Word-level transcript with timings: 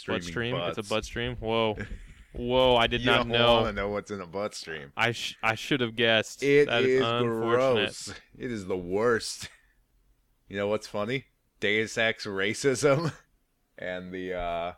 streaming 0.00 0.20
butt 0.20 0.24
stream. 0.30 0.56
It's 0.56 0.78
a 0.78 0.82
butt 0.82 1.04
stream. 1.04 1.36
Whoa, 1.36 1.76
whoa! 2.34 2.76
I 2.76 2.86
did 2.86 3.00
you 3.02 3.06
not 3.06 3.18
don't 3.18 3.28
know. 3.28 3.54
want 3.54 3.66
to 3.68 3.72
know 3.72 3.88
what's 3.88 4.10
in 4.10 4.20
a 4.20 4.26
butt 4.26 4.54
stream. 4.54 4.92
I 4.96 5.12
sh- 5.12 5.36
I 5.42 5.54
should 5.54 5.80
have 5.80 5.94
guessed. 5.96 6.42
It 6.42 6.66
That 6.68 6.82
is 6.84 7.00
unfortunate. 7.00 7.40
gross. 7.40 8.14
It 8.38 8.50
is 8.50 8.66
the 8.66 8.76
worst. 8.76 9.48
You 10.48 10.56
know 10.56 10.66
what's 10.68 10.86
funny? 10.88 11.26
Deus 11.60 11.96
Ex 11.98 12.26
racism 12.26 13.12
and 13.78 14.12
the 14.12 14.34
uh 14.34 14.72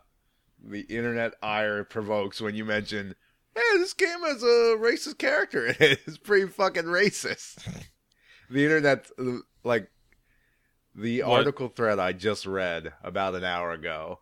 the 0.63 0.81
internet 0.81 1.33
ire 1.41 1.83
provokes 1.83 2.39
when 2.41 2.55
you 2.55 2.63
mention, 2.65 3.15
"Hey, 3.55 3.61
this 3.77 3.93
game 3.93 4.19
has 4.21 4.43
a 4.43 4.77
racist 4.79 5.17
character 5.17 5.65
in 5.67 5.75
it." 5.79 5.99
It's 6.07 6.17
pretty 6.17 6.47
fucking 6.47 6.83
racist. 6.85 7.65
the 8.49 8.63
internet, 8.63 9.09
like 9.63 9.89
the 10.95 11.21
What? 11.23 11.39
article 11.39 11.69
thread 11.69 11.97
I 11.99 12.11
just 12.13 12.45
read 12.45 12.93
about 13.03 13.33
an 13.35 13.43
hour 13.43 13.71
ago. 13.71 14.19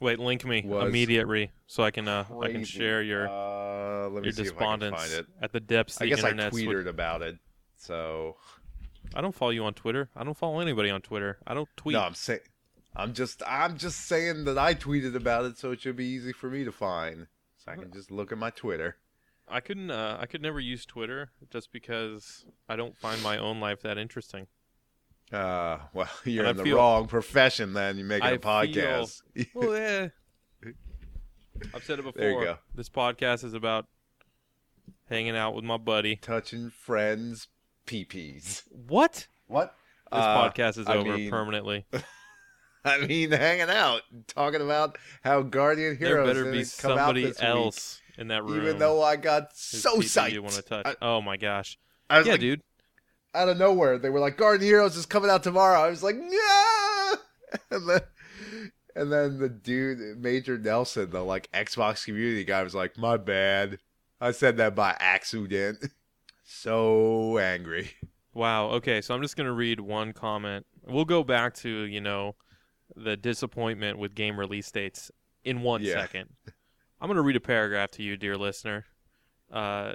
Wait, 0.00 0.18
link 0.18 0.44
me 0.44 0.62
Was 0.66 0.88
immediately 0.88 1.50
so 1.66 1.82
I 1.82 1.90
can 1.90 2.06
uh 2.08 2.24
I 2.28 2.46
can 2.46 2.56
crazy. 2.56 2.64
share 2.64 3.02
your 3.02 3.28
uh, 3.28 4.08
let 4.08 4.22
me 4.22 4.26
your 4.26 4.32
see 4.32 4.42
if 4.42 4.48
I 4.48 4.50
can 4.50 4.78
despondence 4.80 4.96
find 4.96 5.12
it. 5.12 5.26
at 5.40 5.52
the 5.52 5.60
depths 5.60 5.96
the 5.96 6.04
I 6.04 6.08
guess 6.08 6.22
I 6.22 6.30
internet's 6.30 6.56
tweeted 6.56 6.86
about 6.86 7.22
it. 7.22 7.38
So 7.76 8.36
I 9.14 9.20
don't 9.20 9.34
follow 9.34 9.52
you 9.52 9.64
on 9.64 9.74
Twitter. 9.74 10.08
I 10.16 10.24
don't 10.24 10.36
follow 10.36 10.60
anybody 10.60 10.90
on 10.90 11.00
Twitter. 11.00 11.38
I 11.46 11.54
don't 11.54 11.68
tweet. 11.76 11.94
No, 11.94 12.00
I'm 12.02 12.14
saying, 12.14 12.40
I'm 12.94 13.12
just, 13.12 13.42
I'm 13.46 13.76
just 13.78 14.06
saying 14.06 14.44
that 14.44 14.58
I 14.58 14.74
tweeted 14.74 15.14
about 15.14 15.44
it, 15.44 15.58
so 15.58 15.70
it 15.70 15.80
should 15.80 15.96
be 15.96 16.06
easy 16.06 16.32
for 16.32 16.50
me 16.50 16.64
to 16.64 16.72
find. 16.72 17.26
So 17.56 17.70
I 17.72 17.76
can 17.76 17.92
just 17.92 18.10
look 18.10 18.32
at 18.32 18.38
my 18.38 18.50
Twitter. 18.50 18.96
I 19.48 19.60
couldn't. 19.60 19.90
Uh, 19.90 20.16
I 20.20 20.26
could 20.26 20.42
never 20.42 20.58
use 20.58 20.84
Twitter 20.84 21.30
just 21.50 21.70
because 21.72 22.44
I 22.68 22.74
don't 22.76 22.96
find 22.96 23.22
my 23.22 23.38
own 23.38 23.60
life 23.60 23.80
that 23.82 23.96
interesting. 23.98 24.48
Uh, 25.32 25.78
well, 25.92 26.08
you're 26.24 26.46
I 26.46 26.50
in 26.50 26.56
the 26.56 26.64
feel- 26.64 26.76
wrong 26.76 27.06
profession 27.06 27.72
then. 27.72 27.96
You're 27.98 28.06
making 28.06 28.28
a 28.28 28.32
I 28.32 28.36
podcast. 28.38 29.22
Well, 29.54 29.76
yeah. 29.76 30.08
I've 31.74 31.84
said 31.84 31.98
it 31.98 32.02
before. 32.04 32.12
There 32.20 32.30
you 32.32 32.44
go. 32.44 32.58
This 32.74 32.88
podcast 32.88 33.44
is 33.44 33.54
about 33.54 33.86
hanging 35.08 35.36
out 35.36 35.54
with 35.54 35.64
my 35.64 35.76
buddy. 35.78 36.16
Touching 36.16 36.70
friends' 36.70 37.48
peepees. 37.86 38.62
What? 38.70 39.26
What? 39.46 39.74
This 40.12 40.20
Uh, 40.20 40.50
podcast 40.50 40.78
is 40.78 40.86
I 40.86 40.96
over 40.96 41.16
mean- 41.16 41.30
permanently. 41.30 41.86
I 42.84 43.04
mean, 43.04 43.32
hanging 43.32 43.68
out, 43.68 44.02
talking 44.28 44.60
about 44.60 44.96
how 45.24 45.42
Guardian 45.42 45.96
Heroes 45.96 46.26
There 46.26 46.34
Heroes 46.44 46.44
better 46.44 46.44
be 46.52 46.58
come 46.80 46.92
out 46.92 46.98
somebody 46.98 47.22
this 47.24 47.38
week, 47.38 47.44
else 47.44 48.00
in 48.16 48.28
that 48.28 48.44
room. 48.44 48.62
even 48.62 48.78
though 48.78 49.02
I 49.02 49.16
got 49.16 49.56
so 49.56 49.96
PP 49.96 50.30
You 50.30 50.42
want 50.42 50.54
to 50.54 50.62
touch? 50.62 50.86
I, 50.86 50.94
oh 51.02 51.20
my 51.20 51.36
gosh! 51.36 51.78
I 52.08 52.18
was 52.18 52.28
Yeah, 52.28 52.34
like, 52.34 52.40
dude. 52.40 52.62
Out 53.36 53.48
of 53.48 53.58
nowhere. 53.58 53.98
They 53.98 54.10
were 54.10 54.18
like, 54.20 54.36
Guardian 54.36 54.68
Heroes 54.68 54.96
is 54.96 55.06
coming 55.06 55.30
out 55.30 55.42
tomorrow. 55.42 55.80
I 55.80 55.88
was 55.90 56.02
like, 56.02 56.16
yeah. 56.16 57.14
And 57.70 57.88
then, 57.88 58.00
and 58.96 59.12
then 59.12 59.38
the 59.38 59.48
dude, 59.48 60.18
Major 60.18 60.58
Nelson, 60.58 61.10
the 61.10 61.22
like 61.22 61.50
Xbox 61.52 62.04
community 62.04 62.44
guy, 62.44 62.62
was 62.62 62.74
like, 62.74 62.98
my 62.98 63.16
bad. 63.16 63.78
I 64.20 64.32
said 64.32 64.56
that 64.58 64.74
by 64.74 64.96
accident. 64.98 65.78
So 66.48 67.38
angry. 67.38 67.90
Wow. 68.32 68.66
Okay, 68.68 69.00
so 69.00 69.14
I'm 69.14 69.20
just 69.22 69.36
gonna 69.36 69.52
read 69.52 69.80
one 69.80 70.12
comment. 70.12 70.64
We'll 70.86 71.04
go 71.04 71.24
back 71.24 71.54
to 71.56 71.68
you 71.68 72.00
know 72.00 72.36
the 72.94 73.16
disappointment 73.16 73.98
with 73.98 74.14
game 74.14 74.38
release 74.38 74.70
dates 74.70 75.10
in 75.44 75.62
one 75.62 75.82
Yeah. 75.82 75.94
second. 75.94 76.28
I'm 77.00 77.08
gonna 77.08 77.22
read 77.22 77.34
a 77.34 77.40
paragraph 77.40 77.90
to 77.92 78.02
you, 78.04 78.16
dear 78.16 78.36
listener. 78.36 78.84
Uh, 79.50 79.94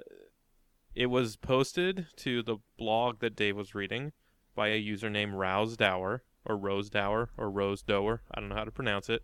it 0.96 1.08
was 1.08 1.36
posted 1.38 2.08
to 2.18 2.44
the 2.44 2.58
blog 2.78 3.20
that 3.20 3.36
Dave 3.36 3.56
was 3.56 3.74
reading 3.76 4.12
by 4.56 4.70
a 4.70 4.78
user 4.78 5.10
named 5.10 5.34
Rouse 5.36 5.78
Dower 5.78 6.24
or 6.46 6.58
Rose 6.58 6.90
Dower 6.90 7.30
or 7.38 7.50
Rose 7.50 7.82
Dower. 7.82 8.22
I 8.34 8.40
don't 8.40 8.50
know 8.50 8.56
how 8.56 8.64
to 8.66 8.72
pronounce 8.72 9.10
it, 9.10 9.24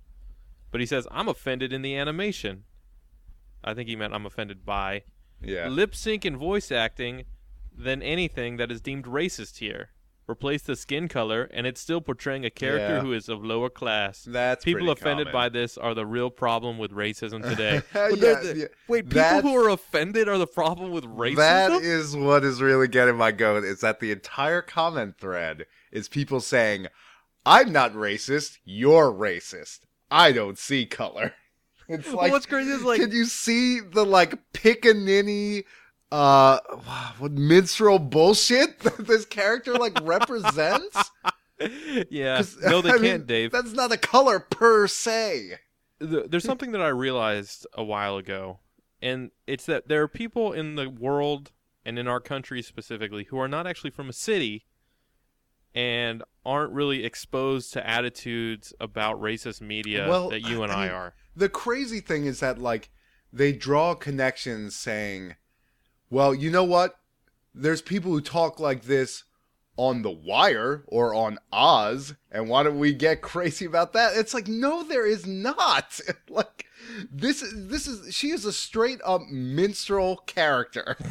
but 0.71 0.79
he 0.79 0.85
says 0.85 1.07
I'm 1.11 1.27
offended 1.27 1.73
in 1.73 1.81
the 1.81 1.95
animation. 1.95 2.63
I 3.63 3.73
think 3.73 3.89
he 3.89 3.95
meant 3.95 4.13
I'm 4.13 4.25
offended 4.25 4.65
by 4.65 5.03
Yeah. 5.41 5.67
lip 5.67 5.93
sync 5.95 6.23
and 6.25 6.37
voice 6.37 6.71
acting 6.71 7.25
than 7.75 8.01
anything 8.01 8.57
that 8.57 8.71
is 8.71 8.81
deemed 8.81 9.05
racist 9.05 9.57
here. 9.57 9.89
Replace 10.29 10.61
the 10.63 10.75
skin 10.75 11.07
color, 11.07 11.49
and 11.53 11.65
it's 11.65 11.79
still 11.79 12.01
portraying 12.01 12.43
a 12.43 12.49
character 12.49 12.95
Yeah. 12.95 12.99
who 13.01 13.13
is 13.13 13.29
of 13.29 13.45
lower 13.45 13.69
class. 13.69 14.25
That's 14.27 14.65
People 14.65 14.89
offended 14.89 15.27
common. 15.27 15.33
by 15.33 15.47
this 15.49 15.77
are 15.77 15.93
the 15.93 16.05
real 16.05 16.29
problem 16.29 16.77
with 16.77 16.91
racism 16.91 17.41
today. 17.49 17.81
Yeah, 17.95 18.09
they're- 18.13 18.55
yeah. 18.55 18.65
Wait, 18.89 19.09
people 19.09 19.41
who 19.41 19.55
are 19.55 19.69
offended 19.69 20.27
are 20.27 20.37
the 20.37 20.45
problem 20.47 20.91
with 20.91 21.05
racism? 21.05 21.35
That 21.37 21.71
is 21.81 22.13
what 22.15 22.43
is 22.43 22.61
really 22.61 22.89
getting 22.89 23.15
my 23.15 23.31
goat. 23.31 23.63
Is 23.63 23.79
that 23.79 24.01
the 24.01 24.11
entire 24.11 24.61
comment 24.61 25.15
thread 25.17 25.65
is 25.93 26.09
people 26.09 26.41
saying, 26.41 26.87
"I'm 27.45 27.71
not 27.71 27.93
racist. 27.93 28.57
You're 28.65 29.13
racist. 29.13 29.79
I 30.11 30.33
don't 30.33 30.57
see 30.57 30.85
color." 30.85 31.33
It's 31.89 32.05
Well, 32.09 32.17
like, 32.17 32.33
what's 32.33 32.45
crazy 32.45 32.71
is 32.71 32.83
like 32.83 32.99
can 32.99 33.13
you 33.13 33.23
see 33.23 33.79
the 33.79 34.03
like 34.05 34.33
pickaninny, 34.51 35.63
uh, 36.11 36.59
what 37.19 37.31
minstrel 37.33 37.99
bullshit 37.99 38.79
that 38.81 38.97
this 39.07 39.25
character 39.25 39.73
like 39.75 39.97
represents? 40.03 41.11
yeah 42.09 42.41
No, 42.63 42.81
they 42.81 42.89
I 42.91 42.97
can't, 42.97 43.01
mean, 43.01 43.25
Dave. 43.25 43.51
That's 43.51 43.73
not 43.73 43.91
a 43.91 43.97
color 43.97 44.39
per 44.39 44.87
se. 44.87 45.59
There's 45.99 46.43
something 46.43 46.71
that 46.73 46.81
I 46.81 46.89
realized 46.89 47.65
a 47.73 47.83
while 47.83 48.17
ago, 48.17 48.59
and 49.01 49.31
it's 49.47 49.65
that 49.65 49.87
there 49.87 50.03
are 50.03 50.07
people 50.07 50.53
in 50.53 50.75
the 50.75 50.87
world 50.89 51.51
and 51.83 51.97
in 51.97 52.07
our 52.07 52.19
country 52.19 52.61
specifically 52.61 53.23
who 53.25 53.39
are 53.39 53.47
not 53.47 53.65
actually 53.65 53.89
from 53.89 54.07
a 54.09 54.13
city 54.13 54.65
and 55.73 56.23
aren't 56.45 56.71
really 56.73 57.03
exposed 57.03 57.73
to 57.73 57.87
attitudes 57.89 58.73
about 58.79 59.19
racist 59.19 59.61
media 59.61 60.07
Well, 60.07 60.29
that 60.29 60.41
you 60.41 60.63
and 60.63 60.71
I 60.71 60.75
I, 60.83 60.85
mean, 60.85 60.95
are. 60.95 61.13
the 61.35 61.49
crazy 61.49 61.99
thing 61.99 62.25
is 62.25 62.39
that 62.41 62.59
like 62.59 62.89
they 63.33 63.51
draw 63.51 63.95
connections 63.95 64.75
saying 64.75 65.35
well 66.09 66.33
you 66.33 66.49
know 66.51 66.63
what? 66.63 66.99
There's 67.53 67.81
people 67.81 68.11
who 68.11 68.21
talk 68.21 68.59
like 68.59 68.83
this 68.83 69.23
on 69.77 70.01
the 70.01 70.11
wire 70.11 70.83
or 70.87 71.13
on 71.13 71.37
oz 71.51 72.15
and 72.31 72.49
why 72.49 72.63
don't 72.63 72.79
we 72.79 72.93
get 72.93 73.21
crazy 73.21 73.65
about 73.65 73.93
that? 73.93 74.15
It's 74.15 74.33
like 74.33 74.47
no 74.47 74.83
there 74.83 75.05
is 75.05 75.25
not. 75.25 75.99
Like 76.29 76.65
this 77.11 77.41
is 77.41 77.67
this 77.67 77.87
is 77.87 78.13
she 78.13 78.29
is 78.29 78.45
a 78.45 78.53
straight 78.53 78.99
up 79.03 79.21
minstrel 79.29 80.17
character. 80.25 80.97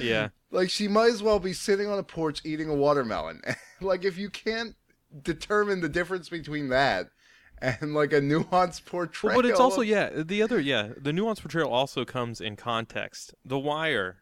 Yeah. 0.00 0.28
like 0.50 0.70
she 0.70 0.86
might 0.86 1.10
as 1.10 1.22
well 1.22 1.40
be 1.40 1.52
sitting 1.52 1.88
on 1.88 1.98
a 1.98 2.02
porch 2.02 2.42
eating 2.44 2.68
a 2.68 2.74
watermelon. 2.74 3.42
Like 3.80 4.04
if 4.04 4.18
you 4.18 4.28
can't 4.28 4.74
determine 5.22 5.80
the 5.80 5.88
difference 5.88 6.28
between 6.28 6.68
that 6.70 7.10
and 7.60 7.94
like 7.94 8.12
a 8.12 8.20
nuanced 8.20 8.84
portrayal 8.84 9.34
Well, 9.36 9.42
but 9.42 9.50
it's 9.50 9.60
also 9.60 9.80
yeah, 9.80 10.10
the 10.14 10.42
other 10.42 10.60
yeah, 10.60 10.90
the 10.96 11.12
nuance 11.12 11.40
portrayal 11.40 11.70
also 11.72 12.04
comes 12.04 12.40
in 12.40 12.56
context. 12.56 13.34
The 13.44 13.58
Wire, 13.58 14.18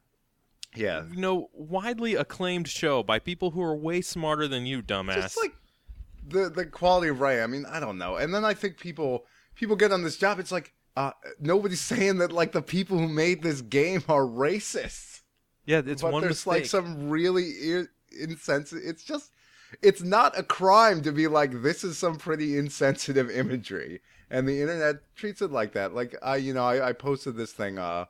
yeah 0.74 1.04
you 1.10 1.20
know, 1.20 1.48
widely 1.52 2.14
acclaimed 2.14 2.68
show 2.68 3.02
by 3.02 3.18
people 3.18 3.52
who 3.52 3.62
are 3.62 3.76
way 3.76 4.00
smarter 4.00 4.46
than 4.48 4.66
you, 4.66 4.82
dumbass. 4.82 5.14
just 5.22 5.38
like 5.38 5.54
the 6.28 6.48
the 6.50 6.66
quality 6.66 7.08
of 7.08 7.20
writing. 7.20 7.42
I 7.42 7.46
mean, 7.46 7.64
I 7.66 7.80
don't 7.80 7.98
know. 7.98 8.16
And 8.16 8.34
then 8.34 8.44
I 8.44 8.54
think 8.54 8.78
people 8.78 9.24
people 9.54 9.76
get 9.76 9.92
on 9.92 10.02
this 10.02 10.16
job. 10.16 10.38
It's 10.38 10.52
like 10.52 10.72
uh, 10.96 11.12
nobody's 11.40 11.80
saying 11.92 12.18
that 12.18 12.32
like 12.32 12.52
the 12.52 12.62
people 12.62 12.98
who 12.98 13.08
made 13.08 13.42
this 13.42 13.60
game 13.60 14.02
are 14.08 14.22
racist. 14.22 15.20
yeah, 15.64 15.82
it's 15.84 16.02
but 16.02 16.12
one 16.12 16.22
there's 16.22 16.44
mistake. 16.46 16.52
like 16.52 16.66
some 16.66 17.08
really 17.10 17.50
ir- 17.62 17.90
insensitive. 18.18 18.82
It's 18.86 19.04
just 19.04 19.30
it's 19.82 20.02
not 20.02 20.38
a 20.38 20.42
crime 20.42 21.02
to 21.02 21.12
be 21.12 21.26
like 21.26 21.62
this 21.62 21.84
is 21.84 21.98
some 21.98 22.16
pretty 22.16 22.58
insensitive 22.58 23.30
imagery, 23.30 24.00
and 24.30 24.48
the 24.48 24.60
internet 24.60 24.96
treats 25.14 25.42
it 25.42 25.50
like 25.50 25.72
that. 25.72 25.94
Like 25.94 26.14
I, 26.22 26.36
you 26.36 26.54
know, 26.54 26.64
I, 26.64 26.88
I 26.88 26.92
posted 26.92 27.36
this 27.36 27.52
thing 27.52 27.78
uh 27.78 28.06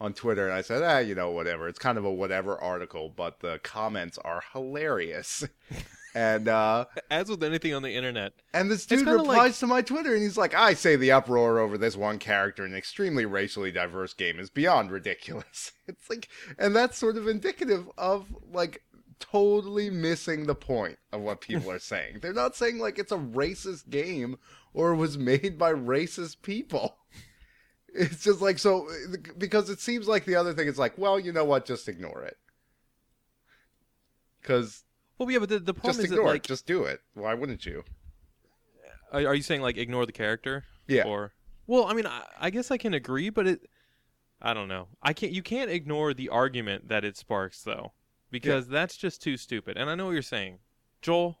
on 0.00 0.12
Twitter 0.12 0.46
and 0.48 0.54
I 0.54 0.62
said, 0.62 0.82
ah, 0.82 0.98
you 0.98 1.14
know, 1.14 1.30
whatever. 1.30 1.68
It's 1.68 1.78
kind 1.78 1.96
of 1.96 2.04
a 2.04 2.12
whatever 2.12 2.58
article, 2.60 3.08
but 3.08 3.38
the 3.38 3.60
comments 3.62 4.18
are 4.18 4.42
hilarious. 4.52 5.44
and 6.14 6.48
uh 6.48 6.86
As 7.08 7.28
with 7.28 7.42
anything 7.44 7.72
on 7.72 7.82
the 7.82 7.94
internet, 7.94 8.32
and 8.52 8.68
this 8.70 8.84
dude 8.84 9.06
replies 9.06 9.36
like- 9.36 9.54
to 9.56 9.66
my 9.68 9.80
Twitter 9.80 10.12
and 10.12 10.22
he's 10.22 10.36
like, 10.36 10.54
I 10.54 10.74
say 10.74 10.96
the 10.96 11.12
uproar 11.12 11.60
over 11.60 11.78
this 11.78 11.96
one 11.96 12.18
character 12.18 12.64
in 12.66 12.72
an 12.72 12.78
extremely 12.78 13.24
racially 13.26 13.70
diverse 13.70 14.12
game 14.12 14.40
is 14.40 14.50
beyond 14.50 14.90
ridiculous. 14.90 15.72
It's 15.88 16.08
like, 16.08 16.28
and 16.58 16.74
that's 16.76 16.96
sort 16.96 17.16
of 17.16 17.26
indicative 17.28 17.90
of 17.98 18.26
like 18.52 18.82
totally 19.22 19.88
missing 19.88 20.46
the 20.46 20.54
point 20.54 20.98
of 21.12 21.20
what 21.20 21.40
people 21.40 21.70
are 21.70 21.78
saying. 21.78 22.18
They're 22.20 22.32
not 22.32 22.56
saying 22.56 22.78
like 22.78 22.98
it's 22.98 23.12
a 23.12 23.16
racist 23.16 23.88
game 23.88 24.36
or 24.74 24.92
it 24.92 24.96
was 24.96 25.16
made 25.16 25.56
by 25.58 25.72
racist 25.72 26.42
people. 26.42 26.96
It's 27.94 28.24
just 28.24 28.40
like, 28.40 28.58
so, 28.58 28.88
because 29.36 29.68
it 29.68 29.78
seems 29.78 30.08
like 30.08 30.24
the 30.24 30.34
other 30.34 30.54
thing 30.54 30.66
is 30.66 30.78
like, 30.78 30.96
well, 30.96 31.20
you 31.20 31.30
know 31.30 31.44
what, 31.44 31.66
just 31.66 31.90
ignore 31.90 32.22
it. 32.22 32.38
Because 34.40 34.84
well, 35.18 35.30
yeah, 35.30 35.40
but 35.40 35.50
the, 35.50 35.58
the 35.58 35.74
problem 35.74 35.96
just 35.96 36.10
is 36.10 36.16
that 36.16 36.24
like, 36.24 36.44
it, 36.44 36.48
just 36.48 36.66
do 36.66 36.84
it. 36.84 37.00
Why 37.12 37.34
wouldn't 37.34 37.66
you? 37.66 37.84
are, 39.12 39.26
are 39.26 39.34
you 39.34 39.42
saying 39.42 39.60
like 39.60 39.76
ignore 39.76 40.06
the 40.06 40.12
character? 40.12 40.64
Yeah. 40.88 41.04
Or 41.04 41.32
well, 41.66 41.84
I 41.84 41.92
mean, 41.92 42.06
I, 42.06 42.22
I 42.40 42.50
guess 42.50 42.70
I 42.70 42.76
can 42.76 42.94
agree, 42.94 43.30
but 43.30 43.46
it, 43.46 43.68
I 44.40 44.54
don't 44.54 44.68
know. 44.68 44.88
I 45.02 45.12
can't. 45.12 45.32
You 45.32 45.42
can't 45.42 45.70
ignore 45.70 46.12
the 46.14 46.28
argument 46.28 46.88
that 46.88 47.04
it 47.04 47.16
sparks, 47.16 47.62
though, 47.62 47.92
because 48.32 48.66
that's 48.66 48.96
just 48.96 49.22
too 49.22 49.36
stupid. 49.36 49.76
And 49.76 49.88
I 49.88 49.94
know 49.94 50.06
what 50.06 50.12
you're 50.12 50.22
saying, 50.22 50.58
Joel. 51.00 51.38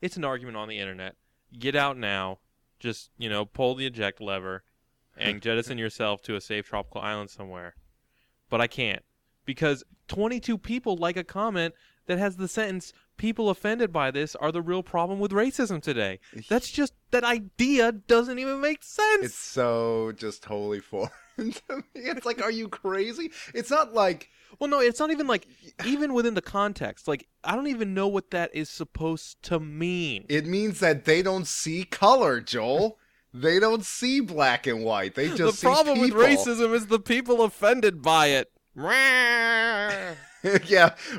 It's 0.00 0.16
an 0.16 0.24
argument 0.24 0.56
on 0.56 0.68
the 0.68 0.80
internet. 0.80 1.14
Get 1.56 1.76
out 1.76 1.96
now. 1.96 2.38
just 2.80 3.10
you 3.16 3.28
know 3.30 3.44
pull 3.44 3.76
the 3.76 3.86
eject 3.86 4.20
lever 4.20 4.64
and 5.16 5.40
jettison 5.46 5.78
yourself 5.78 6.22
to 6.22 6.34
a 6.34 6.40
safe 6.40 6.66
tropical 6.66 7.00
island 7.00 7.30
somewhere. 7.30 7.76
But 8.50 8.60
I 8.60 8.66
can't 8.66 9.04
because 9.44 9.84
22 10.08 10.58
people 10.58 10.96
like 10.96 11.16
a 11.16 11.24
comment 11.24 11.74
that 12.06 12.18
has 12.18 12.36
the 12.36 12.48
sentence 12.48 12.92
people 13.16 13.48
offended 13.48 13.92
by 13.92 14.10
this 14.10 14.34
are 14.36 14.50
the 14.50 14.62
real 14.62 14.82
problem 14.82 15.20
with 15.20 15.30
racism 15.30 15.80
today. 15.80 16.18
That's 16.48 16.70
just 16.70 16.94
that 17.12 17.22
idea 17.22 17.92
doesn't 17.92 18.38
even 18.38 18.60
make 18.60 18.82
sense. 18.82 19.26
It's 19.26 19.34
so 19.36 20.12
just 20.16 20.42
totally 20.42 20.80
foreign 21.42 21.52
to 21.68 21.76
me. 21.94 22.00
It's 22.06 22.26
like, 22.26 22.42
are 22.42 22.50
you 22.50 22.68
crazy? 22.68 23.30
It's 23.54 23.70
not 23.70 23.94
like 23.94 24.28
well, 24.58 24.68
no, 24.70 24.80
it's 24.80 25.00
not 25.00 25.10
even 25.10 25.26
like 25.26 25.46
even 25.84 26.12
within 26.14 26.34
the 26.34 26.42
context. 26.42 27.08
Like 27.08 27.26
I 27.42 27.56
don't 27.56 27.68
even 27.68 27.94
know 27.94 28.08
what 28.08 28.30
that 28.30 28.54
is 28.54 28.68
supposed 28.68 29.42
to 29.44 29.58
mean. 29.58 30.26
it 30.28 30.46
means 30.46 30.80
that 30.80 31.04
they 31.04 31.22
don't 31.22 31.46
see 31.46 31.84
color, 31.84 32.40
Joel. 32.40 32.98
they 33.34 33.58
don't 33.58 33.84
see 33.84 34.20
black 34.20 34.66
and 34.66 34.84
white. 34.84 35.14
They 35.14 35.34
just 35.34 35.60
the 35.62 35.66
problem 35.66 36.00
with 36.00 36.12
racism 36.12 36.74
is 36.74 36.86
the 36.86 37.00
people 37.00 37.42
offended 37.42 38.02
by 38.02 38.26
it. 38.28 38.50
yeah, 38.74 40.14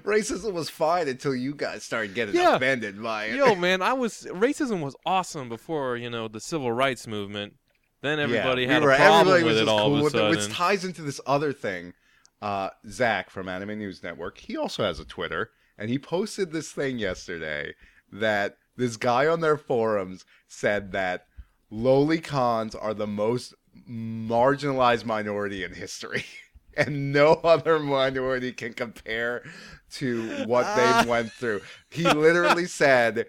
racism 0.04 0.54
was 0.54 0.70
fine 0.70 1.08
until 1.08 1.36
you 1.36 1.56
guys 1.56 1.84
started 1.84 2.14
getting 2.14 2.36
Yeah. 2.36 2.56
offended 2.56 3.02
by 3.02 3.25
it. 3.25 3.36
Yo, 3.36 3.56
man, 3.56 3.81
I 3.81 3.94
was 3.94 4.28
racism 4.31 4.81
was 4.81 4.96
awesome 5.06 5.50
before 5.50 5.98
you 5.98 6.10
know 6.10 6.28
the 6.28 6.40
civil 6.40 6.72
rights 6.72 7.08
movement. 7.08 7.56
Then 8.03 8.19
everybody 8.19 8.63
yeah, 8.63 8.73
had 8.73 8.81
we 8.81 8.85
were- 8.88 8.91
a 8.94 8.97
problem 8.97 9.44
with 9.45 9.57
it 9.57 9.67
all 9.67 9.79
cool 9.88 9.94
of 9.95 10.00
a 10.01 10.03
with 10.03 10.13
it, 10.13 10.17
sudden. 10.17 10.29
which 10.38 10.50
ties 10.50 10.85
into 10.85 11.01
this 11.01 11.19
other 11.25 11.51
thing. 11.51 11.94
Uh, 12.41 12.69
Zach 12.89 13.29
from 13.29 13.47
Anime 13.47 13.79
News 13.79 14.03
Network, 14.03 14.38
he 14.38 14.57
also 14.57 14.83
has 14.83 15.00
a 15.00 15.05
Twitter, 15.05 15.51
and 15.77 15.89
he 15.89 15.97
posted 15.97 16.51
this 16.51 16.73
thing 16.73 17.00
yesterday 17.00 17.73
that 18.11 18.57
this 18.75 18.97
guy 18.97 19.25
on 19.27 19.39
their 19.39 19.55
forums 19.55 20.25
said 20.50 20.91
that 20.91 21.25
lolicons 21.71 22.75
are 22.79 22.94
the 22.94 23.07
most 23.07 23.53
marginalized 23.89 25.05
minority 25.05 25.63
in 25.63 25.73
history. 25.73 26.25
And 26.75 27.13
no 27.13 27.33
other 27.44 27.77
minority 27.77 28.51
can 28.51 28.73
compare 28.73 29.44
to 29.91 30.45
what 30.47 30.75
they 30.75 31.07
went 31.07 31.31
through. 31.31 31.61
He 31.91 32.01
literally 32.01 32.65
said 32.65 33.27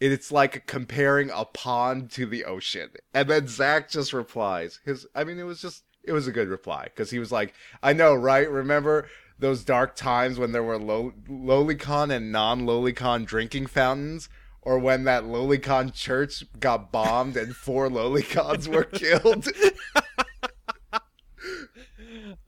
it's 0.00 0.32
like 0.32 0.66
comparing 0.66 1.30
a 1.30 1.44
pond 1.44 2.10
to 2.12 2.26
the 2.26 2.44
ocean. 2.44 2.90
And 3.12 3.28
then 3.28 3.46
Zach 3.46 3.90
just 3.90 4.12
replies. 4.12 4.80
His 4.84 5.06
I 5.14 5.24
mean 5.24 5.38
it 5.38 5.44
was 5.44 5.60
just 5.60 5.84
it 6.02 6.12
was 6.12 6.26
a 6.26 6.32
good 6.32 6.48
reply 6.48 6.84
because 6.84 7.10
he 7.10 7.18
was 7.18 7.30
like, 7.30 7.54
I 7.82 7.92
know, 7.92 8.14
right? 8.14 8.50
Remember 8.50 9.08
those 9.38 9.64
dark 9.64 9.96
times 9.96 10.38
when 10.38 10.52
there 10.52 10.62
were 10.62 10.78
low, 10.78 11.12
lolicon 11.28 12.14
and 12.14 12.32
non-lolicon 12.32 13.26
drinking 13.26 13.66
fountains? 13.66 14.28
Or 14.62 14.78
when 14.78 15.04
that 15.04 15.24
lolicon 15.24 15.92
church 15.94 16.44
got 16.58 16.92
bombed 16.92 17.36
and 17.36 17.56
four 17.56 17.88
lolicons 17.88 18.68
were 18.68 18.84
killed? 18.84 19.48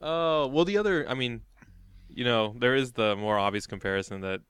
Oh 0.05 0.47
well, 0.47 0.65
the 0.65 0.77
other, 0.77 1.07
I 1.09 1.13
mean, 1.13 1.41
you 2.09 2.25
know, 2.25 2.53
there 2.57 2.75
is 2.75 2.91
the 2.91 3.15
more 3.15 3.39
obvious 3.39 3.65
comparison 3.65 4.19
that 4.19 4.41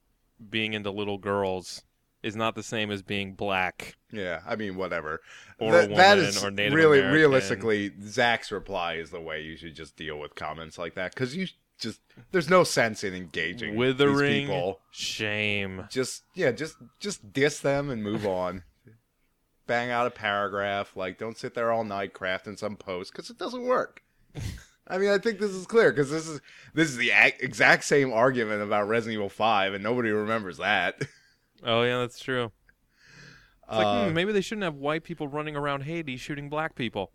being 0.49 0.73
into 0.73 0.89
little 0.89 1.19
girls 1.19 1.83
is 2.23 2.35
not 2.35 2.55
the 2.55 2.63
same 2.63 2.89
as 2.89 3.01
being 3.01 3.33
black. 3.33 3.95
Yeah, 4.11 4.41
I 4.47 4.55
mean, 4.55 4.75
whatever. 4.75 5.21
Or 5.59 5.71
That- 5.73 5.89
a 5.89 5.91
woman 5.91 6.19
is 6.19 6.43
or 6.43 6.49
Native 6.51 6.73
really, 6.73 6.99
American. 6.99 7.13
realistically, 7.19 7.91
Zach's 8.03 8.51
reply 8.51 8.95
is 8.95 9.11
the 9.11 9.19
way 9.21 9.41
you 9.41 9.55
should 9.57 9.75
just 9.75 9.95
deal 9.97 10.17
with 10.19 10.33
comments 10.35 10.77
like 10.77 10.95
that 10.95 11.13
because 11.13 11.35
you 11.35 11.47
just 11.79 11.99
there's 12.31 12.49
no 12.49 12.63
sense 12.63 13.03
in 13.03 13.13
engaging 13.13 13.71
these 13.71 13.77
Withering 13.79 14.45
people. 14.45 14.79
shame. 14.91 15.85
Just 15.89 16.23
yeah, 16.33 16.51
just 16.51 16.75
just 16.99 17.33
diss 17.33 17.59
them 17.59 17.89
and 17.89 18.01
move 18.03 18.25
on. 18.25 18.63
Bang 19.65 19.89
out 19.91 20.07
a 20.07 20.11
paragraph. 20.11 20.95
Like, 20.95 21.17
don't 21.17 21.37
sit 21.37 21.53
there 21.53 21.71
all 21.71 21.83
night 21.83 22.13
crafting 22.13 22.57
some 22.59 22.75
post 22.75 23.11
because 23.11 23.29
it 23.29 23.37
doesn't 23.37 23.63
work. 23.63 24.01
I 24.87 24.97
mean, 24.97 25.09
I 25.09 25.17
think 25.17 25.39
this 25.39 25.51
is 25.51 25.65
clear 25.65 25.91
because 25.91 26.11
this 26.11 26.27
is 26.27 26.41
this 26.73 26.89
is 26.89 26.97
the 26.97 27.11
exact 27.39 27.85
same 27.85 28.11
argument 28.11 28.61
about 28.61 28.87
Resident 28.89 29.15
Evil 29.15 29.29
Five, 29.29 29.73
and 29.73 29.83
nobody 29.83 30.09
remembers 30.11 30.57
that. 30.57 31.01
Oh 31.65 31.83
yeah, 31.83 31.99
that's 31.99 32.19
true. 32.19 32.51
It's 33.67 33.77
like 33.77 33.85
Uh, 33.85 34.07
hmm, 34.07 34.13
maybe 34.13 34.31
they 34.31 34.41
shouldn't 34.41 34.63
have 34.63 34.75
white 34.75 35.03
people 35.03 35.27
running 35.27 35.55
around 35.55 35.81
Haiti 35.81 36.17
shooting 36.17 36.49
black 36.49 36.75
people. 36.75 37.11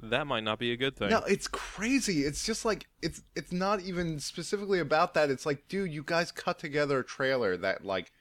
That 0.00 0.26
might 0.26 0.44
not 0.44 0.58
be 0.58 0.72
a 0.72 0.76
good 0.76 0.96
thing. 0.96 1.10
No, 1.10 1.18
it's 1.20 1.46
crazy. 1.46 2.24
It's 2.24 2.44
just 2.44 2.64
like 2.64 2.86
it's 3.02 3.22
it's 3.36 3.52
not 3.52 3.80
even 3.80 4.18
specifically 4.18 4.80
about 4.80 5.14
that. 5.14 5.30
It's 5.30 5.46
like, 5.46 5.68
dude, 5.68 5.92
you 5.92 6.02
guys 6.02 6.32
cut 6.32 6.58
together 6.58 6.98
a 7.00 7.04
trailer 7.04 7.56
that 7.58 7.84
like 7.84 8.12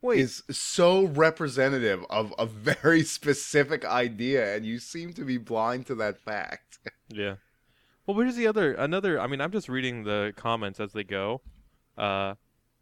Wait, 0.00 0.20
is 0.20 0.42
so 0.50 1.06
representative 1.06 2.04
of 2.10 2.32
a 2.38 2.46
very 2.46 3.02
specific 3.02 3.84
idea, 3.84 4.54
and 4.54 4.64
you 4.64 4.78
seem 4.78 5.12
to 5.14 5.24
be 5.24 5.38
blind 5.38 5.86
to 5.86 5.94
that 5.96 6.18
fact. 6.18 6.78
Yeah. 7.08 7.34
Well, 8.06 8.16
where's 8.16 8.34
the 8.34 8.46
other? 8.46 8.72
Another. 8.74 9.20
I 9.20 9.26
mean, 9.26 9.40
I'm 9.40 9.52
just 9.52 9.68
reading 9.68 10.04
the 10.04 10.32
comments 10.36 10.80
as 10.80 10.92
they 10.92 11.04
go. 11.04 11.42
Uh, 11.96 12.34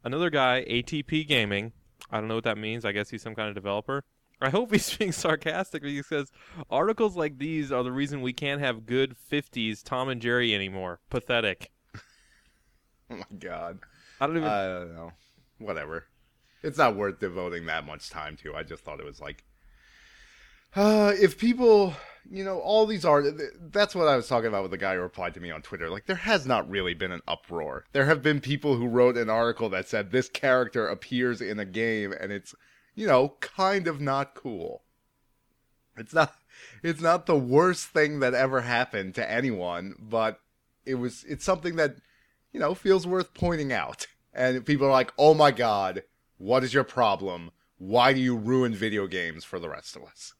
another 0.05 0.31
guy, 0.31 0.65
ATP 0.69 1.27
Gaming. 1.27 1.73
I 2.13 2.19
don't 2.19 2.29
know 2.29 2.35
what 2.35 2.45
that 2.45 2.59
means. 2.59 2.85
I 2.85 2.93
guess 2.93 3.09
he's 3.11 3.23
some 3.23 3.35
kind 3.35 3.49
of 3.49 3.55
developer. 3.55 4.05
I 4.41 4.51
hope 4.51 4.71
he's 4.73 4.97
being 4.97 5.13
sarcastic. 5.13 5.83
Because 5.83 5.97
he 5.97 6.03
says 6.03 6.31
articles 6.71 7.17
like 7.17 7.39
these 7.39 7.73
are 7.73 7.83
the 7.83 7.93
reason 7.93 8.21
we 8.21 8.33
can't 8.33 8.61
have 8.61 8.87
good 8.87 9.17
'50s 9.31 9.83
Tom 9.83 10.09
and 10.09 10.21
Jerry 10.21 10.55
anymore. 10.55 11.01
Pathetic. 11.11 11.71
Oh 13.11 13.17
my 13.17 13.39
god. 13.39 13.81
I 14.23 14.27
don't 14.27 14.39
even. 14.39 14.49
I 14.49 14.65
don't 14.65 14.95
know. 14.95 15.13
Whatever. 15.59 16.07
It's 16.63 16.79
not 16.79 16.97
worth 16.97 17.19
devoting 17.19 17.67
that 17.67 17.85
much 17.85 18.09
time 18.09 18.37
to. 18.39 18.55
I 18.55 18.63
just 18.63 18.85
thought 18.85 19.01
it 19.01 19.05
was 19.05 19.21
like, 19.21 19.45
uh, 20.75 21.13
if 21.21 21.37
people, 21.37 21.95
you 22.31 22.45
know, 22.45 22.59
all 22.59 22.87
these 22.87 23.05
are. 23.05 23.23
That's 23.61 23.95
what 23.95 24.09
I 24.09 24.17
was 24.17 24.29
talking 24.29 24.49
about 24.49 24.63
with 24.63 24.71
the 24.71 24.79
guy 24.79 24.95
who 24.95 25.01
replied 25.01 25.35
to 25.35 25.41
me 25.41 25.51
on 25.51 25.63
Twitter. 25.63 25.91
Like, 25.91 26.07
there 26.07 26.17
has 26.17 26.47
not 26.47 26.69
really 26.69 26.95
been 26.95 27.13
an 27.13 27.23
uproar. 27.27 27.85
There 27.93 28.07
have 28.07 28.23
been 28.23 28.41
people 28.41 28.77
who 28.77 28.87
wrote 28.87 29.17
an 29.17 29.31
article 29.31 29.69
that 29.71 29.89
said 29.89 30.11
this 30.11 30.29
character 30.29 30.87
appears 30.87 31.41
in 31.41 31.59
a 31.59 31.65
game, 31.65 32.13
and 32.13 32.33
it's, 32.33 32.55
you 32.95 33.07
know, 33.07 33.35
kind 33.41 33.87
of 33.87 34.01
not 34.01 34.35
cool. 34.35 34.83
It's 35.97 36.15
not. 36.15 36.35
It's 36.83 37.01
not 37.01 37.27
the 37.27 37.37
worst 37.37 37.87
thing 37.87 38.21
that 38.21 38.35
ever 38.35 38.61
happened 38.61 39.15
to 39.17 39.31
anyone, 39.31 39.95
but 39.99 40.41
it 40.87 40.95
was. 40.95 41.25
It's 41.25 41.45
something 41.45 41.77
that 41.77 41.97
you 42.53 42.61
know, 42.61 42.75
feels 42.75 43.07
worth 43.07 43.35
pointing 43.35 43.73
out. 43.73 44.07
And 44.35 44.65
people 44.65 44.87
are 44.87 44.91
like, 44.91 45.13
oh 45.19 45.35
my 45.35 45.51
god, 45.51 46.05
what 46.39 46.65
is 46.65 46.73
your 46.73 46.85
problem? 46.85 47.51
Why 47.79 48.13
do 48.13 48.21
you 48.21 48.37
ruin 48.37 48.75
video 48.75 49.07
games 49.07 49.45
for 49.45 49.59
the 49.59 49.69
rest 49.69 49.97
of 49.97 50.03
us? 50.03 50.35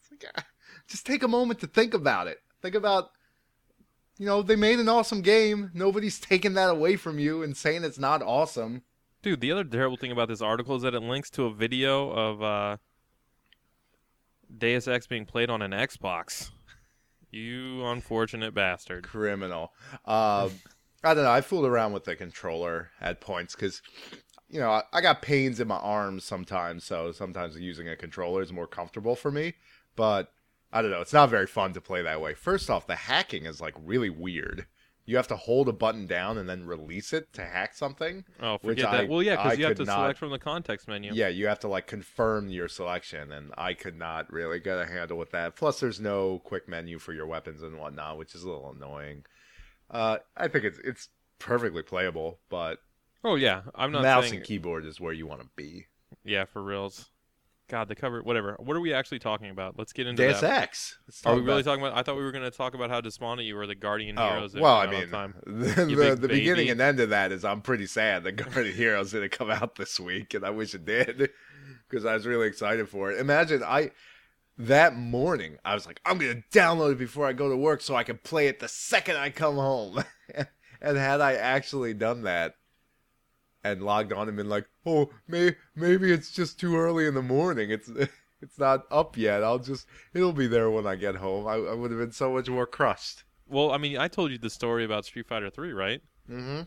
It's 0.00 0.10
like, 0.10 0.32
ah, 0.36 0.46
just 0.86 1.06
take 1.06 1.22
a 1.22 1.28
moment 1.28 1.60
to 1.60 1.66
think 1.66 1.94
about 1.94 2.26
it. 2.26 2.38
Think 2.62 2.74
about, 2.74 3.10
you 4.18 4.26
know, 4.26 4.42
they 4.42 4.56
made 4.56 4.78
an 4.78 4.88
awesome 4.88 5.20
game. 5.20 5.70
Nobody's 5.74 6.18
taking 6.18 6.54
that 6.54 6.70
away 6.70 6.96
from 6.96 7.18
you 7.18 7.42
and 7.42 7.56
saying 7.56 7.84
it's 7.84 7.98
not 7.98 8.22
awesome. 8.22 8.82
Dude, 9.22 9.40
the 9.40 9.52
other 9.52 9.64
terrible 9.64 9.96
thing 9.96 10.12
about 10.12 10.28
this 10.28 10.40
article 10.40 10.76
is 10.76 10.82
that 10.82 10.94
it 10.94 11.02
links 11.02 11.30
to 11.30 11.46
a 11.46 11.52
video 11.52 12.10
of 12.10 12.42
uh, 12.42 12.76
Deus 14.56 14.86
Ex 14.86 15.06
being 15.06 15.26
played 15.26 15.50
on 15.50 15.62
an 15.62 15.72
Xbox. 15.72 16.50
You 17.30 17.84
unfortunate 17.86 18.54
bastard. 18.54 19.04
Criminal. 19.04 19.72
Um, 20.04 20.52
I 21.02 21.14
don't 21.14 21.24
know. 21.24 21.30
I 21.30 21.40
fooled 21.40 21.66
around 21.66 21.92
with 21.92 22.04
the 22.04 22.16
controller 22.16 22.90
at 23.00 23.20
points 23.20 23.54
because, 23.54 23.82
you 24.48 24.60
know, 24.60 24.70
I, 24.70 24.82
I 24.92 25.00
got 25.00 25.22
pains 25.22 25.60
in 25.60 25.68
my 25.68 25.76
arms 25.76 26.24
sometimes. 26.24 26.84
So 26.84 27.12
sometimes 27.12 27.58
using 27.58 27.88
a 27.88 27.96
controller 27.96 28.42
is 28.42 28.52
more 28.52 28.66
comfortable 28.66 29.16
for 29.16 29.30
me. 29.30 29.54
But 29.96 30.32
I 30.72 30.82
don't 30.82 30.90
know. 30.90 31.00
It's 31.00 31.12
not 31.12 31.30
very 31.30 31.46
fun 31.46 31.72
to 31.74 31.80
play 31.80 32.02
that 32.02 32.20
way. 32.20 32.34
First 32.34 32.68
off, 32.70 32.86
the 32.86 32.96
hacking 32.96 33.46
is 33.46 33.60
like 33.60 33.74
really 33.82 34.10
weird. 34.10 34.66
You 35.08 35.16
have 35.16 35.28
to 35.28 35.36
hold 35.36 35.68
a 35.68 35.72
button 35.72 36.06
down 36.08 36.36
and 36.36 36.48
then 36.48 36.66
release 36.66 37.12
it 37.12 37.32
to 37.34 37.44
hack 37.44 37.74
something. 37.74 38.24
Oh, 38.40 38.58
forget 38.58 38.86
I- 38.86 38.96
that. 39.02 39.08
Well, 39.08 39.22
yeah, 39.22 39.36
because 39.36 39.56
you 39.58 39.64
have 39.66 39.76
to 39.76 39.84
not- 39.84 39.94
select 39.94 40.18
from 40.18 40.30
the 40.30 40.38
context 40.40 40.88
menu. 40.88 41.12
Yeah, 41.14 41.28
you 41.28 41.46
have 41.46 41.60
to 41.60 41.68
like 41.68 41.86
confirm 41.86 42.48
your 42.48 42.66
selection, 42.66 43.30
and 43.30 43.52
I 43.56 43.74
could 43.74 43.96
not 43.96 44.32
really 44.32 44.58
get 44.58 44.78
a 44.78 44.86
handle 44.86 45.16
with 45.16 45.30
that. 45.30 45.54
Plus, 45.54 45.78
there's 45.78 46.00
no 46.00 46.40
quick 46.44 46.68
menu 46.68 46.98
for 46.98 47.12
your 47.12 47.26
weapons 47.26 47.62
and 47.62 47.78
whatnot, 47.78 48.18
which 48.18 48.34
is 48.34 48.42
a 48.42 48.48
little 48.48 48.72
annoying. 48.72 49.24
Uh, 49.88 50.18
I 50.36 50.48
think 50.48 50.64
it's 50.64 50.78
it's 50.82 51.08
perfectly 51.38 51.82
playable, 51.82 52.40
but 52.48 52.78
Oh 53.22 53.36
yeah, 53.36 53.62
I'm 53.76 53.92
not 53.92 54.02
mouse 54.02 54.24
saying. 54.24 54.36
and 54.38 54.44
keyboard 54.44 54.84
is 54.84 55.00
where 55.00 55.12
you 55.12 55.28
want 55.28 55.42
to 55.42 55.48
be. 55.54 55.86
Yeah, 56.24 56.46
for 56.46 56.62
reals. 56.62 57.10
God, 57.68 57.88
the 57.88 57.96
cover. 57.96 58.22
Whatever. 58.22 58.54
What 58.60 58.76
are 58.76 58.80
we 58.80 58.92
actually 58.92 59.18
talking 59.18 59.50
about? 59.50 59.76
Let's 59.76 59.92
get 59.92 60.06
into 60.06 60.26
Deus 60.26 60.40
that. 60.40 60.62
Ex. 60.62 60.98
Are 61.24 61.34
we 61.34 61.40
really 61.40 61.62
talking 61.64 61.84
about? 61.84 61.96
I 61.98 62.02
thought 62.02 62.16
we 62.16 62.22
were 62.22 62.30
going 62.32 62.44
to 62.44 62.50
talk 62.56 62.74
about 62.74 62.90
how 62.90 63.00
despondent 63.00 63.46
you 63.46 63.56
were, 63.56 63.66
the 63.66 63.74
guardian 63.74 64.18
Oh, 64.18 64.28
heroes. 64.28 64.54
well, 64.54 64.76
I 64.76 64.86
came 64.86 65.12
out 65.12 65.14
all 65.14 65.28
mean, 65.28 65.34
the 65.46 65.74
time. 65.74 65.86
the, 65.88 65.94
the, 66.10 66.16
the 66.16 66.28
beginning 66.28 66.70
and 66.70 66.80
end 66.80 67.00
of 67.00 67.10
that 67.10 67.32
is 67.32 67.44
I'm 67.44 67.62
pretty 67.62 67.86
sad 67.86 68.22
that 68.24 68.32
Guardian 68.36 68.76
Heroes 68.76 69.10
didn't 69.12 69.32
come 69.32 69.50
out 69.50 69.74
this 69.74 69.98
week, 69.98 70.34
and 70.34 70.44
I 70.44 70.50
wish 70.50 70.74
it 70.74 70.84
did 70.84 71.30
because 71.88 72.04
I 72.04 72.14
was 72.14 72.24
really 72.26 72.46
excited 72.46 72.88
for 72.88 73.10
it. 73.10 73.18
Imagine 73.18 73.62
I 73.64 73.90
that 74.58 74.94
morning 74.96 75.58
I 75.64 75.74
was 75.74 75.86
like, 75.86 76.00
I'm 76.06 76.18
gonna 76.18 76.42
download 76.52 76.92
it 76.92 76.98
before 76.98 77.26
I 77.26 77.32
go 77.32 77.48
to 77.48 77.56
work 77.56 77.80
so 77.82 77.96
I 77.96 78.04
can 78.04 78.18
play 78.18 78.46
it 78.46 78.60
the 78.60 78.68
second 78.68 79.16
I 79.16 79.30
come 79.30 79.56
home. 79.56 80.04
and 80.80 80.96
had 80.96 81.20
I 81.20 81.34
actually 81.34 81.94
done 81.94 82.22
that 82.22 82.54
and 83.72 83.82
logged 83.82 84.12
on 84.12 84.28
and 84.28 84.36
been 84.36 84.48
like, 84.48 84.66
oh, 84.84 85.10
may, 85.28 85.56
maybe 85.74 86.12
it's 86.12 86.30
just 86.30 86.58
too 86.58 86.76
early 86.76 87.06
in 87.06 87.14
the 87.14 87.22
morning. 87.22 87.70
It's 87.70 87.88
it's 88.42 88.58
not 88.58 88.84
up 88.90 89.16
yet. 89.16 89.42
I'll 89.42 89.58
just 89.58 89.86
it'll 90.14 90.32
be 90.32 90.46
there 90.46 90.70
when 90.70 90.86
I 90.86 90.96
get 90.96 91.16
home. 91.16 91.46
I, 91.46 91.54
I 91.54 91.74
would 91.74 91.90
have 91.90 92.00
been 92.00 92.12
so 92.12 92.32
much 92.32 92.48
more 92.48 92.66
crushed. 92.66 93.24
Well, 93.48 93.70
I 93.70 93.78
mean, 93.78 93.96
I 93.96 94.08
told 94.08 94.32
you 94.32 94.38
the 94.38 94.50
story 94.50 94.84
about 94.84 95.04
Street 95.04 95.26
Fighter 95.28 95.50
3, 95.50 95.72
right? 95.72 96.02
Mm-hmm. 96.28 96.62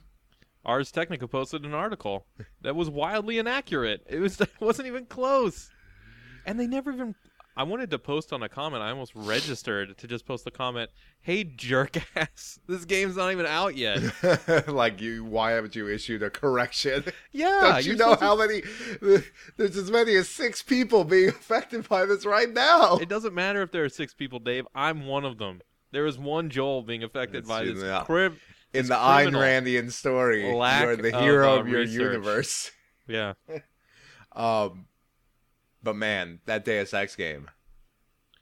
Ars 0.65 0.91
Technica 0.91 1.27
posted 1.27 1.63
an 1.65 1.73
article 1.73 2.25
that 2.61 2.75
was 2.75 2.89
wildly 2.89 3.37
inaccurate. 3.37 4.05
It 4.09 4.19
was 4.19 4.39
it 4.39 4.49
wasn't 4.59 4.87
even 4.87 5.05
close. 5.05 5.69
And 6.45 6.59
they 6.59 6.67
never 6.67 6.91
even 6.91 7.15
I 7.57 7.63
wanted 7.63 7.89
to 7.91 7.99
post 7.99 8.31
on 8.31 8.41
a 8.41 8.47
comment. 8.47 8.81
I 8.83 8.89
almost 8.89 9.11
registered 9.15 9.97
to 9.97 10.07
just 10.07 10.25
post 10.25 10.45
the 10.45 10.51
comment, 10.51 10.91
"Hey 11.21 11.43
jerk 11.43 11.97
ass, 12.15 12.59
this 12.67 12.85
game's 12.85 13.17
not 13.17 13.31
even 13.31 13.45
out 13.45 13.75
yet." 13.75 14.01
like 14.67 15.01
you, 15.01 15.25
why 15.25 15.51
haven't 15.51 15.75
you 15.75 15.87
issued 15.89 16.23
a 16.23 16.29
correction? 16.29 17.03
Yeah, 17.31 17.59
Don't 17.61 17.85
you 17.85 17.95
know 17.95 18.13
supposed 18.15 18.19
to- 18.19 18.25
how 18.25 18.35
many? 18.37 18.61
There's 19.57 19.75
as 19.77 19.91
many 19.91 20.15
as 20.15 20.29
six 20.29 20.61
people 20.63 21.03
being 21.03 21.29
affected 21.29 21.87
by 21.89 22.05
this 22.05 22.25
right 22.25 22.49
now. 22.49 22.95
It 22.97 23.09
doesn't 23.09 23.33
matter 23.35 23.61
if 23.61 23.71
there 23.71 23.83
are 23.83 23.89
six 23.89 24.13
people, 24.13 24.39
Dave. 24.39 24.65
I'm 24.73 25.05
one 25.05 25.25
of 25.25 25.37
them. 25.37 25.61
There 25.91 26.05
is 26.05 26.17
one 26.17 26.49
Joel 26.49 26.83
being 26.83 27.03
affected 27.03 27.47
by 27.47 27.65
this 27.65 27.79
the- 27.81 28.01
crib. 28.05 28.37
In 28.71 28.85
the 28.87 28.93
Ayn 28.95 29.31
Randian 29.33 29.91
story, 29.91 30.41
you're 30.47 30.95
the 30.95 31.15
of, 31.17 31.23
hero 31.23 31.55
uh, 31.55 31.59
of 31.59 31.67
your 31.67 31.79
research. 31.79 31.99
universe. 31.99 32.71
Yeah, 33.07 33.33
Um, 34.35 34.85
but 35.83 35.95
man, 35.95 36.39
that 36.45 36.65
Deus 36.65 36.93
Ex 36.93 37.15
game 37.15 37.49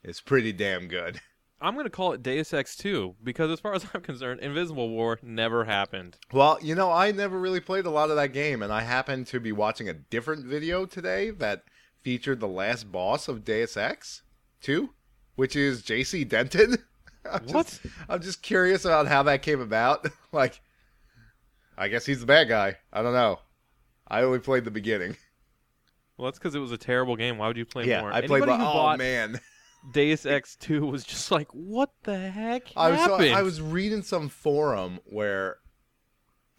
is 0.04 0.22
pretty 0.22 0.52
damn 0.54 0.88
good. 0.88 1.20
I'm 1.60 1.76
gonna 1.76 1.90
call 1.90 2.14
it 2.14 2.22
Deus 2.22 2.54
Ex 2.54 2.76
2 2.76 3.16
because, 3.24 3.50
as 3.50 3.60
far 3.60 3.74
as 3.74 3.84
I'm 3.94 4.02
concerned, 4.02 4.42
Invisible 4.42 4.90
War 4.90 5.18
never 5.24 5.66
happened. 5.66 6.16
Well, 6.32 6.60
you 6.62 6.76
know, 6.76 6.92
I 6.92 7.12
never 7.12 7.40
really 7.40 7.60
played 7.60 7.88
a 7.88 7.90
lot 7.90 8.12
of 8.12 8.16
that 8.18 8.32
game, 8.32 8.62
and 8.62 8.72
I 8.72 8.82
happened 8.82 9.26
to 9.28 9.40
be 9.40 9.52
watching 9.52 9.90
a 9.90 9.94
different 9.94 10.46
video 10.46 10.86
today 10.86 11.32
that 11.32 11.64
featured 12.02 12.40
the 12.40 12.48
last 12.48 12.92
boss 12.92 13.28
of 13.28 13.44
Deus 13.44 13.76
Ex 13.76 14.22
2, 14.62 14.92
which 15.36 15.56
is 15.56 15.82
JC 15.82 16.28
Denton. 16.30 16.78
I'm 17.32 17.42
just- 17.48 17.54
What? 17.84 17.92
I'm 18.08 18.22
just 18.22 18.44
curious 18.44 18.86
about 18.86 19.08
how 19.08 19.24
that 19.24 19.42
came 19.42 19.60
about. 19.60 20.08
like, 20.32 20.62
I 21.76 21.88
guess 21.88 22.06
he's 22.06 22.20
the 22.20 22.26
bad 22.28 22.50
guy. 22.50 22.78
I 22.94 23.02
don't 23.02 23.14
know. 23.14 23.40
I 24.08 24.22
only 24.22 24.40
played 24.40 24.64
the 24.64 24.72
beginning. 24.72 25.18
Well, 26.18 26.26
that's 26.26 26.40
because 26.40 26.56
it 26.56 26.60
was 26.60 26.72
a 26.72 26.78
terrible 26.78 27.16
game. 27.16 27.38
Why 27.38 27.48
would 27.48 27.58
you 27.58 27.66
play 27.66 27.86
yeah, 27.86 28.02
more? 28.02 28.12
I 28.12 28.22
played. 28.22 28.44
Anybody 28.44 28.64
who 28.64 28.70
oh 28.70 28.74
bought 28.74 28.98
man, 28.98 29.40
Deus 29.92 30.26
Ex 30.26 30.56
2 30.56 30.86
was 30.86 31.04
just 31.04 31.32
like, 31.32 31.48
what 31.52 31.92
the 32.04 32.30
heck 32.30 32.72
I 32.76 32.92
was 32.92 33.00
happened? 33.00 33.34
I 33.34 33.44
was 33.44 33.62
reading 33.62 34.02
some 34.02 34.28
forum 34.30 35.00
where 35.06 35.58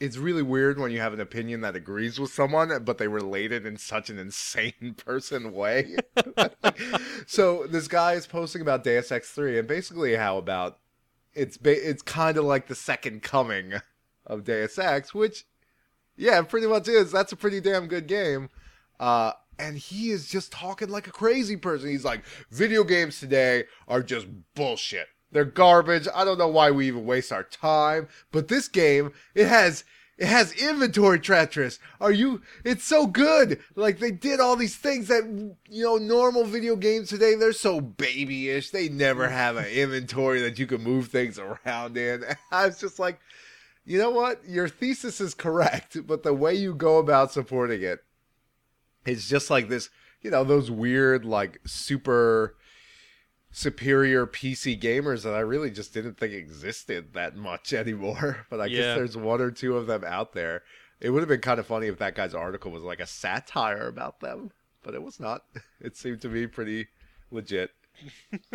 it's 0.01 0.17
really 0.17 0.43
weird 0.43 0.79
when 0.79 0.93
you 0.93 1.01
have 1.01 1.13
an 1.13 1.21
opinion 1.21 1.61
that 1.63 1.75
agrees 1.75 2.21
with 2.21 2.31
someone, 2.31 2.71
but 2.85 2.99
they 2.99 3.09
relate 3.09 3.51
it 3.51 3.67
in 3.67 3.77
such 3.77 4.11
an 4.11 4.19
insane 4.19 4.95
person 4.97 5.53
way. 5.53 5.97
so 7.27 7.67
this 7.67 7.89
guy 7.89 8.13
is 8.13 8.27
posting 8.27 8.63
about 8.63 8.85
Deus 8.85 9.11
Ex 9.11 9.31
Three, 9.31 9.59
and 9.59 9.67
basically 9.67 10.15
how 10.15 10.39
about 10.39 10.79
it's 11.35 11.57
ba- 11.57 11.89
it's 11.89 12.03
kind 12.03 12.37
of 12.37 12.45
like 12.45 12.69
the 12.69 12.75
second 12.75 13.23
coming 13.23 13.75
of 14.25 14.45
Deus 14.45 14.79
Ex, 14.79 15.13
which 15.13 15.47
yeah, 16.17 16.39
it 16.39 16.49
pretty 16.49 16.67
much 16.67 16.89
is. 16.89 17.11
That's 17.11 17.33
a 17.33 17.37
pretty 17.37 17.61
damn 17.61 17.87
good 17.87 18.07
game. 18.07 18.51
Uh, 19.01 19.33
and 19.59 19.77
he 19.77 20.11
is 20.11 20.29
just 20.29 20.53
talking 20.53 20.89
like 20.89 21.07
a 21.07 21.13
crazy 21.13 21.57
person. 21.57 21.91
He's 21.91 22.05
like, 22.05 22.25
video 22.51 22.85
games 22.85 23.21
today 23.21 23.65
are 23.87 24.03
just 24.03 24.27
bullshit. 24.55 25.09
They're 25.31 25.45
garbage. 25.45 26.09
I 26.15 26.25
don't 26.25 26.39
know 26.39 26.49
why 26.49 26.71
we 26.71 26.87
even 26.89 27.05
waste 27.05 27.33
our 27.33 27.45
time. 27.45 28.09
But 28.33 28.49
this 28.49 28.69
game, 28.69 29.13
it 29.35 29.47
has 29.47 29.85
it 30.17 30.27
has 30.27 30.53
inventory 30.53 31.21
Tetris. 31.21 31.79
Are 32.01 32.11
you 32.11 32.43
it's 32.65 32.85
so 32.85 33.07
good. 33.07 33.61
Like 33.77 33.99
they 33.99 34.11
did 34.11 34.41
all 34.41 34.57
these 34.57 34.77
things 34.77 35.09
that 35.09 35.25
you 35.69 35.85
know, 35.85 35.97
normal 35.97 36.45
video 36.45 36.77
games 36.77 37.09
today, 37.09 37.35
they're 37.35 37.53
so 37.53 37.81
babyish. 37.81 38.71
They 38.71 38.89
never 38.89 39.29
have 39.29 39.57
an 39.57 39.67
inventory 39.67 40.41
that 40.41 40.59
you 40.59 40.67
can 40.67 40.83
move 40.83 41.09
things 41.09 41.39
around 41.39 41.97
in. 41.97 42.25
I 42.53 42.67
was 42.67 42.81
just 42.81 42.99
like, 42.99 43.21
you 43.85 43.99
know 43.99 44.11
what? 44.11 44.43
Your 44.47 44.69
thesis 44.69 45.21
is 45.21 45.35
correct, 45.35 46.07
but 46.07 46.23
the 46.23 46.35
way 46.35 46.55
you 46.55 46.75
go 46.75 46.99
about 46.99 47.33
supporting 47.33 47.83
it 47.83 48.03
it's 49.09 49.29
just 49.29 49.51
like 49.51 49.69
this, 49.69 49.91
you 50.23 50.31
know, 50.31 50.45
those 50.45 50.71
weird, 50.71 51.25
like 51.25 51.61
super 51.67 52.55
superior 53.51 54.27
PC 54.27 54.81
gamers 54.81 55.23
that 55.25 55.35
I 55.35 55.41
really 55.41 55.71
just 55.71 55.95
didn't 55.95 56.19
think 56.19 56.33
existed 56.33 57.15
that 57.15 57.37
much 57.37 57.73
anymore. 57.73 58.47
But 58.51 58.61
I 58.61 58.67
Yeah. 58.67 58.77
guess 58.77 58.97
there's 58.97 59.17
one 59.17 59.41
or 59.41 59.51
two 59.51 59.77
of 59.77 59.87
them 59.87 60.05
out 60.05 60.33
there. 60.33 60.63
It 61.01 61.11
would 61.11 61.21
have 61.21 61.29
been 61.29 61.41
kind 61.41 61.61
of 61.61 61.67
funny 61.67 61.87
if 61.87 61.99
that 61.99 62.15
guy's 62.15 62.35
article 62.35 62.71
was 62.73 62.83
like 62.83 63.01
a 63.01 63.07
satire 63.07 63.87
about 63.87 64.21
them, 64.21 64.51
but 64.83 64.95
it 64.95 65.03
was 65.03 65.21
not. 65.21 65.45
It 65.81 65.97
seemed 65.97 66.21
to 66.23 66.29
be 66.29 66.47
pretty 66.49 66.89
legit. 67.31 67.71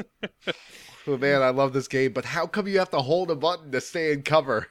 oh 1.08 1.18
man, 1.18 1.42
I 1.42 1.50
love 1.50 1.74
this 1.74 1.88
game, 1.88 2.12
but 2.14 2.26
how 2.26 2.48
come 2.48 2.68
you 2.68 2.80
have 2.80 2.90
to 2.92 3.02
hold 3.02 3.32
a 3.32 3.36
button 3.36 3.72
to 3.72 3.82
stay 3.82 4.12
in 4.12 4.24
cover? 4.24 4.68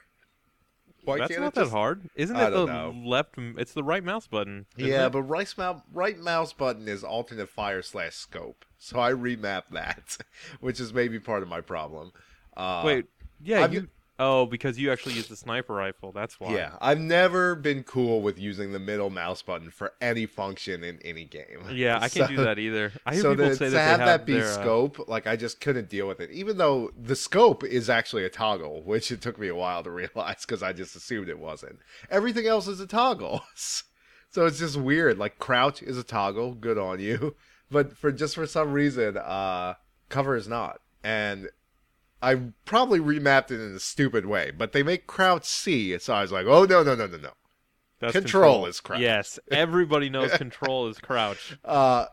Why 1.05 1.17
That's 1.19 1.37
not 1.37 1.53
that 1.55 1.61
just 1.61 1.71
hard, 1.71 2.09
isn't 2.15 2.35
I 2.35 2.47
it? 2.47 2.51
The 2.51 2.65
know. 2.65 2.95
left, 3.05 3.35
it's 3.37 3.73
the 3.73 3.83
right 3.83 4.03
mouse 4.03 4.27
button. 4.27 4.65
Yeah, 4.77 5.07
it? 5.07 5.11
but 5.11 5.23
right 5.23 5.53
mouse 5.57 5.81
right 5.91 6.17
mouse 6.17 6.53
button 6.53 6.87
is 6.87 7.03
alternate 7.03 7.49
fire 7.49 7.81
slash 7.81 8.15
scope, 8.15 8.65
so 8.77 8.99
I 8.99 9.11
remap 9.11 9.63
that, 9.71 10.17
which 10.61 10.79
is 10.79 10.93
maybe 10.93 11.19
part 11.19 11.43
of 11.43 11.49
my 11.49 11.61
problem. 11.61 12.11
Uh, 12.55 12.83
wait, 12.85 13.05
yeah, 13.41 13.63
I've- 13.63 13.75
you. 13.75 13.87
Oh, 14.25 14.45
because 14.45 14.79
you 14.79 14.89
actually 14.89 15.15
use 15.15 15.27
the 15.27 15.35
sniper 15.35 15.73
rifle. 15.73 16.13
That's 16.13 16.39
why. 16.39 16.55
yeah, 16.55 16.77
I've 16.79 16.99
never 16.99 17.55
been 17.55 17.83
cool 17.83 18.21
with 18.21 18.39
using 18.39 18.71
the 18.71 18.79
middle 18.79 19.09
mouse 19.09 19.41
button 19.41 19.69
for 19.69 19.93
any 19.99 20.25
function 20.25 20.81
in 20.81 20.97
any 21.03 21.25
game. 21.25 21.65
Yeah, 21.71 21.99
I 22.01 22.07
can't 22.07 22.29
do 22.29 22.37
that 22.43 22.57
either. 22.57 22.93
I 23.05 23.15
hear 23.15 23.21
so 23.21 23.31
people 23.31 23.49
to, 23.49 23.55
say 23.55 23.65
to 23.65 23.71
that 23.71 23.81
have 23.81 23.99
they 23.99 24.05
that 24.05 24.11
have 24.11 24.25
be 24.25 24.33
their, 24.35 24.45
uh, 24.45 24.53
scope, 24.53 25.09
like 25.09 25.27
I 25.27 25.35
just 25.35 25.59
couldn't 25.59 25.89
deal 25.89 26.07
with 26.07 26.21
it. 26.21 26.31
Even 26.31 26.57
though 26.57 26.91
the 26.97 27.17
scope 27.17 27.65
is 27.65 27.89
actually 27.89 28.23
a 28.23 28.29
toggle, 28.29 28.81
which 28.83 29.11
it 29.11 29.21
took 29.21 29.37
me 29.37 29.49
a 29.49 29.55
while 29.55 29.83
to 29.83 29.91
realize 29.91 30.45
because 30.45 30.63
I 30.63 30.71
just 30.71 30.95
assumed 30.95 31.27
it 31.27 31.39
wasn't. 31.39 31.79
Everything 32.09 32.47
else 32.47 32.67
is 32.67 32.79
a 32.79 32.87
toggle, 32.87 33.43
so 33.55 34.45
it's 34.45 34.59
just 34.59 34.77
weird. 34.77 35.17
Like 35.17 35.37
crouch 35.37 35.83
is 35.83 35.97
a 35.97 36.03
toggle, 36.03 36.53
good 36.53 36.77
on 36.77 37.01
you, 37.01 37.35
but 37.69 37.97
for 37.97 38.11
just 38.11 38.35
for 38.35 38.47
some 38.47 38.71
reason, 38.71 39.17
uh, 39.17 39.73
cover 40.07 40.37
is 40.37 40.47
not. 40.47 40.79
And 41.03 41.49
I 42.23 42.37
probably 42.63 43.01
remapped 43.01 43.51
it 43.51 43.59
in 43.59 43.75
a 43.75 43.79
stupid 43.79 44.25
way, 44.25 44.51
but 44.57 44.71
they 44.71 44.81
make 44.81 45.07
crouch 45.07 45.45
C, 45.45 45.97
so 45.99 46.13
I 46.13 46.21
was 46.21 46.31
like, 46.31 46.45
oh 46.45 46.63
no 46.63 46.81
no 46.81 46.95
no 46.95 47.05
no 47.05 47.17
no. 47.17 47.31
that's 47.99 48.13
control 48.13 48.65
is 48.65 48.79
crouch. 48.79 49.01
Yes, 49.01 49.39
everybody 49.51 50.09
knows 50.09 50.31
control 50.31 50.87
is 50.87 50.97
crouch. 50.99 51.57
Uh, 51.65 52.05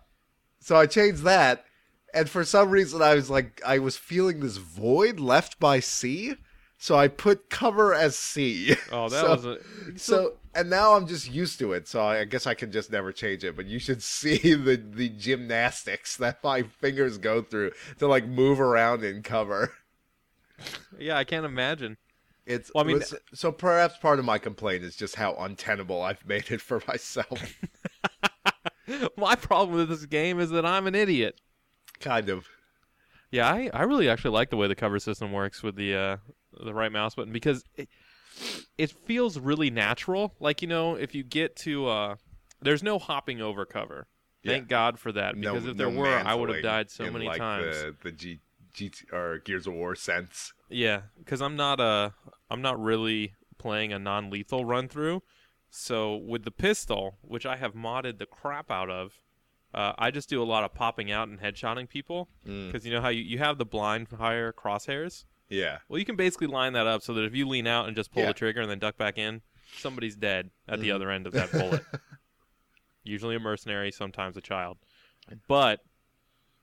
so 0.58 0.74
I 0.74 0.86
changed 0.86 1.22
that, 1.22 1.64
and 2.12 2.28
for 2.28 2.44
some 2.44 2.70
reason 2.70 3.00
I 3.00 3.14
was 3.14 3.30
like, 3.30 3.62
I 3.64 3.78
was 3.78 3.96
feeling 3.96 4.40
this 4.40 4.56
void 4.56 5.20
left 5.20 5.60
by 5.60 5.78
C, 5.78 6.34
so 6.76 6.96
I 6.96 7.06
put 7.06 7.48
cover 7.48 7.94
as 7.94 8.16
C. 8.16 8.74
Oh, 8.90 9.08
that 9.08 9.20
So- 9.20 9.30
was 9.30 9.44
a. 9.44 9.58
So 9.96 10.32
and 10.54 10.68
now 10.68 10.94
I'm 10.94 11.06
just 11.06 11.30
used 11.30 11.58
to 11.60 11.72
it, 11.72 11.86
so 11.86 12.02
I 12.02 12.24
guess 12.24 12.46
I 12.46 12.54
can 12.54 12.72
just 12.72 12.90
never 12.90 13.12
change 13.12 13.44
it. 13.44 13.54
But 13.54 13.66
you 13.66 13.78
should 13.78 14.02
see 14.18 14.54
the 14.54 14.76
the 14.76 15.08
gymnastics 15.08 16.16
that 16.16 16.42
my 16.42 16.62
fingers 16.62 17.18
go 17.18 17.42
through 17.42 17.72
to 17.98 18.08
like 18.08 18.26
move 18.26 18.60
around 18.60 19.04
in 19.04 19.22
cover. 19.22 19.72
Yeah, 20.98 21.16
I 21.16 21.24
can't 21.24 21.46
imagine. 21.46 21.96
It's 22.46 22.70
Well, 22.74 22.84
I 22.84 22.86
mean- 22.86 23.02
so 23.34 23.52
perhaps 23.52 23.98
part 23.98 24.18
of 24.18 24.24
my 24.24 24.38
complaint 24.38 24.82
is 24.82 24.96
just 24.96 25.14
how 25.14 25.34
untenable 25.34 26.02
I've 26.02 26.26
made 26.26 26.50
it 26.50 26.60
for 26.60 26.82
myself. 26.88 27.54
My 29.16 29.36
problem 29.36 29.76
with 29.76 29.88
this 29.88 30.04
game 30.06 30.40
is 30.40 30.50
that 30.50 30.66
I'm 30.66 30.88
an 30.88 30.96
idiot. 30.96 31.40
kind 32.00 32.28
of. 32.28 32.48
Yeah, 33.30 33.48
I, 33.48 33.70
I 33.72 33.82
really 33.82 34.08
actually 34.08 34.32
like 34.32 34.50
the 34.50 34.56
way 34.56 34.66
the 34.66 34.74
cover 34.74 34.98
system 34.98 35.30
works 35.30 35.62
with 35.62 35.76
the 35.76 35.94
uh, 35.94 36.16
the 36.64 36.74
right 36.74 36.90
mouse 36.90 37.14
button 37.14 37.32
because 37.32 37.62
it, 37.76 37.88
it 38.76 38.90
feels 38.90 39.38
really 39.38 39.70
natural. 39.70 40.34
Like 40.40 40.62
you 40.62 40.66
know, 40.66 40.96
if 40.96 41.14
you 41.14 41.22
get 41.22 41.54
to 41.56 41.86
uh, 41.86 42.16
there's 42.60 42.82
no 42.82 42.98
hopping 42.98 43.40
over 43.40 43.64
cover. 43.64 44.08
Thank 44.44 44.68
God 44.68 44.98
for 44.98 45.12
that 45.12 45.36
No- 45.36 45.52
because 45.52 45.68
if 45.68 45.76
there 45.76 45.90
no 45.90 46.00
were, 46.00 46.18
I 46.18 46.34
would 46.34 46.48
have 46.48 46.62
died 46.62 46.90
so 46.90 47.10
many 47.10 47.26
like, 47.26 47.38
times. 47.38 47.76
The, 47.76 47.94
the 48.02 48.12
G, 48.12 48.40
GT 48.74 49.12
or 49.12 49.38
Gears 49.38 49.66
of 49.66 49.74
War 49.74 49.94
sense. 49.94 50.52
Yeah, 50.68 51.02
because 51.18 51.40
I'm 51.42 51.56
not 51.56 51.80
a 51.80 52.14
I'm 52.50 52.62
not 52.62 52.80
really 52.80 53.34
playing 53.58 53.92
a 53.92 53.98
non-lethal 53.98 54.64
run 54.64 54.88
through. 54.88 55.22
So 55.70 56.16
with 56.16 56.44
the 56.44 56.50
pistol, 56.50 57.18
which 57.22 57.46
I 57.46 57.56
have 57.56 57.74
modded 57.74 58.18
the 58.18 58.26
crap 58.26 58.70
out 58.70 58.90
of, 58.90 59.12
uh, 59.72 59.92
I 59.98 60.10
just 60.10 60.28
do 60.28 60.42
a 60.42 60.44
lot 60.44 60.64
of 60.64 60.74
popping 60.74 61.12
out 61.12 61.28
and 61.28 61.40
headshotting 61.40 61.88
people. 61.88 62.28
Mm. 62.46 62.66
Because 62.72 62.84
you 62.84 62.92
know 62.92 63.00
how 63.00 63.08
you, 63.10 63.22
you 63.22 63.38
have 63.38 63.58
the 63.58 63.64
blind 63.64 64.08
fire 64.08 64.52
crosshairs. 64.52 65.26
Yeah. 65.48 65.78
Well, 65.88 65.98
you 65.98 66.04
can 66.04 66.16
basically 66.16 66.46
line 66.48 66.72
that 66.72 66.86
up 66.86 67.02
so 67.02 67.12
that 67.14 67.24
if 67.24 67.34
you 67.36 67.46
lean 67.46 67.66
out 67.68 67.86
and 67.86 67.94
just 67.96 68.10
pull 68.12 68.22
Yeah. 68.22 68.28
the 68.28 68.34
trigger 68.34 68.60
and 68.60 68.70
then 68.70 68.78
duck 68.80 68.96
back 68.96 69.16
in, 69.18 69.42
somebody's 69.78 70.16
dead 70.16 70.50
at 70.68 70.80
the 70.80 70.88
Mhm. 70.88 70.94
other 70.94 71.10
end 71.10 71.26
of 71.26 71.32
that 71.34 71.52
bullet. 71.52 71.82
Usually 73.04 73.36
a 73.36 73.40
mercenary, 73.40 73.92
sometimes 73.92 74.36
a 74.36 74.40
child. 74.40 74.78
But 75.48 75.80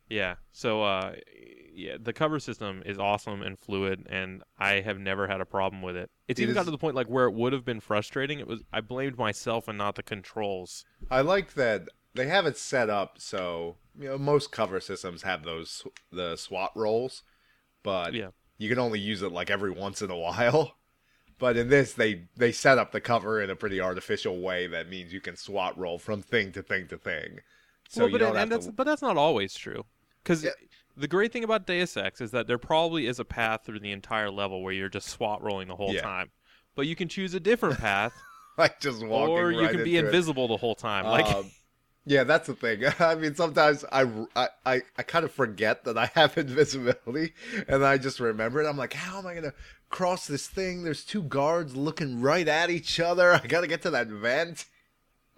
yeah, 0.09 0.35
so 0.51 0.83
uh, 0.83 1.15
yeah, 1.77 1.97
the 1.99 2.13
cover 2.13 2.39
system 2.39 2.83
is 2.85 2.97
awesome 2.97 3.41
and 3.41 3.57
fluid, 3.57 4.05
and 4.09 4.43
I 4.57 4.81
have 4.81 4.99
never 4.99 5.27
had 5.27 5.41
a 5.41 5.45
problem 5.45 5.81
with 5.81 5.95
it. 5.95 6.09
It's 6.27 6.39
It 6.39 6.43
even 6.43 6.55
got 6.55 6.65
to 6.65 6.71
the 6.71 6.77
point 6.77 6.95
like 6.95 7.07
where 7.07 7.25
it 7.25 7.33
would 7.33 7.53
have 7.53 7.63
been 7.63 7.79
frustrating. 7.79 8.39
It 8.39 8.47
was 8.47 8.63
I 8.73 8.81
blamed 8.81 9.17
myself 9.17 9.67
and 9.67 9.77
not 9.77 9.95
the 9.95 10.03
controls. 10.03 10.85
I 11.09 11.21
like 11.21 11.53
that 11.53 11.87
they 12.13 12.27
have 12.27 12.45
it 12.45 12.57
set 12.57 12.89
up 12.89 13.19
so 13.19 13.77
you 13.97 14.07
know 14.09 14.17
most 14.17 14.51
cover 14.51 14.79
systems 14.79 15.21
have 15.23 15.43
those 15.43 15.83
the 16.11 16.35
SWAT 16.35 16.71
rolls, 16.75 17.23
but 17.83 18.13
Yeah. 18.13 18.29
you 18.57 18.69
can 18.69 18.79
only 18.79 18.99
use 18.99 19.21
it 19.21 19.31
like 19.31 19.49
every 19.49 19.71
once 19.71 20.01
in 20.01 20.11
a 20.11 20.17
while. 20.25 20.77
But 21.39 21.57
in 21.57 21.69
this, 21.69 21.93
they 21.93 22.23
they 22.35 22.51
set 22.51 22.77
up 22.79 22.91
the 22.91 23.01
cover 23.01 23.41
in 23.41 23.49
a 23.49 23.55
pretty 23.55 23.79
artificial 23.79 24.39
way 24.41 24.67
that 24.67 24.89
means 24.89 25.13
you 25.13 25.21
can 25.21 25.35
SWAT 25.35 25.77
roll 25.77 25.99
from 25.99 26.21
thing 26.21 26.51
to 26.53 26.63
thing 26.63 26.87
to 26.87 26.97
thing. 26.97 27.39
So 27.89 28.07
well, 28.07 28.09
but 28.09 28.21
and 28.21 28.51
that's 28.51 28.65
to. 28.65 28.71
but 28.71 28.83
that's 28.85 29.01
not 29.01 29.17
always 29.17 29.53
true. 29.55 29.85
Because 30.23 30.43
Yeah. 30.43 30.51
The 30.97 31.07
great 31.07 31.31
thing 31.31 31.43
about 31.43 31.67
Deus 31.67 31.95
Ex 31.95 32.21
is 32.21 32.31
that 32.31 32.47
there 32.47 32.57
probably 32.57 33.07
is 33.07 33.19
a 33.19 33.25
path 33.25 33.61
through 33.65 33.79
the 33.79 33.91
entire 33.91 34.29
level 34.31 34.63
where 34.63 34.73
you're 34.73 34.89
just 34.89 35.07
SWAT 35.09 35.41
rolling 35.43 35.67
the 35.67 35.75
whole 35.75 35.93
Yeah. 35.93 36.01
time. 36.01 36.31
But 36.75 36.87
you 36.87 36.95
can 36.95 37.07
choose 37.07 37.33
a 37.33 37.39
different 37.39 37.79
path, 37.79 38.13
like 38.57 38.79
just 38.79 39.05
walking 39.05 39.35
or 39.35 39.51
you 39.51 39.61
right 39.61 39.71
can 39.71 39.83
be 39.83 39.97
into 39.97 40.05
it. 40.09 40.15
invisible 40.15 40.47
the 40.47 40.57
whole 40.57 40.75
time. 40.75 41.05
Like, 41.05 41.25
Um, 41.25 41.51
yeah, 42.05 42.23
that's 42.23 42.47
the 42.47 42.53
thing. 42.55 42.83
I 42.99 43.15
mean, 43.15 43.35
sometimes 43.35 43.83
I, 43.91 44.05
I, 44.35 44.49
I, 44.65 44.81
I 44.97 45.03
kind 45.03 45.25
of 45.25 45.31
forget 45.31 45.83
that 45.85 45.97
I 45.97 46.07
have 46.15 46.37
invisibility, 46.37 47.33
and 47.67 47.85
I 47.85 47.97
just 47.97 48.19
remember 48.19 48.61
it. 48.63 48.67
I'm 48.67 48.77
like, 48.77 48.93
how 48.93 49.17
am 49.19 49.27
I 49.27 49.33
gonna 49.35 49.53
cross 49.89 50.27
this 50.27 50.47
thing? 50.47 50.83
There's 50.83 51.03
two 51.03 51.23
guards 51.23 51.75
looking 51.75 52.21
right 52.21 52.47
at 52.47 52.69
each 52.69 52.99
other. 52.99 53.33
I 53.33 53.47
gotta 53.47 53.67
get 53.67 53.81
to 53.83 53.89
that 53.91 54.07
vent. 54.07 54.65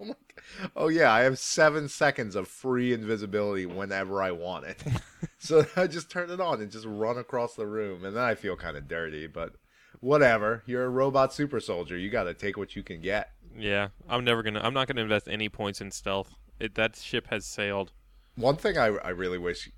Like, 0.08 0.42
oh 0.74 0.88
yeah, 0.88 1.12
I 1.12 1.20
have 1.20 1.38
seven 1.38 1.88
seconds 1.88 2.34
of 2.34 2.48
free 2.48 2.92
invisibility 2.92 3.66
whenever 3.66 4.22
I 4.22 4.30
want 4.30 4.64
it. 4.64 4.82
so 5.38 5.66
I 5.76 5.86
just 5.86 6.10
turn 6.10 6.30
it 6.30 6.40
on 6.40 6.60
and 6.60 6.70
just 6.70 6.86
run 6.86 7.18
across 7.18 7.54
the 7.54 7.66
room, 7.66 8.04
and 8.04 8.16
then 8.16 8.24
I 8.24 8.34
feel 8.34 8.56
kind 8.56 8.76
of 8.76 8.88
dirty, 8.88 9.26
but. 9.26 9.54
Whatever, 9.98 10.62
you're 10.64 10.84
a 10.84 10.88
robot 10.88 11.34
super 11.34 11.60
soldier. 11.60 11.94
You 11.98 12.08
got 12.08 12.24
to 12.24 12.32
take 12.32 12.56
what 12.56 12.74
you 12.74 12.82
can 12.82 13.02
get. 13.02 13.32
yeah, 13.54 13.88
I'm 14.08 14.24
never 14.24 14.42
gonna. 14.42 14.60
I'm 14.62 14.72
not 14.72 14.86
gonna 14.86 15.02
invest 15.02 15.28
any 15.28 15.50
points 15.50 15.82
in 15.82 15.90
stealth. 15.90 16.36
It, 16.58 16.74
that 16.76 16.96
ship 16.96 17.26
has 17.28 17.44
sailed. 17.44 17.92
One 18.36 18.56
thing 18.56 18.78
I, 18.78 18.86
I 18.86 19.10
really 19.10 19.36
wish 19.36 19.70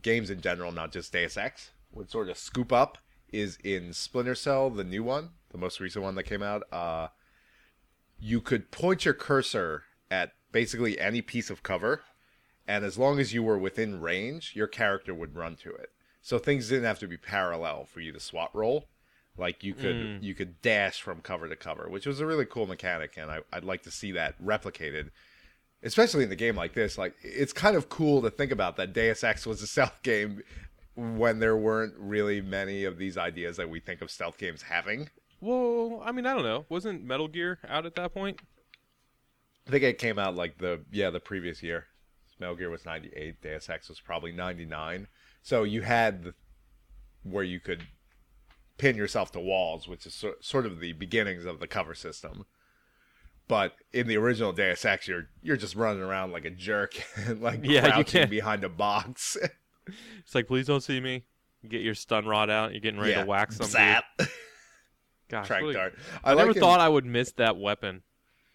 games 0.00 0.30
in 0.30 0.40
general, 0.40 0.70
not 0.70 0.92
just 0.92 1.12
Deus 1.12 1.36
Ex, 1.36 1.72
would 1.92 2.08
sort 2.08 2.28
of 2.28 2.38
scoop 2.38 2.72
up 2.72 2.98
is 3.32 3.58
in 3.64 3.92
Splinter 3.92 4.34
Cell, 4.34 4.70
the 4.70 4.84
new 4.84 5.02
one, 5.02 5.30
the 5.50 5.58
most 5.58 5.80
recent 5.80 6.04
one 6.04 6.14
that 6.14 6.24
came 6.24 6.42
out. 6.42 6.62
Uh, 6.72 7.08
you 8.18 8.40
could 8.40 8.70
point 8.70 9.04
your 9.04 9.14
cursor 9.14 9.84
at 10.10 10.32
basically 10.52 10.98
any 10.98 11.22
piece 11.22 11.50
of 11.50 11.62
cover, 11.62 12.02
and 12.66 12.84
as 12.84 12.98
long 12.98 13.18
as 13.18 13.32
you 13.32 13.42
were 13.42 13.58
within 13.58 14.00
range, 14.00 14.52
your 14.54 14.66
character 14.66 15.14
would 15.14 15.34
run 15.34 15.56
to 15.56 15.70
it. 15.70 15.90
So 16.22 16.38
things 16.38 16.68
didn't 16.68 16.84
have 16.84 16.98
to 17.00 17.08
be 17.08 17.16
parallel 17.16 17.84
for 17.84 18.00
you 18.00 18.12
to 18.12 18.20
SWAT 18.20 18.50
roll. 18.54 18.86
Like 19.36 19.62
you 19.62 19.72
could 19.74 19.94
Mm. 19.96 20.22
you 20.22 20.34
could 20.34 20.60
dash 20.62 21.00
from 21.00 21.20
cover 21.20 21.48
to 21.48 21.54
cover, 21.56 21.88
which 21.88 22.06
was 22.06 22.18
a 22.20 22.26
really 22.26 22.44
cool 22.44 22.66
mechanic, 22.66 23.16
and 23.16 23.30
I, 23.30 23.40
I'd 23.52 23.64
like 23.64 23.82
to 23.82 23.90
see 23.90 24.12
that 24.12 24.40
replicated 24.42 25.10
especially 25.82 26.24
in 26.24 26.32
a 26.32 26.36
game 26.36 26.56
like 26.56 26.74
this, 26.74 26.98
like 26.98 27.14
it's 27.22 27.52
kind 27.52 27.76
of 27.76 27.88
cool 27.88 28.20
to 28.22 28.30
think 28.30 28.50
about 28.50 28.76
that 28.76 28.92
Deus 28.92 29.22
Ex 29.22 29.46
was 29.46 29.62
a 29.62 29.66
stealth 29.66 30.00
game 30.02 30.42
when 30.96 31.38
there 31.38 31.56
weren't 31.56 31.94
really 31.96 32.40
many 32.40 32.84
of 32.84 32.98
these 32.98 33.16
ideas 33.16 33.56
that 33.56 33.70
we 33.70 33.78
think 33.78 34.02
of 34.02 34.10
stealth 34.10 34.38
games 34.38 34.62
having. 34.62 35.08
Well, 35.40 36.02
I 36.04 36.12
mean, 36.12 36.26
I 36.26 36.34
don't 36.34 36.42
know. 36.42 36.64
Wasn't 36.68 37.04
Metal 37.04 37.28
Gear 37.28 37.58
out 37.68 37.86
at 37.86 37.94
that 37.96 38.12
point? 38.12 38.40
I 39.66 39.70
think 39.70 39.84
it 39.84 39.98
came 39.98 40.18
out 40.18 40.34
like 40.34 40.58
the 40.58 40.80
yeah 40.90 41.10
the 41.10 41.20
previous 41.20 41.62
year. 41.62 41.86
Metal 42.40 42.56
Gear 42.56 42.70
was 42.70 42.84
ninety 42.84 43.10
eight. 43.16 43.40
Deus 43.42 43.68
Ex 43.68 43.88
was 43.88 44.00
probably 44.00 44.32
ninety 44.32 44.64
nine. 44.64 45.08
So 45.42 45.62
you 45.64 45.82
had 45.82 46.24
the, 46.24 46.34
where 47.22 47.44
you 47.44 47.60
could 47.60 47.82
pin 48.78 48.96
yourself 48.96 49.32
to 49.32 49.40
walls, 49.40 49.86
which 49.88 50.06
is 50.06 50.14
so, 50.14 50.34
sort 50.40 50.66
of 50.66 50.80
the 50.80 50.92
beginnings 50.92 51.44
of 51.44 51.60
the 51.60 51.66
cover 51.66 51.94
system. 51.94 52.44
But 53.46 53.74
in 53.92 54.06
the 54.08 54.16
original 54.16 54.52
Deus 54.52 54.84
Ex, 54.84 55.08
you're 55.08 55.28
you're 55.42 55.56
just 55.56 55.74
running 55.74 56.02
around 56.02 56.32
like 56.32 56.44
a 56.44 56.50
jerk 56.50 56.94
and 57.16 57.40
like 57.42 57.60
Yeah, 57.62 57.86
you 57.86 57.92
crouching 57.92 58.04
can't- 58.20 58.30
behind 58.30 58.64
a 58.64 58.68
box. 58.68 59.36
It's 60.18 60.34
like, 60.34 60.46
please 60.46 60.66
don't 60.66 60.82
see 60.82 61.00
me. 61.00 61.24
You 61.62 61.70
get 61.70 61.80
your 61.80 61.94
stun 61.94 62.26
rod 62.26 62.50
out. 62.50 62.72
You're 62.72 62.80
getting 62.82 63.00
ready 63.00 63.12
yeah, 63.12 63.22
to 63.22 63.26
whack 63.26 63.52
some. 63.52 63.66
Zap. 63.66 64.04
Gosh, 65.28 65.46
Track 65.46 65.62
really- 65.62 65.74
dart. 65.74 65.94
I, 66.24 66.34
never 66.34 66.48
like 66.48 66.56
in- 66.56 66.62
thought 66.62 66.80
I 66.80 66.88
would 66.88 67.04
miss 67.04 67.32
that 67.32 67.56
weapon. 67.56 68.02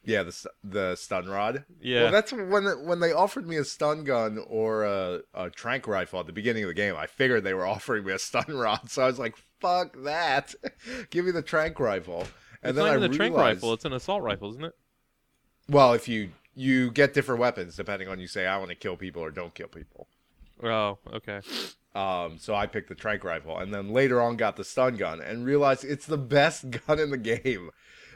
Yeah, 0.06 0.24
the 0.24 0.46
the 0.66 0.96
stun 0.96 1.28
rod. 1.28 1.64
Yeah. 1.80 2.04
Well, 2.04 2.12
that's 2.12 2.34
when 2.34 2.66
when 2.86 3.00
they 3.00 3.14
offered 3.14 3.48
me 3.48 3.56
a 3.56 3.64
stun 3.64 4.04
gun 4.04 4.38
or 4.50 4.84
a, 4.84 5.22
a 5.34 5.50
tranq 5.50 5.88
rifle 5.88 6.20
at 6.20 6.26
the 6.26 6.34
beginning 6.34 6.64
of 6.64 6.68
the 6.68 6.74
game. 6.74 6.96
I 6.98 7.06
figured 7.08 7.46
they 7.46 7.54
were 7.54 7.66
offering 7.76 8.06
me 8.06 8.12
a 8.12 8.20
stun 8.20 8.46
rod, 8.50 8.90
so 8.90 9.04
I 9.04 9.06
was 9.06 9.18
like, 9.18 9.38
"Fuck 9.62 9.96
that! 10.04 10.56
Give 11.10 11.24
me 11.24 11.32
the 11.32 11.42
tranq 11.44 11.80
rifle." 11.80 12.28
And 12.62 12.72
it's 12.72 12.76
then 12.78 12.86
not 12.86 12.94
I 12.94 12.98
even 12.98 13.14
a 13.14 13.16
tranq 13.18 13.38
rifle. 13.38 13.72
It's 13.74 13.86
an 13.86 13.94
assault 13.94 14.24
rifle, 14.24 14.50
isn't 14.52 14.66
it? 14.66 14.74
well, 15.70 15.94
if 15.94 16.10
you 16.10 16.32
you 16.56 16.92
get 16.92 17.14
different 17.14 17.40
weapons 17.40 17.76
depending 17.78 18.08
on 18.10 18.20
you 18.20 18.28
say 18.28 18.46
I 18.46 18.58
want 18.58 18.70
to 18.70 18.76
kill 18.76 18.98
people 18.98 19.24
or 19.24 19.32
don't 19.32 19.54
kill 19.54 19.70
people. 19.70 20.08
Oh, 20.62 20.98
okay. 21.14 21.40
Um, 21.96 22.38
so 22.40 22.56
I 22.56 22.66
picked 22.66 22.90
the 22.90 22.96
tranq 22.96 23.24
rifle, 23.24 23.58
and 23.60 23.74
then 23.74 23.90
later 23.90 24.20
on 24.22 24.36
got 24.36 24.56
the 24.56 24.64
stun 24.64 24.96
gun, 24.96 25.22
and 25.22 25.46
realized 25.46 25.84
it's 25.84 26.06
the 26.08 26.18
best 26.18 26.70
gun 26.88 27.00
in 27.00 27.12
the 27.12 27.18
game. 27.18 27.70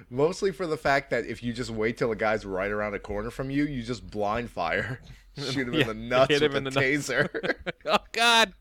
Mostly 0.09 0.51
for 0.51 0.65
the 0.67 0.77
fact 0.77 1.09
that 1.11 1.25
if 1.25 1.43
you 1.43 1.53
just 1.53 1.69
wait 1.69 1.97
till 1.97 2.11
a 2.11 2.15
guy's 2.15 2.45
right 2.45 2.71
around 2.71 2.93
a 2.95 2.99
corner 2.99 3.29
from 3.29 3.49
you, 3.49 3.65
you 3.65 3.83
just 3.83 4.09
blind 4.09 4.49
fire, 4.49 5.01
shoot 5.37 5.67
him 5.67 5.73
Yeah, 5.73 5.81
in 5.81 5.87
the 5.87 5.93
nuts 5.93 6.29
hit 6.39 6.51
with 6.53 6.67
a 6.67 6.71
taser. 6.71 7.53
oh 7.85 7.97
God. 8.13 8.53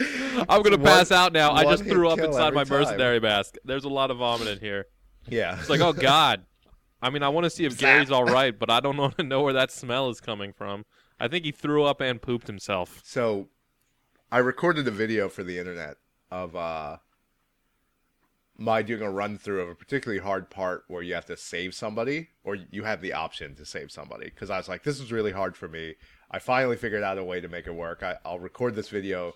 I'm 0.00 0.62
gonna 0.62 0.70
One- 0.76 0.82
pass 0.82 1.12
out 1.12 1.32
now. 1.32 1.52
I 1.52 1.64
just 1.64 1.84
threw 1.84 2.08
up 2.08 2.18
inside 2.18 2.52
my 2.52 2.64
time. 2.64 2.80
mercenary 2.80 3.20
mask. 3.20 3.54
There's 3.64 3.84
a 3.84 3.88
lot 3.88 4.10
of 4.10 4.18
vomit 4.18 4.48
in 4.48 4.58
here. 4.58 4.86
yeah, 5.28 5.58
It's 5.58 5.70
like, 5.70 5.80
oh 5.80 5.92
God. 5.92 6.44
I 7.00 7.10
mean, 7.10 7.22
I 7.22 7.28
want 7.28 7.44
to 7.44 7.50
see 7.50 7.64
if 7.66 7.72
Zap. 7.72 7.80
Gary's 7.80 8.10
all 8.10 8.24
right, 8.24 8.58
but 8.58 8.70
I 8.70 8.80
don't 8.80 8.96
know 8.96 9.12
know 9.24 9.42
where 9.42 9.52
that 9.52 9.70
smell 9.70 10.08
is 10.10 10.20
coming 10.20 10.52
from. 10.52 10.84
I 11.20 11.28
think 11.28 11.44
he 11.44 11.52
threw 11.52 11.84
up 11.84 12.00
and 12.00 12.20
pooped 12.20 12.46
himself. 12.48 13.00
So 13.04 13.48
I 14.30 14.38
recorded 14.38 14.86
a 14.88 14.90
video 14.90 15.28
for 15.28 15.44
the 15.44 15.58
internet 15.58 15.96
of 16.30 16.56
uh 16.56 16.98
my 18.56 18.82
doing 18.82 19.02
a 19.02 19.10
run 19.10 19.36
through 19.36 19.60
of 19.62 19.68
a 19.68 19.74
particularly 19.74 20.22
hard 20.22 20.48
part 20.48 20.84
where 20.88 21.02
you 21.02 21.14
have 21.14 21.26
to 21.26 21.36
save 21.36 21.74
somebody 21.74 22.28
or 22.44 22.54
you 22.54 22.84
have 22.84 23.00
the 23.00 23.12
option 23.12 23.54
to 23.56 23.66
save 23.66 23.90
somebody 23.90 24.26
because 24.26 24.50
I 24.50 24.58
was 24.58 24.68
like 24.68 24.84
this 24.84 25.00
is 25.00 25.12
really 25.12 25.32
hard 25.32 25.56
for 25.56 25.68
me. 25.68 25.94
I 26.30 26.38
finally 26.38 26.76
figured 26.76 27.02
out 27.02 27.18
a 27.18 27.24
way 27.24 27.40
to 27.40 27.48
make 27.48 27.66
it 27.66 27.74
work. 27.74 28.02
I, 28.02 28.16
I'll 28.24 28.38
record 28.38 28.74
this 28.74 28.88
video. 28.88 29.34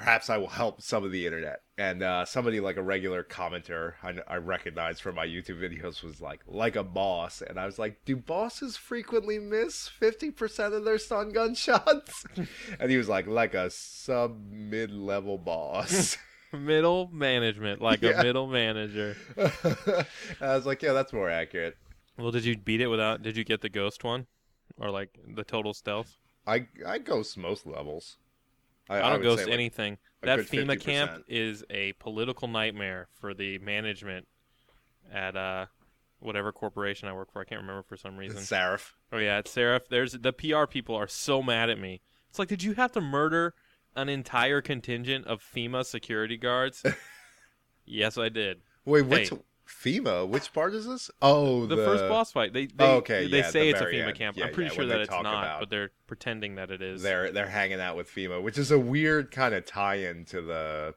Perhaps 0.00 0.30
I 0.30 0.38
will 0.38 0.48
help 0.48 0.80
some 0.80 1.04
of 1.04 1.12
the 1.12 1.26
internet. 1.26 1.60
And 1.76 2.02
uh, 2.02 2.24
somebody 2.24 2.58
like 2.58 2.78
a 2.78 2.82
regular 2.82 3.22
commenter 3.22 3.92
I, 4.02 4.14
I 4.26 4.36
recognize 4.36 4.98
from 4.98 5.14
my 5.14 5.26
YouTube 5.26 5.60
videos 5.60 6.02
was 6.02 6.22
like, 6.22 6.40
like 6.46 6.74
a 6.74 6.82
boss. 6.82 7.42
And 7.42 7.60
I 7.60 7.66
was 7.66 7.78
like, 7.78 8.02
do 8.06 8.16
bosses 8.16 8.78
frequently 8.78 9.38
miss 9.38 9.90
50% 10.00 10.72
of 10.74 10.86
their 10.86 10.96
stun 10.96 11.32
gun 11.32 11.54
shots? 11.54 12.24
and 12.80 12.90
he 12.90 12.96
was 12.96 13.10
like, 13.10 13.26
like 13.26 13.52
a 13.52 13.68
sub 13.68 14.40
mid 14.50 14.90
level 14.90 15.36
boss. 15.36 16.16
Middle 16.52 17.08
management, 17.12 17.80
like 17.82 18.00
Yeah. 18.02 18.20
a 18.20 18.24
middle 18.24 18.46
manager. 18.48 19.16
I 19.38 20.56
was 20.56 20.66
like, 20.66 20.82
yeah, 20.82 20.94
that's 20.94 21.12
more 21.12 21.30
accurate. 21.30 21.76
Well, 22.18 22.32
did 22.32 22.44
you 22.44 22.56
beat 22.56 22.80
it 22.80 22.88
without? 22.88 23.22
Did 23.22 23.36
you 23.36 23.44
get 23.44 23.60
the 23.60 23.68
ghost 23.68 24.02
one, 24.02 24.26
or 24.76 24.90
like 24.90 25.10
the 25.36 25.44
total 25.44 25.72
stealth? 25.74 26.16
I 26.46 26.66
I 26.84 26.98
ghost 26.98 27.38
most 27.38 27.66
levels. 27.66 28.16
I, 28.98 29.00
don't 29.00 29.12
would 29.12 29.22
ghost 29.22 29.44
say, 29.44 29.44
like, 29.46 29.54
anything. 29.54 29.98
That 30.22 30.40
FEMA 30.40 30.76
50%. 30.76 30.80
camp 30.80 31.24
is 31.28 31.64
a 31.70 31.92
political 31.94 32.48
nightmare 32.48 33.08
for 33.20 33.34
the 33.34 33.58
management 33.58 34.26
at 35.12 35.36
uh 35.36 35.66
whatever 36.20 36.52
corporation 36.52 37.08
I 37.08 37.12
work 37.12 37.32
for. 37.32 37.40
I 37.40 37.44
can't 37.44 37.60
remember 37.60 37.82
for 37.82 37.96
some 37.96 38.16
reason. 38.16 38.38
It's 38.38 38.50
Sarif. 38.50 38.92
Oh 39.12 39.18
yeah, 39.18 39.38
it's 39.38 39.54
Sarif. 39.54 39.88
There's 39.88 40.12
the 40.12 40.32
PR 40.32 40.66
people 40.66 40.94
are 40.94 41.08
so 41.08 41.42
mad 41.42 41.70
at 41.70 41.78
me. 41.78 42.02
It's 42.28 42.38
like, 42.38 42.48
did 42.48 42.62
you 42.62 42.74
have 42.74 42.92
to 42.92 43.00
murder 43.00 43.54
an 43.96 44.08
entire 44.08 44.60
contingent 44.60 45.26
of 45.26 45.42
FEMA 45.42 45.84
security 45.84 46.36
guards? 46.36 46.84
yes, 47.84 48.16
I 48.18 48.28
did. 48.28 48.60
Wait, 48.84 49.02
which 49.02 49.30
Hey. 49.30 49.38
FEMA? 49.70 50.28
Which 50.28 50.52
part 50.52 50.74
is 50.74 50.86
this? 50.86 51.10
Oh, 51.22 51.66
The, 51.66 51.76
first 51.76 52.08
boss 52.08 52.32
fight. 52.32 52.52
They 52.52 52.66
they, 52.66 52.84
Oh, 52.84 52.96
okay, 52.96 53.26
they 53.28 53.38
yeah, 53.38 53.50
say 53.50 53.64
the 53.64 53.70
it's 53.70 53.80
a 53.80 53.84
FEMA 53.86 54.08
end. 54.08 54.16
camp. 54.18 54.36
Yeah, 54.36 54.46
I'm 54.46 54.52
pretty 54.52 54.70
yeah, 54.70 54.74
sure 54.76 54.86
that 54.86 55.00
it's 55.00 55.10
not, 55.10 55.20
about- 55.20 55.60
but 55.60 55.70
they're 55.70 55.90
pretending 56.06 56.56
that 56.56 56.70
it 56.70 56.82
is. 56.82 57.02
They're 57.02 57.30
they're 57.30 57.48
hanging 57.48 57.80
out 57.80 57.96
with 57.96 58.08
FEMA, 58.10 58.42
which 58.42 58.58
is 58.58 58.70
a 58.70 58.78
weird 58.78 59.30
kind 59.30 59.54
of 59.54 59.64
tie-in 59.64 60.24
to 60.26 60.40
the 60.42 60.94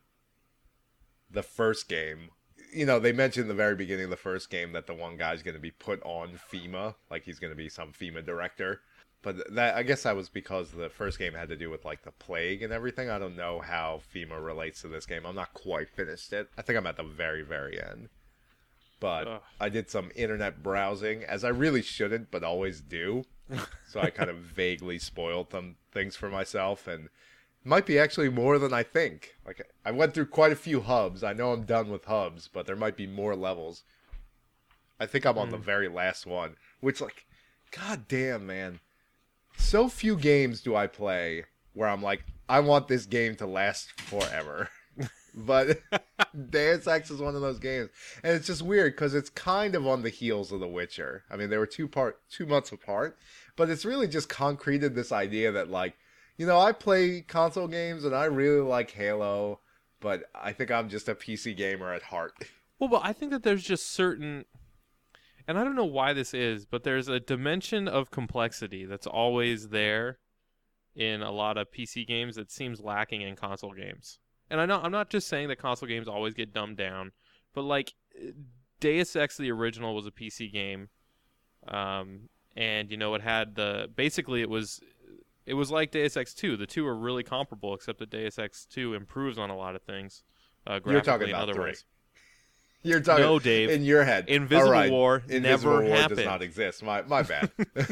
the 1.30 1.44
first 1.44 1.88
game. 1.88 2.30
You 2.74 2.86
know, 2.86 3.00
they 3.00 3.12
mentioned 3.12 3.44
in 3.44 3.48
the 3.50 3.54
very 3.54 3.76
beginning 3.76 4.06
of 4.06 4.10
the 4.10 4.16
first 4.18 4.50
game 4.50 4.72
that 4.74 4.88
the 4.88 4.94
one 4.96 5.16
guy's 5.18 5.44
going 5.44 5.56
to 5.56 5.62
be 5.62 5.72
put 5.72 6.02
on 6.04 6.40
FEMA, 6.52 6.96
like 7.12 7.24
he's 7.24 7.40
going 7.40 7.52
to 7.52 7.58
be 7.58 7.70
some 7.70 7.92
FEMA 7.92 8.26
director. 8.26 8.82
But 9.22 9.54
that 9.56 9.76
I 9.76 9.84
guess 9.84 10.04
that 10.04 10.16
was 10.18 10.28
because 10.28 10.72
the 10.72 10.90
first 10.90 11.18
game 11.18 11.34
had 11.34 11.48
to 11.50 11.56
do 11.56 11.70
with 11.70 11.86
like 11.86 12.04
the 12.04 12.12
plague 12.12 12.62
and 12.62 12.74
everything. 12.74 13.10
I 13.10 13.20
don't 13.20 13.38
know 13.38 13.60
how 13.62 14.02
FEMA 14.14 14.44
relates 14.44 14.82
to 14.82 14.88
this 14.90 15.06
game. 15.06 15.26
I'm 15.26 15.36
not 15.36 15.54
quite 15.54 15.88
finished 15.90 16.34
it. 16.34 16.50
I 16.58 16.62
think 16.62 16.78
I'm 16.78 16.88
at 16.88 16.98
the 16.98 17.04
very 17.04 17.42
very 17.44 17.82
end. 17.82 18.10
But 19.04 19.28
Ugh. 19.28 19.42
I 19.60 19.68
did 19.68 19.90
some 19.90 20.12
internet 20.16 20.64
browsing, 20.64 21.26
as 21.26 21.44
I 21.44 21.50
really 21.50 21.82
shouldn't, 21.82 22.32
but 22.32 22.42
always 22.42 22.80
do. 22.80 23.26
so 23.86 24.00
I 24.00 24.10
kind 24.10 24.30
of 24.30 24.38
vaguely 24.38 24.98
spoiled 24.98 25.52
some 25.52 25.76
things 25.92 26.16
for 26.16 26.30
myself, 26.30 26.88
and 26.88 27.10
might 27.66 27.86
be 27.86 28.00
actually 28.00 28.30
more 28.30 28.58
than 28.58 28.72
I 28.72 28.82
think. 28.84 29.36
Like 29.46 29.70
I 29.84 29.92
went 29.92 30.14
through 30.14 30.28
quite 30.28 30.54
a 30.54 30.56
few 30.56 30.80
hubs. 30.80 31.22
I 31.22 31.34
know 31.34 31.52
I'm 31.52 31.64
done 31.66 31.90
with 31.90 32.06
hubs, 32.06 32.48
but 32.48 32.66
there 32.66 32.78
might 32.78 32.96
be 32.96 33.06
more 33.06 33.36
levels. 33.36 33.84
I 35.02 35.06
think 35.06 35.26
I'm 35.26 35.38
on 35.38 35.50
the 35.50 35.58
hmm. 35.58 35.64
very 35.64 35.90
last 35.90 36.26
one, 36.26 36.56
which 36.80 37.02
like, 37.02 37.26
god 37.72 38.08
damn 38.08 38.48
man, 38.48 38.80
so 39.58 39.90
few 39.90 40.16
games 40.16 40.62
do 40.62 40.78
I 40.78 40.88
play 40.88 41.44
where 41.74 41.90
I'm 41.90 42.02
like, 42.02 42.24
I 42.48 42.62
want 42.62 42.88
this 42.88 43.06
game 43.06 43.36
to 43.36 43.46
last 43.46 44.00
forever. 44.00 44.70
but 45.34 45.80
Deus 46.50 46.88
Ex 46.88 47.10
is 47.10 47.20
one 47.20 47.36
of 47.36 47.42
those 47.42 47.60
games, 47.60 47.90
and 48.24 48.34
it's 48.34 48.48
just 48.48 48.62
weird 48.62 48.94
because 48.94 49.14
it's 49.14 49.30
kind 49.30 49.76
of 49.76 49.88
on 49.88 50.02
the 50.02 50.10
heels 50.10 50.52
of 50.52 50.60
The 50.60 50.68
Witcher. 50.68 51.24
I 51.30 51.36
mean, 51.36 51.50
they 51.50 51.58
were 51.58 51.66
two 51.66 51.88
part 51.88 52.20
two 52.30 52.46
months 52.46 52.72
apart, 52.72 53.18
but 53.56 53.70
it's 53.70 53.86
really 53.86 54.08
just 54.08 54.30
concreted 54.30 54.96
this 54.96 55.12
idea 55.12 55.52
that 55.52 55.70
like, 55.70 55.96
you 56.38 56.46
know, 56.46 56.60
I 56.60 56.72
play 56.72 57.22
console 57.22 57.68
games 57.68 58.04
and 58.04 58.16
I 58.16 58.26
really 58.26 58.62
like 58.62 58.92
Halo, 58.92 59.60
but 60.00 60.24
I 60.36 60.54
think 60.54 60.72
I'm 60.72 60.90
just 60.90 61.10
a 61.10 61.16
PC 61.16 61.56
gamer 61.56 61.94
at 61.94 62.04
heart. 62.04 62.34
Well, 62.80 62.90
but 62.90 63.06
I 63.06 63.14
think 63.14 63.32
that 63.32 63.44
there's 63.44 63.64
just 63.64 63.92
certain, 63.92 64.44
and 65.48 65.58
I 65.58 65.64
don't 65.64 65.76
know 65.76 65.86
why 65.86 66.12
this 66.12 66.34
is, 66.34 66.66
but 66.66 66.84
there's 66.84 67.08
a 67.08 67.20
dimension 67.20 67.88
of 67.88 68.12
complexity 68.12 68.84
that's 68.84 69.08
always 69.08 69.70
there 69.70 70.18
in 70.94 71.22
a 71.22 71.32
lot 71.32 71.58
of 71.58 71.72
PC 71.72 72.06
games 72.06 72.36
that 72.36 72.52
seems 72.52 72.82
lacking 72.82 73.22
in 73.22 73.38
console 73.38 73.72
games. 73.72 74.20
And 74.50 74.60
I 74.62 74.66
know 74.66 74.80
I'm 74.82 74.92
not 74.92 75.10
just 75.10 75.28
saying 75.28 75.48
that 75.48 75.58
console 75.58 75.88
games 75.90 76.08
always 76.08 76.34
get 76.34 76.54
dumbed 76.54 76.78
down, 76.78 77.12
but 77.54 77.64
like 77.64 77.94
Deus 78.80 79.16
Ex, 79.16 79.38
the 79.38 79.52
original, 79.52 79.96
was 79.96 80.06
a 80.06 80.12
PC 80.12 80.52
game, 80.52 80.90
um, 81.68 82.30
and 82.56 82.92
you 82.92 82.98
know 82.98 83.14
it 83.16 83.22
had 83.22 83.56
the 83.56 83.90
basically 83.96 84.42
it 84.42 84.50
was 84.50 84.80
it 85.46 85.54
was 85.56 85.72
like 85.72 85.92
Deus 85.92 86.16
Ex 86.18 86.34
2. 86.34 86.58
The 86.58 86.66
two 86.68 86.86
are 86.86 86.96
really 86.96 87.24
comparable, 87.24 87.74
except 87.74 88.00
that 88.00 88.10
Deus 88.10 88.38
Ex 88.40 88.66
2 88.72 88.94
improves 88.94 89.38
on 89.38 89.50
a 89.50 89.58
lot 89.58 89.76
of 89.76 89.82
things. 89.84 90.24
Uh, 90.66 90.80
You're 90.86 91.02
talking 91.02 91.30
about 91.30 91.46
three. 91.48 91.54
otherwise. 91.54 91.86
You're 92.86 93.00
talking 93.02 93.24
No, 93.24 93.40
Dave. 93.40 93.70
in 93.70 93.84
your 93.86 94.04
head. 94.04 94.26
Invisible 94.28 94.72
right. 94.72 94.92
War 94.92 95.24
Invisible 95.30 95.72
never 95.76 95.86
War 95.90 95.98
happened. 95.98 96.18
does 96.18 96.26
not 96.26 96.42
exist. 96.42 96.84
My 96.84 97.02
my 97.04 97.24
bad. 97.24 97.50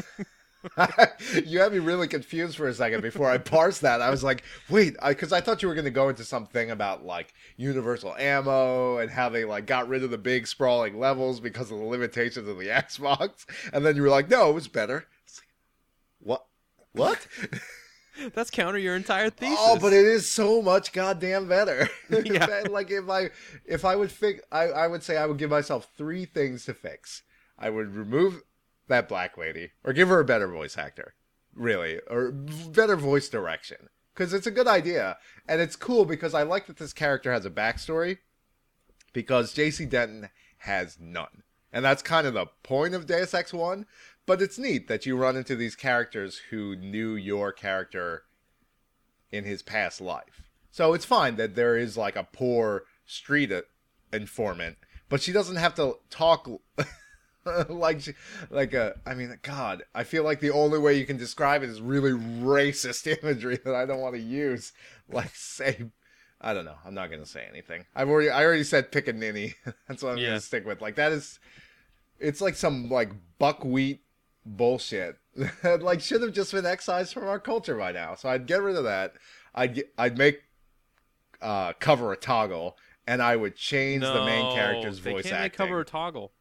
you 1.44 1.60
had 1.60 1.72
me 1.72 1.78
really 1.78 2.08
confused 2.08 2.56
for 2.56 2.68
a 2.68 2.74
second 2.74 3.00
before 3.00 3.28
I 3.28 3.38
parsed 3.38 3.80
that. 3.82 4.00
I 4.00 4.10
was 4.10 4.22
like, 4.22 4.44
wait, 4.70 4.96
because 5.06 5.32
I, 5.32 5.40
thought 5.40 5.62
you 5.62 5.68
were 5.68 5.74
going 5.74 5.84
to 5.84 5.90
go 5.90 6.08
into 6.08 6.24
something 6.24 6.70
about 6.70 7.04
like 7.04 7.34
universal 7.56 8.14
ammo 8.16 8.98
and 8.98 9.10
how 9.10 9.28
they 9.28 9.44
like 9.44 9.66
got 9.66 9.88
rid 9.88 10.04
of 10.04 10.10
the 10.10 10.18
big 10.18 10.46
sprawling 10.46 10.98
levels 10.98 11.40
because 11.40 11.70
of 11.70 11.78
the 11.78 11.84
limitations 11.84 12.48
of 12.48 12.58
the 12.58 12.66
Xbox, 12.68 13.46
and 13.72 13.84
then 13.84 13.96
you 13.96 14.02
were 14.02 14.08
like, 14.08 14.30
no, 14.30 14.50
it 14.50 14.54
was 14.54 14.68
better. 14.68 15.06
Like, 15.36 15.48
what? 16.20 16.46
What? 16.92 17.26
That's 18.34 18.50
counter 18.50 18.78
your 18.78 18.94
entire 18.94 19.30
thesis. 19.30 19.56
Oh, 19.58 19.78
but 19.80 19.92
it 19.92 20.04
is 20.04 20.28
so 20.28 20.60
much 20.60 20.92
goddamn 20.92 21.48
better. 21.48 21.88
Yeah. 22.10 22.64
like 22.70 22.90
if 22.90 23.08
I 23.08 23.30
if 23.64 23.84
I 23.86 23.96
would 23.96 24.12
fix, 24.12 24.42
I 24.52 24.64
I 24.64 24.86
would 24.86 25.02
say 25.02 25.16
I 25.16 25.24
would 25.24 25.38
give 25.38 25.50
myself 25.50 25.88
three 25.96 26.26
things 26.26 26.66
to 26.66 26.74
fix. 26.74 27.22
I 27.58 27.70
would 27.70 27.94
remove 27.94 28.42
that 28.88 29.08
black 29.08 29.36
lady, 29.36 29.70
or 29.84 29.92
give 29.92 30.08
her 30.08 30.20
a 30.20 30.24
better 30.24 30.48
voice 30.48 30.76
actor, 30.76 31.14
really, 31.54 32.00
or 32.08 32.30
better 32.30 32.96
voice 32.96 33.28
direction, 33.28 33.88
because 34.14 34.32
it's 34.32 34.46
a 34.46 34.50
good 34.50 34.66
idea 34.66 35.16
and 35.48 35.60
it's 35.60 35.76
cool 35.76 36.04
because 36.04 36.34
I 36.34 36.42
like 36.42 36.66
that 36.66 36.76
this 36.76 36.92
character 36.92 37.32
has 37.32 37.46
a 37.46 37.50
backstory, 37.50 38.18
because 39.12 39.52
J.C. 39.52 39.84
Denton 39.84 40.30
has 40.58 40.98
none, 41.00 41.42
and 41.72 41.84
that's 41.84 42.02
kind 42.02 42.26
of 42.26 42.34
the 42.34 42.46
point 42.62 42.94
of 42.94 43.06
Deus 43.06 43.34
Ex 43.34 43.52
One. 43.52 43.86
But 44.24 44.40
it's 44.40 44.58
neat 44.58 44.86
that 44.86 45.04
you 45.04 45.16
run 45.16 45.36
into 45.36 45.56
these 45.56 45.74
characters 45.74 46.40
who 46.50 46.76
knew 46.76 47.14
your 47.16 47.50
character 47.50 48.22
in 49.32 49.44
his 49.44 49.62
past 49.62 50.00
life. 50.00 50.42
So 50.70 50.94
it's 50.94 51.04
fine 51.04 51.36
that 51.36 51.54
there 51.54 51.76
is 51.76 51.96
like 51.96 52.14
a 52.14 52.28
poor 52.32 52.84
street 53.04 53.50
uh, 53.50 53.62
informant, 54.12 54.76
but 55.08 55.20
she 55.20 55.32
doesn't 55.32 55.56
have 55.56 55.74
to 55.74 55.98
talk 56.08 56.48
like 57.68 58.14
like 58.50 58.74
a. 58.74 58.94
I 59.06 59.14
mean, 59.14 59.36
God, 59.42 59.84
I 59.94 60.04
feel 60.04 60.24
like 60.24 60.40
the 60.40 60.50
only 60.50 60.78
way 60.78 60.98
you 60.98 61.06
can 61.06 61.16
describe 61.16 61.62
it 61.62 61.68
is 61.68 61.80
really 61.80 62.12
racist 62.12 63.06
imagery 63.22 63.58
that 63.64 63.74
I 63.74 63.84
don't 63.86 64.00
want 64.00 64.14
to 64.14 64.20
use. 64.20 64.72
Like 65.08 65.34
say, 65.34 65.86
I 66.40 66.54
don't 66.54 66.64
know. 66.64 66.76
I'm 66.84 66.94
not 66.94 67.10
gonna 67.10 67.26
say 67.26 67.46
anything. 67.50 67.86
I've 67.94 68.08
already 68.08 68.30
I 68.30 68.44
already 68.44 68.64
said 68.64 68.92
pickaninny. 68.92 69.54
That's 69.88 70.02
what 70.02 70.12
I'm 70.12 70.18
Yeah. 70.18 70.28
gonna 70.28 70.40
stick 70.40 70.64
with. 70.66 70.80
Like 70.80 70.94
that 70.96 71.12
is, 71.12 71.38
it's 72.18 72.40
like 72.40 72.54
some 72.54 72.88
like 72.88 73.10
buckwheat 73.38 74.02
bullshit 74.44 75.18
that 75.62 75.82
like 75.82 76.00
should 76.00 76.22
have 76.22 76.32
just 76.32 76.52
been 76.52 76.66
excised 76.66 77.12
from 77.12 77.24
our 77.28 77.38
culture 77.40 77.76
by 77.76 77.92
now. 77.92 78.14
So 78.14 78.28
I'd 78.28 78.46
get 78.46 78.62
rid 78.62 78.76
of 78.76 78.84
that. 78.84 79.14
I'd 79.54 79.74
get, 79.74 79.92
I'd 79.98 80.16
make 80.18 80.42
uh, 81.40 81.72
cover 81.80 82.12
a 82.12 82.16
toggle, 82.16 82.76
and 83.06 83.20
I 83.22 83.36
would 83.36 83.56
change 83.56 84.10
the 84.10 84.20
main 84.20 84.48
No, 84.48 84.54
character's 84.54 84.98
they 85.00 85.10
voice 85.10 85.24
can't 85.24 85.40
make 85.42 85.52
cover 85.52 85.80
a 85.80 85.84
toggle. 85.84 86.32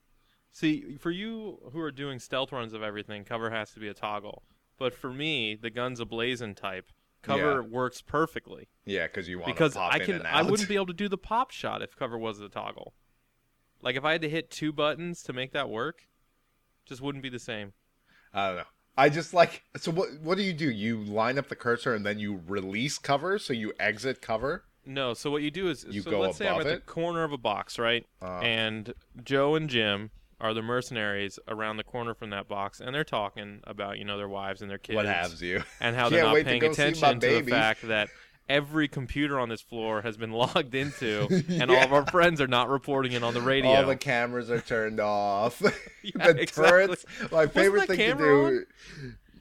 See, 0.52 0.98
for 0.98 1.12
you 1.12 1.60
who 1.72 1.80
are 1.80 1.92
doing 1.92 2.20
stealth 2.20 2.52
runs 2.52 2.74
of 2.74 2.84
everything, 2.84 3.24
cover 3.24 3.50
has 3.50 3.72
to 3.72 3.80
be 3.80 3.88
a 3.88 3.94
toggle. 3.94 4.44
But 4.78 4.94
for 4.94 5.12
me, 5.14 5.56
the 5.56 5.70
guns 5.70 6.00
a 6.00 6.06
ablazing 6.06 6.56
type, 6.56 6.92
cover 7.22 7.64
works 7.64 8.02
perfectly 8.02 8.68
Yeah, 8.86 9.08
because 9.08 9.30
you 9.30 9.38
want 9.40 9.46
because 9.48 9.74
to 9.74 9.80
pop 9.80 9.94
I 9.94 9.98
in 9.98 10.06
can 10.06 10.26
I 10.26 10.42
wouldn't 10.42 10.68
be 10.68 10.76
able 10.76 10.88
to 10.88 10.94
do 10.94 11.08
the 11.08 11.18
pop 11.18 11.52
shot 11.52 11.82
if 11.82 11.96
cover 11.96 12.18
was 12.18 12.42
a 12.42 12.50
toggle. 12.50 12.94
Like 13.82 13.96
if 13.96 14.04
I 14.04 14.12
had 14.14 14.22
to 14.24 14.30
hit 14.30 14.50
two 14.50 14.72
buttons 14.72 15.24
to 15.24 15.34
make 15.34 15.54
that 15.54 15.70
work, 15.70 16.08
just 16.86 17.02
wouldn't 17.02 17.24
be 17.24 17.30
the 17.30 17.40
same. 17.40 17.74
I 18.34 18.48
don't 18.48 18.58
know. 18.58 18.64
I 18.98 19.10
just 19.10 19.34
like 19.34 19.64
so. 19.78 19.92
What 19.92 20.10
what 20.22 20.38
do 20.38 20.44
you 20.44 20.54
do? 20.54 20.70
You 20.70 21.04
line 21.04 21.38
up 21.38 21.48
the 21.48 21.56
cursor 21.56 21.94
and 21.96 22.06
then 22.06 22.20
you 22.20 22.42
release 22.48 22.98
cover, 22.98 23.40
so 23.40 23.54
you 23.54 23.72
exit 23.80 24.22
cover. 24.22 24.66
No, 24.86 25.14
so 25.14 25.30
what 25.32 25.44
you 25.44 25.52
do 25.52 25.70
is 25.70 25.86
You 25.90 26.02
so 26.02 26.12
go 26.12 26.20
let's 26.22 26.38
say 26.38 26.48
I'm 26.48 26.60
at 26.62 26.68
it? 26.68 26.86
the 26.86 26.92
corner 26.92 27.24
of 27.24 27.32
a 27.32 27.38
box, 27.38 27.78
right? 27.80 28.06
Uh, 28.22 28.40
and 28.40 28.94
Joe 29.24 29.56
and 29.56 29.70
Jim 29.70 30.12
are 30.42 30.54
the 30.54 30.62
mercenaries 30.62 31.40
around 31.48 31.78
the 31.78 31.84
corner 31.84 32.14
from 32.14 32.32
that 32.32 32.48
box, 32.48 32.82
and 32.82 32.94
they're 32.94 33.04
talking 33.04 33.62
about 33.66 33.98
you 33.98 34.04
know 34.04 34.18
their 34.18 34.28
wives 34.28 34.62
and 34.62 34.70
their 34.70 34.78
kids, 34.78 34.96
what 34.96 35.06
has 35.06 35.42
you? 35.42 35.64
and 35.80 35.96
how 35.96 36.10
they're 36.10 36.24
not 36.24 36.34
to 36.34 36.44
paying 36.44 36.62
my 36.62 36.68
attention 36.68 37.20
to 37.20 37.42
the 37.42 37.50
fact 37.50 37.88
that 37.88 38.10
every 38.50 38.88
computer 38.88 39.40
on 39.40 39.48
this 39.50 39.62
floor 39.62 40.02
has 40.02 40.18
been 40.18 40.32
logged 40.32 40.76
into, 40.76 41.28
and 41.50 41.70
all 41.72 41.78
of 41.84 41.94
our 41.94 42.06
friends 42.08 42.42
are 42.42 42.48
not 42.48 42.70
reporting 42.70 43.14
it 43.14 43.24
on 43.24 43.34
the 43.34 43.42
radio. 43.42 43.72
All 43.72 43.86
the 43.86 43.96
cameras 43.96 44.50
are 44.50 44.62
turned 44.62 45.00
off. 45.00 45.62
Yeah, 46.04 46.34
the 46.34 46.42
exactly. 46.42 46.64
turrets. 46.64 47.06
My 47.32 47.46
favorite 47.46 47.88
that 47.88 47.96
thing 47.96 48.18
to 48.18 48.24
do. 48.24 48.66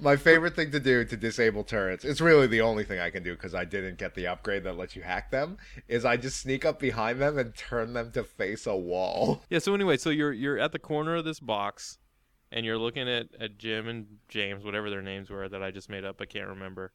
My 0.00 0.16
favorite 0.16 0.56
thing 0.56 0.70
to 0.70 0.80
do 0.80 1.04
to 1.04 1.16
disable 1.16 1.64
turrets. 1.64 2.04
It's 2.04 2.20
really 2.20 2.46
the 2.46 2.60
only 2.62 2.84
thing 2.84 3.00
I 3.00 3.10
can 3.10 3.22
do 3.22 3.34
because 3.34 3.54
I 3.54 3.64
didn't 3.64 3.98
get 3.98 4.14
the 4.14 4.26
upgrade 4.26 4.64
that 4.64 4.76
lets 4.76 4.96
you 4.96 5.02
hack 5.02 5.30
them. 5.30 5.58
Is 5.88 6.04
I 6.04 6.16
just 6.16 6.40
sneak 6.40 6.64
up 6.64 6.78
behind 6.78 7.20
them 7.20 7.38
and 7.38 7.54
turn 7.54 7.92
them 7.92 8.10
to 8.12 8.24
face 8.24 8.66
a 8.66 8.76
wall. 8.76 9.42
Yeah. 9.50 9.58
So 9.58 9.74
anyway, 9.74 9.96
so 9.96 10.10
you're 10.10 10.32
you're 10.32 10.58
at 10.58 10.72
the 10.72 10.78
corner 10.78 11.16
of 11.16 11.24
this 11.24 11.40
box, 11.40 11.98
and 12.52 12.64
you're 12.64 12.78
looking 12.78 13.08
at, 13.08 13.28
at 13.38 13.58
Jim 13.58 13.88
and 13.88 14.06
James, 14.28 14.64
whatever 14.64 14.90
their 14.90 15.02
names 15.02 15.28
were 15.28 15.48
that 15.48 15.62
I 15.62 15.70
just 15.70 15.88
made 15.88 16.04
up. 16.04 16.20
I 16.20 16.26
can't 16.26 16.48
remember. 16.48 16.92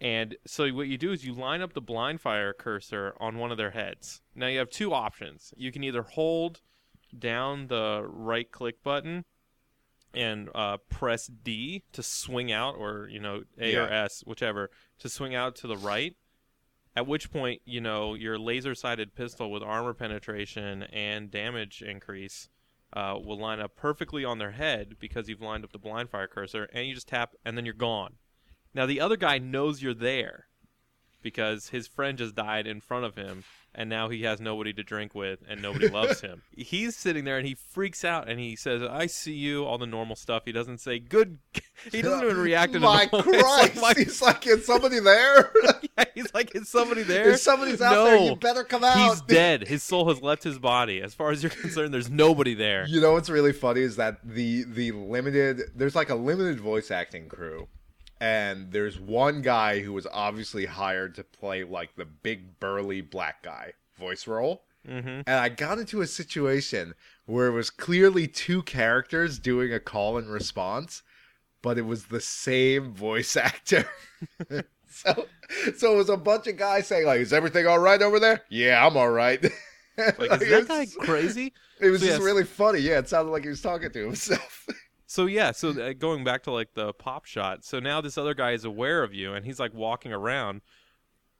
And 0.00 0.36
so 0.46 0.68
what 0.70 0.88
you 0.88 0.98
do 0.98 1.12
is 1.12 1.24
you 1.24 1.32
line 1.32 1.62
up 1.62 1.72
the 1.72 1.80
blind 1.80 2.20
fire 2.20 2.52
cursor 2.52 3.14
on 3.20 3.38
one 3.38 3.50
of 3.50 3.56
their 3.56 3.70
heads. 3.70 4.20
Now 4.34 4.48
you 4.48 4.58
have 4.58 4.70
two 4.70 4.92
options. 4.92 5.54
You 5.56 5.70
can 5.70 5.84
either 5.84 6.02
hold 6.02 6.60
down 7.16 7.68
the 7.68 8.04
right 8.06 8.50
click 8.50 8.82
button 8.82 9.24
and 10.16 10.48
uh, 10.54 10.78
press 10.88 11.26
D 11.26 11.84
to 11.92 12.02
swing 12.02 12.52
out, 12.52 12.76
or 12.78 13.08
you 13.10 13.20
know 13.20 13.42
A 13.60 13.74
or 13.76 13.88
S, 13.88 14.22
whichever, 14.26 14.70
to 14.98 15.08
swing 15.08 15.34
out 15.34 15.56
to 15.56 15.66
the 15.66 15.76
right. 15.76 16.16
At 16.96 17.08
which 17.08 17.32
point, 17.32 17.60
you 17.64 17.80
know, 17.80 18.14
your 18.14 18.38
laser-sighted 18.38 19.16
pistol 19.16 19.50
with 19.50 19.64
armor 19.64 19.94
penetration 19.94 20.84
and 20.84 21.28
damage 21.28 21.82
increase 21.82 22.48
uh, 22.92 23.18
will 23.20 23.38
line 23.38 23.58
up 23.58 23.74
perfectly 23.74 24.24
on 24.24 24.38
their 24.38 24.52
head 24.52 24.94
because 25.00 25.28
you've 25.28 25.40
lined 25.40 25.64
up 25.64 25.72
the 25.72 25.78
blind 25.78 26.10
fire 26.10 26.28
cursor, 26.28 26.68
and 26.72 26.86
you 26.86 26.94
just 26.94 27.08
tap, 27.08 27.34
and 27.44 27.58
then 27.58 27.64
you're 27.64 27.74
gone. 27.74 28.14
Now 28.72 28.86
the 28.86 29.00
other 29.00 29.16
guy 29.16 29.38
knows 29.38 29.82
you're 29.82 29.92
there 29.92 30.46
because 31.24 31.70
his 31.70 31.88
friend 31.88 32.16
just 32.16 32.36
died 32.36 32.68
in 32.68 32.80
front 32.80 33.04
of 33.04 33.16
him, 33.16 33.42
and 33.74 33.90
now 33.90 34.08
he 34.08 34.22
has 34.22 34.40
nobody 34.40 34.72
to 34.74 34.84
drink 34.84 35.12
with, 35.16 35.40
and 35.48 35.60
nobody 35.60 35.88
loves 35.88 36.20
him. 36.20 36.42
He's 36.56 36.94
sitting 36.94 37.24
there 37.24 37.38
and 37.38 37.46
he 37.48 37.54
freaks 37.56 38.04
out 38.04 38.28
and 38.28 38.38
he 38.38 38.54
says, 38.54 38.82
"I 38.82 39.06
see 39.06 39.32
you." 39.34 39.64
All 39.64 39.78
the 39.78 39.86
normal 39.86 40.14
stuff. 40.14 40.42
He 40.44 40.52
doesn't 40.52 40.78
say 40.78 41.00
"good." 41.00 41.38
He 41.90 42.00
doesn't 42.02 42.24
even 42.24 42.38
react 42.38 42.74
in 42.76 42.84
a 42.84 42.86
My 42.86 43.08
normal. 43.12 43.34
It's 43.34 43.42
Christ! 43.42 43.82
like, 43.82 43.96
He's 43.96 44.22
like, 44.22 44.46
is 44.46 44.64
somebody 44.64 45.00
there? 45.00 45.50
my- 45.96 46.06
he's 46.14 46.32
like, 46.32 46.54
"Is 46.54 46.68
somebody 46.68 47.02
there?" 47.02 47.30
if 47.30 47.40
somebody's 47.40 47.82
out 47.82 47.94
no, 47.94 48.04
there, 48.04 48.16
you 48.18 48.36
better 48.36 48.62
come 48.62 48.84
out. 48.84 49.10
He's 49.10 49.20
dead. 49.22 49.66
His 49.66 49.82
soul 49.82 50.08
has 50.08 50.22
left 50.22 50.44
his 50.44 50.58
body. 50.60 51.02
As 51.02 51.14
far 51.14 51.32
as 51.32 51.42
you're 51.42 51.50
concerned, 51.50 51.92
there's 51.92 52.08
nobody 52.08 52.54
there. 52.54 52.86
You 52.86 53.00
know 53.00 53.12
what's 53.12 53.28
really 53.28 53.52
funny 53.52 53.80
is 53.80 53.96
that 53.96 54.18
the 54.22 54.62
the 54.64 54.92
limited 54.92 55.62
there's 55.74 55.96
like 55.96 56.10
a 56.10 56.14
limited 56.14 56.60
voice 56.60 56.92
acting 56.92 57.28
crew, 57.28 57.66
and 58.24 58.72
there's 58.72 58.98
one 58.98 59.42
guy 59.42 59.80
who 59.80 59.92
was 59.92 60.06
obviously 60.12 60.66
hired 60.66 61.14
to 61.16 61.24
play 61.24 61.64
like 61.64 61.96
the 61.96 62.04
big 62.06 62.58
burly 62.60 63.00
black 63.00 63.42
guy 63.42 63.72
voice 63.98 64.26
role. 64.26 64.64
hmm 64.86 65.22
And 65.26 65.36
I 65.36 65.48
got 65.48 65.78
into 65.78 66.02
a 66.02 66.06
situation 66.06 66.94
where 67.26 67.48
it 67.48 67.52
was 67.52 67.70
clearly 67.70 68.28
two 68.28 68.62
characters 68.62 69.38
doing 69.38 69.72
a 69.72 69.80
call 69.80 70.18
and 70.18 70.30
response, 70.30 71.02
but 71.62 71.78
it 71.78 71.82
was 71.86 72.06
the 72.06 72.20
same 72.20 72.92
voice 72.94 73.36
actor. 73.50 73.88
so, 74.88 75.28
so 75.76 75.92
it 75.94 75.96
was 75.96 76.08
a 76.08 76.16
bunch 76.16 76.46
of 76.46 76.56
guys 76.56 76.86
saying 76.86 77.06
like, 77.06 77.20
"Is 77.20 77.32
everything 77.32 77.66
all 77.66 77.78
right 77.78 78.00
over 78.02 78.20
there?" 78.20 78.42
Yeah, 78.48 78.86
I'm 78.86 78.96
all 78.96 79.10
right. 79.10 79.44
Like, 80.18 80.32
is 80.32 80.48
It 80.48 80.48
that 80.48 80.66
guy 80.66 80.86
crazy? 80.86 81.52
It 81.80 81.90
was 81.90 82.00
So, 82.00 82.04
just 82.04 82.18
yes. 82.18 82.20
really 82.20 82.44
funny. 82.44 82.80
Yeah, 82.80 82.98
it 82.98 83.08
sounded 83.08 83.30
like 83.30 83.44
he 83.44 83.48
was 83.48 83.60
talking 83.62 83.90
to 83.92 84.04
himself. 84.06 84.66
So 85.14 85.26
yeah, 85.26 85.52
so 85.52 85.68
uh, 85.80 85.92
going 85.92 86.24
back 86.24 86.42
to 86.42 86.50
like 86.50 86.74
the 86.74 86.92
pop 86.92 87.24
shot. 87.24 87.64
So 87.64 87.78
now 87.78 88.00
this 88.00 88.18
other 88.18 88.34
guy 88.34 88.50
is 88.50 88.64
aware 88.64 89.04
of 89.04 89.14
you, 89.14 89.32
and 89.32 89.46
he's 89.46 89.60
like 89.60 89.72
walking 89.72 90.12
around, 90.12 90.60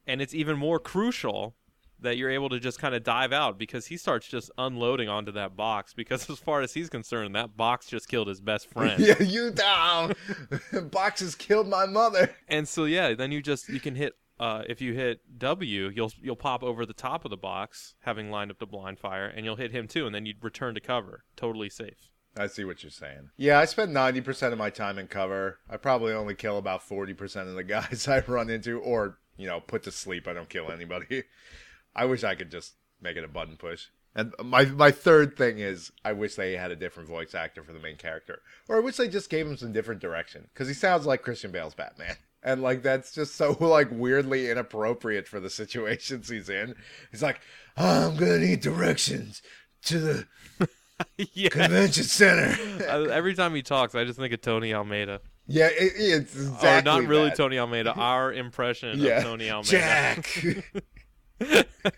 and 0.06 0.22
it's 0.22 0.32
even 0.32 0.56
more 0.56 0.78
crucial 0.78 1.56
that 1.98 2.16
you're 2.16 2.30
able 2.30 2.48
to 2.50 2.60
just 2.60 2.78
kind 2.78 2.94
of 2.94 3.02
dive 3.02 3.32
out 3.32 3.58
because 3.58 3.86
he 3.86 3.96
starts 3.96 4.28
just 4.28 4.48
unloading 4.58 5.08
onto 5.08 5.32
that 5.32 5.56
box 5.56 5.92
because 5.92 6.30
as 6.30 6.38
far 6.38 6.60
as 6.60 6.72
he's 6.72 6.88
concerned 6.88 7.34
that 7.34 7.56
box 7.56 7.88
just 7.88 8.06
killed 8.06 8.28
his 8.28 8.40
best 8.40 8.70
friend 8.72 9.00
yeah, 9.00 9.20
you 9.20 9.50
down. 9.50 10.14
Boxes 10.92 11.34
killed 11.34 11.66
my 11.66 11.84
mother. 11.84 12.32
and 12.46 12.68
so 12.68 12.84
yeah 12.84 13.12
then 13.14 13.32
you 13.32 13.42
just 13.42 13.68
you 13.68 13.80
can 13.80 13.96
hit 13.96 14.12
uh, 14.38 14.62
if 14.68 14.80
you 14.80 14.94
hit 14.94 15.20
W, 15.38 15.90
you'll 15.92 16.12
you'll 16.20 16.36
pop 16.36 16.62
over 16.62 16.86
the 16.86 16.92
top 16.92 17.24
of 17.24 17.30
the 17.30 17.36
box, 17.36 17.94
having 18.00 18.30
lined 18.30 18.50
up 18.52 18.58
the 18.58 18.66
blind 18.66 18.98
fire, 18.98 19.26
and 19.26 19.44
you'll 19.44 19.56
hit 19.56 19.70
him 19.70 19.86
too, 19.86 20.06
and 20.06 20.14
then 20.14 20.26
you'd 20.26 20.42
return 20.42 20.74
to 20.74 20.80
cover, 20.80 21.24
totally 21.36 21.70
safe. 21.70 22.10
I 22.36 22.48
see 22.48 22.64
what 22.64 22.82
you're 22.82 22.90
saying. 22.90 23.30
Yeah, 23.36 23.60
I 23.60 23.64
spend 23.64 23.94
90% 23.94 24.52
of 24.52 24.58
my 24.58 24.70
time 24.70 24.98
in 24.98 25.06
cover. 25.06 25.58
I 25.70 25.76
probably 25.76 26.12
only 26.12 26.34
kill 26.34 26.58
about 26.58 26.86
40% 26.88 27.48
of 27.48 27.54
the 27.54 27.64
guys 27.64 28.08
I 28.08 28.20
run 28.26 28.50
into, 28.50 28.80
or, 28.80 29.18
you 29.36 29.46
know, 29.46 29.60
put 29.60 29.84
to 29.84 29.92
sleep. 29.92 30.26
I 30.26 30.32
don't 30.32 30.48
kill 30.48 30.70
anybody. 30.70 31.24
I 31.96 32.06
wish 32.06 32.24
I 32.24 32.34
could 32.34 32.50
just 32.50 32.72
make 33.00 33.16
it 33.16 33.24
a 33.24 33.28
button 33.28 33.56
push. 33.56 33.86
And 34.16 34.32
my 34.42 34.64
my 34.64 34.90
third 34.92 35.36
thing 35.36 35.58
is 35.58 35.90
I 36.04 36.12
wish 36.12 36.36
they 36.36 36.56
had 36.56 36.70
a 36.70 36.76
different 36.76 37.08
voice 37.08 37.34
actor 37.34 37.64
for 37.64 37.72
the 37.72 37.80
main 37.80 37.96
character, 37.96 38.40
or 38.68 38.76
I 38.76 38.80
wish 38.80 38.96
they 38.96 39.08
just 39.08 39.28
gave 39.28 39.46
him 39.46 39.56
some 39.56 39.72
different 39.72 40.00
direction 40.00 40.48
because 40.52 40.68
he 40.68 40.74
sounds 40.74 41.04
like 41.04 41.22
Christian 41.22 41.50
Bale's 41.50 41.74
Batman, 41.74 42.16
and 42.42 42.62
like 42.62 42.82
that's 42.82 43.12
just 43.12 43.34
so 43.34 43.56
like 43.58 43.88
weirdly 43.90 44.50
inappropriate 44.50 45.26
for 45.26 45.40
the 45.40 45.50
situations 45.50 46.28
he's 46.28 46.48
in. 46.48 46.76
He's 47.10 47.22
like, 47.24 47.40
I'm 47.76 48.16
gonna 48.16 48.38
need 48.38 48.60
directions 48.60 49.42
to 49.86 49.98
the 49.98 50.68
yeah. 51.32 51.48
convention 51.48 52.04
center. 52.04 52.56
Uh, 52.88 53.04
Every 53.10 53.34
time 53.34 53.54
he 53.54 53.62
talks, 53.62 53.94
I 53.94 54.04
just 54.04 54.18
think 54.18 54.32
of 54.34 54.40
Tony 54.40 54.74
Almeida. 54.74 55.20
yeah, 55.46 55.66
it, 55.68 55.92
it's 55.96 56.34
exactly 56.34 56.68
or 56.68 56.82
not 57.00 57.08
really 57.08 57.28
that. 57.30 57.36
Tony 57.36 57.58
Almeida, 57.58 57.92
our 57.96 58.32
impression 58.32 58.98
Yeah, 59.00 59.18
of 59.18 59.24
Tony 59.24 59.50
Almeida. 59.50 59.70
Jack. 59.70 60.44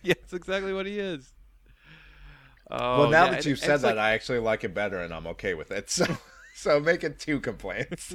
yeah, 0.02 0.14
it's 0.22 0.32
exactly 0.32 0.72
what 0.72 0.86
he 0.86 0.98
is. 0.98 1.32
Oh, 2.70 3.00
well, 3.00 3.10
now 3.10 3.24
yeah, 3.26 3.30
that 3.32 3.46
you've 3.46 3.58
and 3.58 3.66
said 3.66 3.80
that, 3.82 3.96
like- 3.96 4.04
I 4.04 4.12
actually 4.14 4.38
like 4.40 4.64
it 4.64 4.74
better, 4.74 5.00
and 5.00 5.12
I'm 5.14 5.26
okay 5.28 5.54
with 5.54 5.70
it. 5.70 5.88
So, 5.90 6.06
so 6.54 6.80
make 6.80 7.04
it 7.04 7.18
two 7.18 7.38
complaints. 7.40 8.12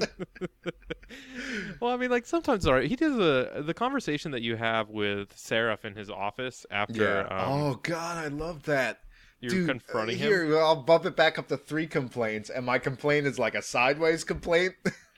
well, 1.80 1.90
I 1.92 1.96
mean, 1.96 2.10
like 2.10 2.26
sometimes, 2.26 2.66
all 2.66 2.74
right. 2.74 2.88
He 2.88 2.96
does 2.96 3.16
a 3.18 3.62
the 3.62 3.74
conversation 3.74 4.32
that 4.32 4.42
you 4.42 4.56
have 4.56 4.88
with 4.90 5.34
Sarif 5.36 5.84
in 5.84 5.94
his 5.94 6.10
office 6.10 6.66
after 6.70 7.20
um, 7.32 7.52
oh 7.52 7.74
God, 7.82 8.18
I 8.18 8.28
love 8.28 8.64
that. 8.64 8.98
You're 9.42 9.50
Dude, 9.50 9.68
confronting 9.68 10.16
him. 10.18 10.28
here, 10.28 10.58
I'll 10.58 10.76
bump 10.82 11.04
it 11.04 11.16
back 11.16 11.38
up 11.38 11.48
to 11.48 11.56
three 11.58 11.86
complaints, 11.86 12.48
and 12.48 12.64
my 12.64 12.78
complaint 12.78 13.26
is 13.26 13.38
like 13.38 13.54
a 13.54 13.62
sideways 13.62 14.24
complaint, 14.24 14.74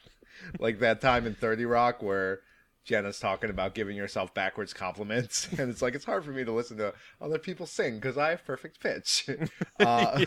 like 0.58 0.80
that 0.80 1.00
time 1.00 1.26
in 1.26 1.34
Thirty 1.34 1.64
Rock 1.64 2.02
where 2.02 2.40
Jenna's 2.84 3.18
talking 3.18 3.48
about 3.50 3.74
giving 3.74 3.96
yourself 3.96 4.34
backwards 4.34 4.72
compliments, 4.72 5.48
and 5.58 5.70
it's 5.70 5.80
like 5.82 5.94
it's 5.94 6.04
hard 6.04 6.24
for 6.24 6.32
me 6.32 6.44
to 6.44 6.52
listen 6.52 6.76
to 6.78 6.92
other 7.20 7.38
people 7.38 7.66
sing 7.66 7.96
because 7.96 8.18
I 8.18 8.30
have 8.30 8.44
perfect 8.44 8.80
pitch. 8.80 9.28
Uh, 9.80 10.24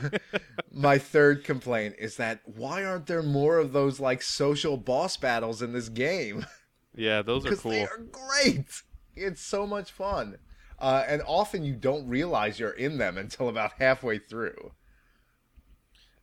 My 0.72 0.98
third 0.98 1.44
complaint 1.44 1.96
is 1.98 2.18
that 2.18 2.42
why 2.46 2.84
aren't 2.84 3.08
there 3.08 3.24
more 3.24 3.58
of 3.58 3.72
those 3.74 4.00
like 4.00 4.22
social 4.22 4.76
boss 4.78 5.18
battles 5.18 5.62
in 5.62 5.72
this 5.74 5.90
game? 5.90 6.46
Yeah, 6.96 7.22
those 7.22 7.46
are 7.46 7.56
cool. 7.56 7.72
they 7.72 7.84
are 7.84 8.00
great. 8.12 8.66
It's 9.16 9.42
so 9.42 9.66
much 9.66 9.92
fun, 9.92 10.38
uh, 10.80 11.04
and 11.08 11.22
often 11.26 11.64
you 11.64 11.74
don't 11.74 12.08
realize 12.08 12.60
you're 12.60 12.72
in 12.72 12.98
them 12.98 13.18
until 13.18 13.50
about 13.50 13.74
halfway 13.80 14.18
through. 14.20 14.72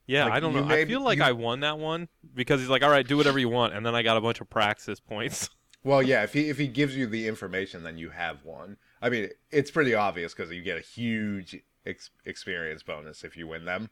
Yeah, 0.07 0.25
Like, 0.25 0.35
I 0.35 0.41
don't 0.41 0.55
know. 0.55 0.65
may- 0.65 0.83
I 0.83 0.85
feel 0.85 1.01
like 1.03 1.19
you- 1.19 1.25
I 1.25 1.33
won 1.33 1.61
that 1.61 1.79
one 1.79 2.09
because 2.35 2.61
he's 2.61 2.69
like, 2.69 2.83
"All 2.83 2.91
right, 2.91 3.07
do 3.07 3.17
whatever 3.17 3.39
you 3.39 3.49
want," 3.49 3.73
and 3.73 3.87
then 3.87 3.95
I 3.95 4.03
got 4.03 4.17
a 4.17 4.21
bunch 4.21 4.41
of 4.41 4.51
praxis 4.51 5.01
points. 5.01 5.51
Well, 5.87 6.03
yeah, 6.03 6.23
if 6.23 6.33
he 6.33 6.49
if 6.49 6.57
he 6.57 6.67
gives 6.67 6.97
you 6.97 7.07
the 7.07 7.29
information, 7.29 7.83
then 7.83 7.99
you 7.99 8.09
have 8.09 8.43
one. 8.43 8.79
I 9.03 9.11
mean, 9.11 9.29
it's 9.51 9.71
pretty 9.71 9.95
obvious 9.95 10.33
because 10.33 10.51
you 10.51 10.63
get 10.63 10.79
a 10.79 10.81
huge 10.81 11.59
ex- 11.85 12.09
experience 12.25 12.83
bonus 12.83 13.23
if 13.23 13.37
you 13.37 13.47
win 13.47 13.67
them. 13.67 13.91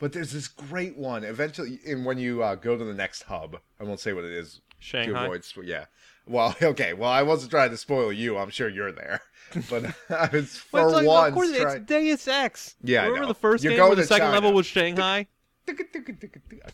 But 0.00 0.12
there's 0.12 0.32
this 0.32 0.48
great 0.48 0.96
one 0.96 1.22
eventually, 1.22 1.78
and 1.86 2.04
when 2.04 2.18
you 2.18 2.42
uh, 2.42 2.56
go 2.56 2.76
to 2.76 2.84
the 2.84 2.92
next 2.92 3.22
hub, 3.22 3.58
I 3.78 3.84
won't 3.84 4.00
say 4.00 4.12
what 4.12 4.24
it 4.24 4.32
is 4.32 4.54
to 4.54 4.60
Shanghai. 4.80 5.26
avoid. 5.26 5.44
Yeah. 5.62 5.84
Well, 6.28 6.54
okay. 6.62 6.92
Well, 6.92 7.10
I 7.10 7.22
wasn't 7.22 7.50
trying 7.50 7.70
to 7.70 7.76
spoil 7.76 8.12
you. 8.12 8.36
I'm 8.38 8.50
sure 8.50 8.68
you're 8.68 8.92
there, 8.92 9.20
but 9.70 9.86
I 10.10 10.28
was 10.32 10.56
for 10.56 10.80
Well, 10.80 10.88
it's 10.88 10.96
like, 10.96 11.06
once 11.06 11.28
of 11.28 11.34
course, 11.34 11.56
trying. 11.56 11.76
it's 11.78 11.86
Deus 11.86 12.28
Ex. 12.28 12.76
Yeah, 12.82 13.06
remember 13.06 13.26
the 13.26 13.34
1st 13.34 13.62
You're 13.62 13.72
game 13.72 13.80
where 13.82 13.96
the 13.96 14.02
to 14.02 14.08
second 14.08 14.26
China. 14.26 14.34
level 14.34 14.52
was 14.52 14.66
Shanghai 14.66 15.26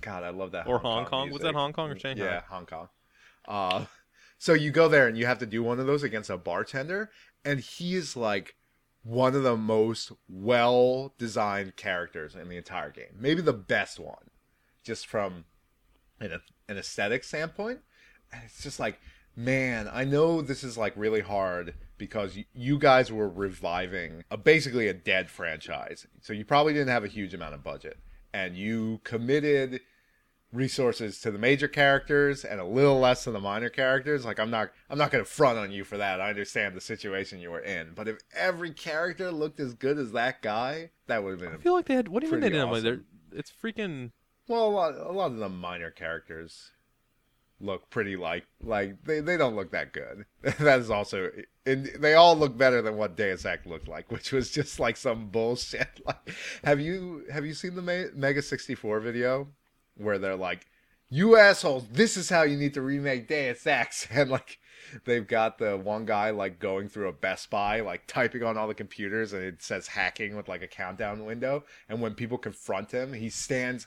God, 0.00 0.22
I 0.22 0.30
love 0.30 0.52
that. 0.52 0.66
or 0.66 0.78
Hong 0.78 0.98
Hong 1.02 1.06
Kong? 1.06 1.30
Was 1.30 1.42
that. 1.42 1.54
Hong 1.54 1.72
Kong 1.72 1.90
or 1.90 1.98
Shanghai? 1.98 2.24
Yeah, 2.24 2.42
Hong 2.48 2.66
Kong. 2.66 2.88
Uh, 3.46 3.86
so 4.38 4.52
you 4.52 4.70
go 4.70 4.88
there 4.88 5.08
and 5.08 5.16
you 5.18 5.26
have 5.26 5.38
to 5.38 5.46
do 5.46 5.62
one 5.62 5.80
of 5.80 5.86
those 5.86 6.02
against 6.02 6.30
a 6.30 6.36
bartender, 6.36 7.10
and 7.44 7.60
he 7.60 7.94
is 7.94 8.16
like 8.16 8.54
one 9.02 9.34
of 9.34 9.42
the 9.42 9.56
most 9.56 10.12
well 10.28 11.14
designed 11.18 11.76
characters 11.76 12.34
in 12.34 12.48
the 12.48 12.56
entire 12.56 12.90
game. 12.90 13.16
Maybe 13.18 13.42
the 13.42 13.52
best 13.52 13.98
one, 13.98 14.30
just 14.82 15.06
from 15.06 15.44
an, 16.20 16.40
an 16.68 16.78
aesthetic 16.78 17.24
standpoint. 17.24 17.80
And 18.32 18.42
it's 18.44 18.62
just 18.62 18.80
like, 18.80 18.98
man, 19.36 19.88
I 19.92 20.04
know 20.04 20.40
this 20.40 20.64
is 20.64 20.76
like 20.76 20.92
really 20.96 21.20
hard 21.20 21.74
because 21.98 22.38
you 22.52 22.78
guys 22.78 23.10
were 23.12 23.28
reviving 23.28 24.24
a, 24.30 24.36
basically 24.36 24.88
a 24.88 24.94
dead 24.94 25.30
franchise. 25.30 26.06
So 26.20 26.32
you 26.32 26.44
probably 26.44 26.72
didn't 26.72 26.88
have 26.88 27.04
a 27.04 27.08
huge 27.08 27.34
amount 27.34 27.54
of 27.54 27.62
budget. 27.62 27.98
And 28.32 28.56
you 28.56 29.00
committed 29.04 29.80
resources 30.52 31.20
to 31.20 31.30
the 31.30 31.38
major 31.38 31.68
characters 31.68 32.44
and 32.44 32.60
a 32.60 32.64
little 32.64 32.98
less 32.98 33.24
to 33.24 33.30
the 33.30 33.40
minor 33.40 33.68
characters. 33.68 34.24
Like 34.24 34.38
I'm 34.38 34.50
not 34.50 34.70
I'm 34.88 34.98
not 34.98 35.10
gonna 35.10 35.24
front 35.24 35.58
on 35.58 35.70
you 35.70 35.84
for 35.84 35.96
that. 35.98 36.20
I 36.20 36.30
understand 36.30 36.74
the 36.74 36.80
situation 36.80 37.40
you 37.40 37.50
were 37.50 37.60
in. 37.60 37.92
But 37.94 38.08
if 38.08 38.18
every 38.34 38.72
character 38.72 39.30
looked 39.30 39.60
as 39.60 39.74
good 39.74 39.98
as 39.98 40.12
that 40.12 40.42
guy, 40.42 40.90
that 41.06 41.22
would 41.22 41.30
have 41.30 41.40
been 41.40 41.54
I 41.54 41.62
feel 41.62 41.74
like 41.74 41.86
they 41.86 41.94
had. 41.94 42.08
What 42.08 42.20
do 42.20 42.26
you 42.26 42.32
mean 42.32 42.40
they 42.40 42.50
didn't? 42.50 42.68
awesome. 42.68 42.84
They're, 42.84 43.00
it's 43.32 43.52
freaking. 43.52 44.12
well 44.48 44.68
a 44.68 44.70
lot 44.70 44.94
a 44.94 45.12
lot 45.12 45.30
of 45.32 45.38
the 45.38 45.48
minor 45.48 45.90
characters 45.90 46.70
look 47.64 47.88
pretty 47.90 48.16
like 48.16 48.46
like 48.62 49.02
they, 49.04 49.20
they 49.20 49.36
don't 49.36 49.56
look 49.56 49.70
that 49.72 49.92
good. 49.92 50.24
that 50.58 50.80
is 50.80 50.90
also 50.90 51.30
and 51.66 51.86
they 51.98 52.14
all 52.14 52.36
look 52.36 52.56
better 52.56 52.82
than 52.82 52.96
what 52.96 53.16
Deus 53.16 53.44
Ex 53.44 53.66
looked 53.66 53.88
like, 53.88 54.10
which 54.10 54.32
was 54.32 54.50
just 54.50 54.78
like 54.78 54.96
some 54.96 55.28
bullshit. 55.28 56.00
Like 56.06 56.34
have 56.62 56.80
you 56.80 57.24
have 57.32 57.46
you 57.46 57.54
seen 57.54 57.74
the 57.74 57.82
Me- 57.82 58.10
Mega 58.14 58.42
64 58.42 59.00
video 59.00 59.48
where 59.96 60.18
they're 60.18 60.36
like 60.36 60.66
you 61.08 61.36
assholes, 61.36 61.86
this 61.88 62.16
is 62.16 62.28
how 62.28 62.42
you 62.42 62.56
need 62.56 62.74
to 62.74 62.82
remake 62.82 63.28
Deus 63.28 63.66
Ex 63.66 64.08
and 64.10 64.30
like 64.30 64.58
they've 65.04 65.26
got 65.26 65.58
the 65.58 65.76
one 65.76 66.04
guy 66.04 66.30
like 66.30 66.58
going 66.58 66.88
through 66.88 67.08
a 67.08 67.12
Best 67.12 67.50
Buy, 67.50 67.80
like 67.80 68.06
typing 68.06 68.42
on 68.42 68.56
all 68.56 68.68
the 68.68 68.74
computers, 68.74 69.32
and 69.32 69.42
it 69.42 69.62
says 69.62 69.86
hacking 69.88 70.36
with 70.36 70.48
like 70.48 70.62
a 70.62 70.68
countdown 70.68 71.24
window. 71.24 71.64
And 71.88 72.00
when 72.00 72.14
people 72.14 72.38
confront 72.38 72.92
him, 72.92 73.12
he 73.12 73.30
stands 73.30 73.86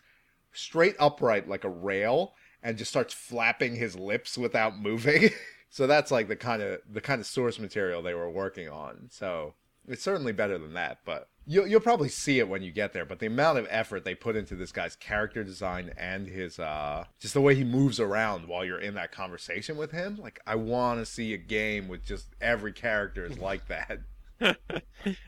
straight 0.53 0.95
upright 0.99 1.47
like 1.47 1.63
a 1.63 1.69
rail 1.69 2.33
and 2.67 2.77
just 2.77 2.91
starts 2.91 3.13
flapping 3.13 3.77
his 3.77 3.95
lips 3.95 4.37
without 4.37 4.77
moving. 4.77 5.29
so 5.69 5.87
that's 5.87 6.11
like 6.11 6.27
the 6.27 6.35
kind 6.35 6.61
of 6.61 6.81
the 6.91 6.99
kind 6.99 7.21
of 7.21 7.25
source 7.25 7.59
material 7.59 8.01
they 8.01 8.13
were 8.13 8.29
working 8.29 8.67
on. 8.67 9.07
So 9.09 9.53
it's 9.87 10.03
certainly 10.03 10.33
better 10.33 10.57
than 10.57 10.73
that, 10.73 10.99
but 11.05 11.29
you'll 11.45 11.65
you'll 11.65 11.79
probably 11.79 12.09
see 12.09 12.39
it 12.39 12.49
when 12.49 12.61
you 12.61 12.73
get 12.73 12.91
there. 12.91 13.05
But 13.05 13.19
the 13.19 13.27
amount 13.27 13.57
of 13.57 13.67
effort 13.69 14.03
they 14.03 14.15
put 14.15 14.35
into 14.35 14.53
this 14.53 14.73
guy's 14.73 14.97
character 14.97 15.45
design 15.45 15.93
and 15.97 16.27
his 16.27 16.59
uh 16.59 17.05
just 17.21 17.33
the 17.33 17.39
way 17.39 17.55
he 17.55 17.63
moves 17.63 18.01
around 18.01 18.49
while 18.49 18.65
you're 18.65 18.81
in 18.81 18.95
that 18.95 19.13
conversation 19.13 19.77
with 19.77 19.91
him, 19.93 20.17
like 20.21 20.41
I 20.45 20.55
want 20.55 20.99
to 20.99 21.05
see 21.05 21.33
a 21.33 21.37
game 21.37 21.87
with 21.87 22.03
just 22.05 22.27
every 22.41 22.73
character 22.73 23.25
is 23.25 23.39
like 23.39 23.63
that. 23.69 23.99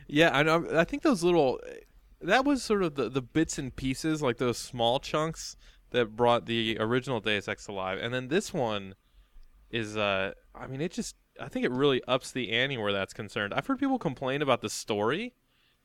Yeah, 0.06 0.36
I 0.36 0.42
know. 0.42 0.66
I 0.74 0.84
think 0.84 1.02
those 1.02 1.22
little. 1.24 1.58
That 2.20 2.44
was 2.44 2.62
sort 2.62 2.82
of 2.82 2.96
the 2.96 3.08
the 3.08 3.22
bits 3.22 3.58
and 3.58 3.74
pieces, 3.74 4.20
like 4.20 4.36
those 4.36 4.58
small 4.58 5.00
chunks 5.00 5.56
that 5.90 6.16
brought 6.16 6.46
the 6.46 6.76
original 6.80 7.20
Deus 7.20 7.48
Ex 7.48 7.68
alive, 7.68 7.98
and 8.00 8.12
then 8.12 8.28
this 8.28 8.52
one 8.52 8.94
is. 9.70 9.96
uh 9.96 10.32
I 10.54 10.66
mean, 10.66 10.80
it 10.80 10.92
just. 10.92 11.16
I 11.40 11.48
think 11.48 11.64
it 11.64 11.70
really 11.70 12.02
ups 12.06 12.32
the 12.32 12.50
ante 12.50 12.76
where 12.76 12.92
that's 12.92 13.14
concerned. 13.14 13.54
I've 13.54 13.66
heard 13.66 13.78
people 13.78 13.98
complain 13.98 14.42
about 14.42 14.60
the 14.60 14.68
story, 14.68 15.32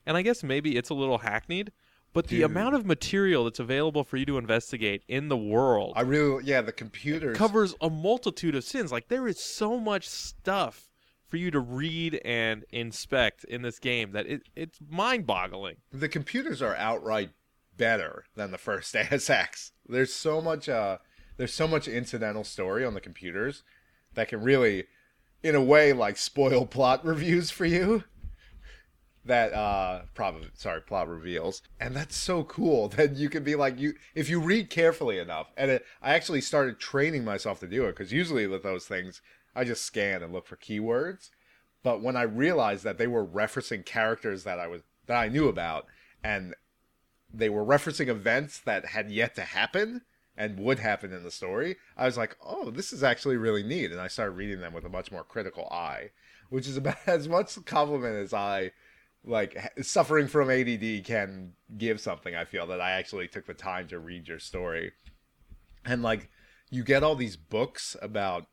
and 0.06 0.18
I 0.18 0.22
guess 0.22 0.44
maybe 0.44 0.76
it's 0.76 0.90
a 0.90 0.94
little 0.94 1.20
hackneyed. 1.20 1.72
But 2.14 2.28
the 2.28 2.44
amount 2.44 2.76
of 2.76 2.86
material 2.86 3.44
that's 3.44 3.60
available 3.60 4.06
for 4.06 4.16
you 4.16 4.26
to 4.28 4.38
investigate 4.38 5.04
in 5.10 5.28
the 5.28 5.36
world 5.36 5.94
I 5.98 6.02
really 6.02 6.46
yeah, 6.46 6.62
the 6.62 6.72
computers 6.72 7.38
covers 7.38 7.76
a 7.82 7.90
multitude 7.90 8.56
of 8.56 8.64
sins. 8.64 8.90
Like 8.90 9.10
there 9.10 9.28
is 9.28 9.38
so 9.38 9.78
much 9.78 10.08
stuff 10.08 10.90
for 11.28 11.36
you 11.36 11.52
to 11.52 11.60
read 11.60 12.22
and 12.24 12.64
inspect 12.72 13.44
in 13.44 13.64
this 13.64 13.80
game 13.80 14.14
that 14.14 14.28
it, 14.28 14.44
it's 14.56 14.80
mind-boggling. 14.90 15.76
the 15.92 16.08
computers 16.08 16.62
are 16.62 16.76
outright 16.78 17.32
better 17.78 18.26
than 18.36 18.52
the 18.52 18.58
first 18.58 18.96
Ex. 19.30 19.72
There's 19.88 20.14
so 20.14 20.42
much 20.42 20.70
uh 20.70 20.98
there's 21.38 21.54
so 21.54 21.68
much 21.68 21.88
incidental 21.88 22.44
story 22.44 22.86
on 22.86 22.94
the 22.94 23.02
computers 23.02 23.64
that 24.14 24.30
can 24.30 24.42
really 24.42 24.86
in 25.44 25.56
a 25.56 25.62
way 25.62 25.94
like 25.94 26.18
spoil 26.18 26.66
plot 26.76 27.06
reviews 27.06 27.52
for 27.52 27.66
you. 27.66 28.04
that 29.26 29.54
uh 29.54 30.02
probably 30.14 30.48
sorry 30.54 30.82
plot 30.82 31.08
reveals 31.10 31.62
and 31.80 31.96
that's 31.96 32.16
so 32.16 32.44
cool 32.44 32.88
that 32.98 33.16
you 33.16 33.30
can 33.30 33.44
be 33.44 33.56
like 33.56 33.80
you 33.80 33.94
if 34.14 34.30
you 34.30 34.40
read 34.40 34.70
carefully 34.70 35.18
enough 35.20 35.52
and 35.58 35.72
it, 35.72 35.86
i 36.02 36.14
actually 36.14 36.42
started 36.42 36.80
training 36.80 37.26
myself 37.26 37.60
to 37.60 37.68
do 37.68 37.86
it 37.86 37.92
because 37.92 38.14
usually 38.14 38.46
with 38.48 38.62
those 38.64 38.86
things 38.86 39.22
i 39.56 39.64
just 39.64 39.84
scan 39.84 40.22
and 40.22 40.32
look 40.32 40.46
for 40.46 40.58
keywords 40.58 41.32
but 41.82 42.02
when 42.02 42.16
i 42.16 42.22
realized 42.22 42.84
that 42.84 42.98
they 43.00 43.08
were 43.08 43.26
referencing 43.26 43.84
characters 43.84 44.44
that 44.44 44.60
i 44.60 44.68
was 44.68 44.84
that 45.08 45.18
i 45.18 45.28
knew 45.28 45.48
about 45.48 45.88
and 46.24 46.54
they 47.38 47.50
were 47.50 47.66
referencing 47.66 48.08
events 48.08 48.60
that 48.60 48.86
had 48.88 49.12
yet 49.12 49.36
to 49.36 49.42
happen 49.42 50.02
and 50.38 50.60
would 50.60 50.80
happen 50.80 51.14
in 51.14 51.24
the 51.24 51.32
story 51.32 51.76
i 51.98 52.06
was 52.06 52.18
like 52.18 52.36
oh 52.46 52.70
this 52.72 52.92
is 52.92 53.04
actually 53.04 53.38
really 53.38 53.64
neat 53.64 53.92
and 53.92 54.02
i 54.02 54.08
started 54.08 54.32
reading 54.32 54.60
them 54.60 54.74
with 54.74 54.86
a 54.86 54.90
much 54.90 55.12
more 55.12 55.24
critical 55.24 55.68
eye 55.70 56.10
which 56.50 56.68
is 56.68 56.78
about 56.78 56.98
as 57.08 57.28
much 57.28 57.64
compliment 57.66 58.16
as 58.16 58.34
i 58.34 58.72
like 59.28 59.58
suffering 59.82 60.28
from 60.28 60.52
ADD 60.52 61.04
can 61.04 61.54
give 61.80 62.00
something. 62.00 62.36
I 62.36 62.46
feel 62.46 62.68
that 62.68 62.80
I 62.80 62.92
actually 62.92 63.28
took 63.28 63.48
the 63.48 63.56
time 63.56 63.88
to 63.88 63.98
read 63.98 64.28
your 64.28 64.38
story, 64.38 64.92
and 65.84 66.04
like 66.04 66.30
you 66.70 66.84
get 66.84 67.04
all 67.04 67.16
these 67.16 67.36
books 67.36 67.96
about 68.04 68.46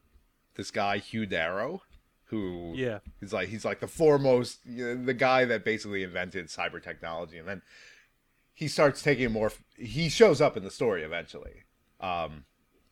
this 0.55 0.71
guy 0.71 0.97
Hugh 0.99 1.27
Darrow, 1.27 1.83
who 2.25 2.73
Yeah. 2.75 3.01
is 3.21 3.33
like 3.35 3.49
he's 3.49 3.65
like 3.67 3.81
the 3.81 3.87
foremost, 3.87 4.61
you 4.65 4.83
know, 4.95 5.05
the 5.05 5.15
guy 5.15 5.45
that 5.45 5.65
basically 5.65 6.03
invented 6.03 6.47
cyber 6.47 6.83
technology, 6.83 7.37
and 7.37 7.47
then 7.47 7.61
he 8.55 8.69
starts 8.69 9.03
taking 9.03 9.33
more. 9.33 9.53
He 9.77 10.09
shows 10.09 10.41
up 10.41 10.57
in 10.57 10.65
the 10.65 10.71
story 10.71 11.03
eventually. 11.03 11.65
Um, 12.01 12.45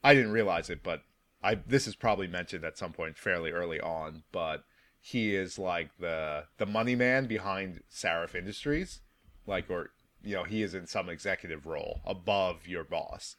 I 0.02 0.14
didn't 0.14 0.32
realize 0.32 0.70
it, 0.70 0.82
but 0.82 1.02
I 1.42 1.56
this 1.56 1.86
is 1.86 1.94
probably 1.96 2.26
mentioned 2.26 2.64
at 2.64 2.78
some 2.78 2.92
point 2.92 3.16
fairly 3.18 3.50
early 3.50 3.80
on, 3.80 4.22
but 4.32 4.64
he 5.00 5.34
is 5.34 5.58
like 5.58 5.90
the 5.98 6.44
the 6.58 6.66
money 6.66 6.94
man 6.96 7.26
behind 7.26 7.82
Sarif 7.92 8.34
Industries, 8.34 9.00
like 9.46 9.70
or 9.70 9.90
you 10.22 10.34
know 10.36 10.44
he 10.44 10.62
is 10.62 10.74
in 10.74 10.86
some 10.86 11.08
executive 11.08 11.66
role 11.66 12.00
above 12.04 12.66
your 12.66 12.84
boss. 12.84 13.36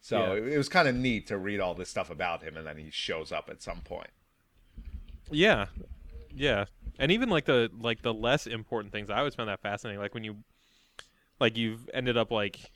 So 0.00 0.32
Yeah. 0.32 0.32
it, 0.34 0.48
it 0.54 0.58
was 0.58 0.68
kind 0.68 0.88
of 0.88 0.94
neat 0.94 1.26
to 1.28 1.38
read 1.38 1.60
all 1.60 1.74
this 1.74 1.90
stuff 1.90 2.10
about 2.10 2.42
him, 2.42 2.56
and 2.56 2.66
then 2.66 2.78
he 2.78 2.90
shows 2.90 3.32
up 3.32 3.48
at 3.50 3.62
some 3.62 3.80
point. 3.82 4.10
Yeah, 5.30 5.66
yeah, 6.34 6.66
and 6.98 7.10
even 7.10 7.30
like 7.30 7.46
the 7.46 7.70
like 7.78 8.02
the 8.02 8.12
less 8.14 8.46
important 8.46 8.92
things, 8.92 9.10
I 9.10 9.18
always 9.18 9.34
found 9.34 9.48
that 9.48 9.62
fascinating. 9.62 10.00
Like 10.00 10.14
when 10.14 10.24
you, 10.24 10.36
like 11.40 11.56
you've 11.56 11.88
ended 11.92 12.16
up 12.16 12.30
like 12.30 12.70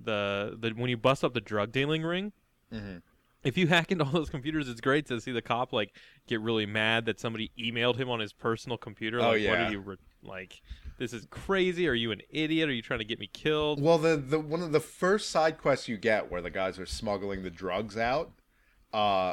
the 0.00 0.56
the 0.60 0.70
when 0.70 0.90
you 0.90 0.96
bust 0.96 1.24
up 1.24 1.34
the 1.34 1.40
drug 1.40 1.72
dealing 1.72 2.02
ring. 2.02 2.32
Mm-hmm. 2.72 2.98
If 3.44 3.58
you 3.58 3.66
hack 3.66 3.90
into 3.90 4.04
all 4.04 4.12
those 4.12 4.30
computers, 4.30 4.68
it's 4.68 4.80
great 4.80 5.06
to 5.06 5.20
see 5.20 5.32
the 5.32 5.42
cop 5.42 5.72
like 5.72 5.92
get 6.28 6.40
really 6.40 6.66
mad 6.66 7.06
that 7.06 7.18
somebody 7.18 7.50
emailed 7.58 7.96
him 7.96 8.08
on 8.08 8.20
his 8.20 8.32
personal 8.32 8.78
computer. 8.78 9.18
Oh, 9.18 9.22
Like, 9.22 9.32
what 9.32 9.40
yeah. 9.42 9.68
are 9.68 9.70
you 9.72 9.80
re- 9.80 9.96
like? 10.22 10.62
This 10.98 11.12
is 11.12 11.26
crazy. 11.30 11.88
Are 11.88 11.94
you 11.94 12.12
an 12.12 12.20
idiot? 12.30 12.68
Are 12.68 12.72
you 12.72 12.82
trying 12.82 13.00
to 13.00 13.04
get 13.04 13.18
me 13.18 13.28
killed? 13.32 13.82
Well, 13.82 13.98
the 13.98 14.16
the 14.16 14.38
one 14.38 14.62
of 14.62 14.70
the 14.70 14.78
first 14.80 15.30
side 15.30 15.58
quests 15.58 15.88
you 15.88 15.96
get 15.96 16.30
where 16.30 16.40
the 16.40 16.50
guys 16.50 16.78
are 16.78 16.86
smuggling 16.86 17.42
the 17.42 17.50
drugs 17.50 17.96
out, 17.98 18.30
uh, 18.92 19.32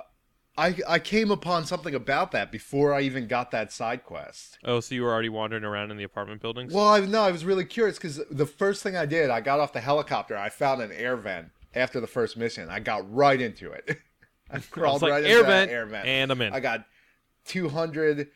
I 0.59 0.75
I 0.87 0.99
came 0.99 1.31
upon 1.31 1.65
something 1.65 1.95
about 1.95 2.31
that 2.33 2.51
before 2.51 2.93
I 2.93 3.01
even 3.01 3.27
got 3.27 3.51
that 3.51 3.71
side 3.71 4.03
quest. 4.03 4.57
Oh, 4.63 4.79
so 4.79 4.93
you 4.93 5.03
were 5.03 5.11
already 5.11 5.29
wandering 5.29 5.63
around 5.63 5.91
in 5.91 5.97
the 5.97 6.03
apartment 6.03 6.41
buildings? 6.41 6.73
Well, 6.73 6.87
I 6.87 6.99
no, 6.99 7.21
I 7.21 7.31
was 7.31 7.45
really 7.45 7.65
curious 7.65 7.97
because 7.97 8.21
the 8.29 8.45
first 8.45 8.83
thing 8.83 8.95
I 8.97 9.05
did, 9.05 9.29
I 9.29 9.41
got 9.41 9.59
off 9.59 9.73
the 9.73 9.79
helicopter. 9.79 10.37
I 10.37 10.49
found 10.49 10.81
an 10.81 10.91
air 10.91 11.15
vent 11.15 11.51
after 11.73 11.99
the 11.99 12.07
first 12.07 12.35
mission. 12.35 12.69
I 12.69 12.79
got 12.79 13.11
right 13.13 13.39
into 13.39 13.71
it. 13.71 13.97
I 14.51 14.57
I 14.57 14.59
crawled 14.59 15.01
was 15.01 15.01
like, 15.03 15.11
right 15.11 15.23
air 15.23 15.39
into 15.39 15.49
vent, 15.49 15.69
that 15.69 15.75
air 15.75 15.85
vent. 15.85 16.07
and 16.07 16.31
I'm 16.31 16.41
in. 16.41 16.53
I 16.53 16.59
got 16.59 16.85
200 17.45 18.29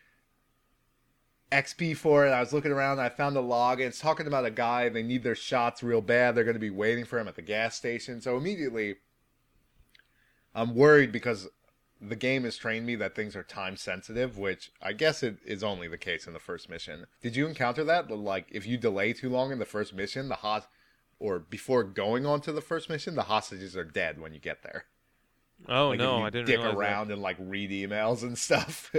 XP 1.51 1.97
for 1.97 2.25
it. 2.25 2.31
I 2.31 2.39
was 2.39 2.53
looking 2.53 2.71
around. 2.71 2.99
I 2.99 3.09
found 3.09 3.35
a 3.35 3.41
log. 3.41 3.79
And 3.79 3.89
it's 3.89 3.99
talking 3.99 4.27
about 4.27 4.45
a 4.45 4.51
guy. 4.51 4.89
They 4.89 5.03
need 5.03 5.23
their 5.23 5.35
shots 5.35 5.83
real 5.83 6.01
bad. 6.01 6.35
They're 6.35 6.43
going 6.43 6.55
to 6.55 6.59
be 6.59 6.69
waiting 6.69 7.05
for 7.05 7.19
him 7.19 7.27
at 7.27 7.35
the 7.35 7.41
gas 7.41 7.75
station. 7.75 8.21
So 8.21 8.37
immediately, 8.37 8.95
I'm 10.55 10.75
worried 10.75 11.11
because 11.11 11.47
the 12.07 12.15
game 12.15 12.43
has 12.43 12.57
trained 12.57 12.85
me 12.85 12.95
that 12.95 13.15
things 13.15 13.35
are 13.35 13.43
time 13.43 13.77
sensitive, 13.77 14.37
which 14.37 14.71
I 14.81 14.93
guess 14.93 15.23
it 15.23 15.37
is 15.45 15.63
only 15.63 15.87
the 15.87 15.97
case 15.97 16.27
in 16.27 16.33
the 16.33 16.39
first 16.39 16.69
mission. 16.69 17.05
Did 17.21 17.35
you 17.35 17.47
encounter 17.47 17.83
that? 17.85 18.09
Like, 18.11 18.47
if 18.51 18.65
you 18.67 18.77
delay 18.77 19.13
too 19.13 19.29
long 19.29 19.51
in 19.51 19.59
the 19.59 19.65
first 19.65 19.93
mission, 19.93 20.29
the 20.29 20.35
hot 20.35 20.67
or 21.19 21.39
before 21.39 21.83
going 21.83 22.25
on 22.25 22.41
to 22.41 22.51
the 22.51 22.61
first 22.61 22.89
mission, 22.89 23.15
the 23.15 23.23
hostages 23.23 23.77
are 23.77 23.85
dead 23.85 24.19
when 24.19 24.33
you 24.33 24.39
get 24.39 24.63
there. 24.63 24.85
oh 25.69 25.89
Like, 25.89 25.99
no, 25.99 26.17
you 26.19 26.23
I 26.25 26.29
didn't 26.29 26.47
dick 26.47 26.57
realize 26.57 26.79
that. 26.81 26.91
around 26.91 27.11
and 27.11 27.21
like 27.21 27.37
read 27.39 27.71
emails 27.71 28.23
and 28.23 28.37
stuff, 28.37 28.93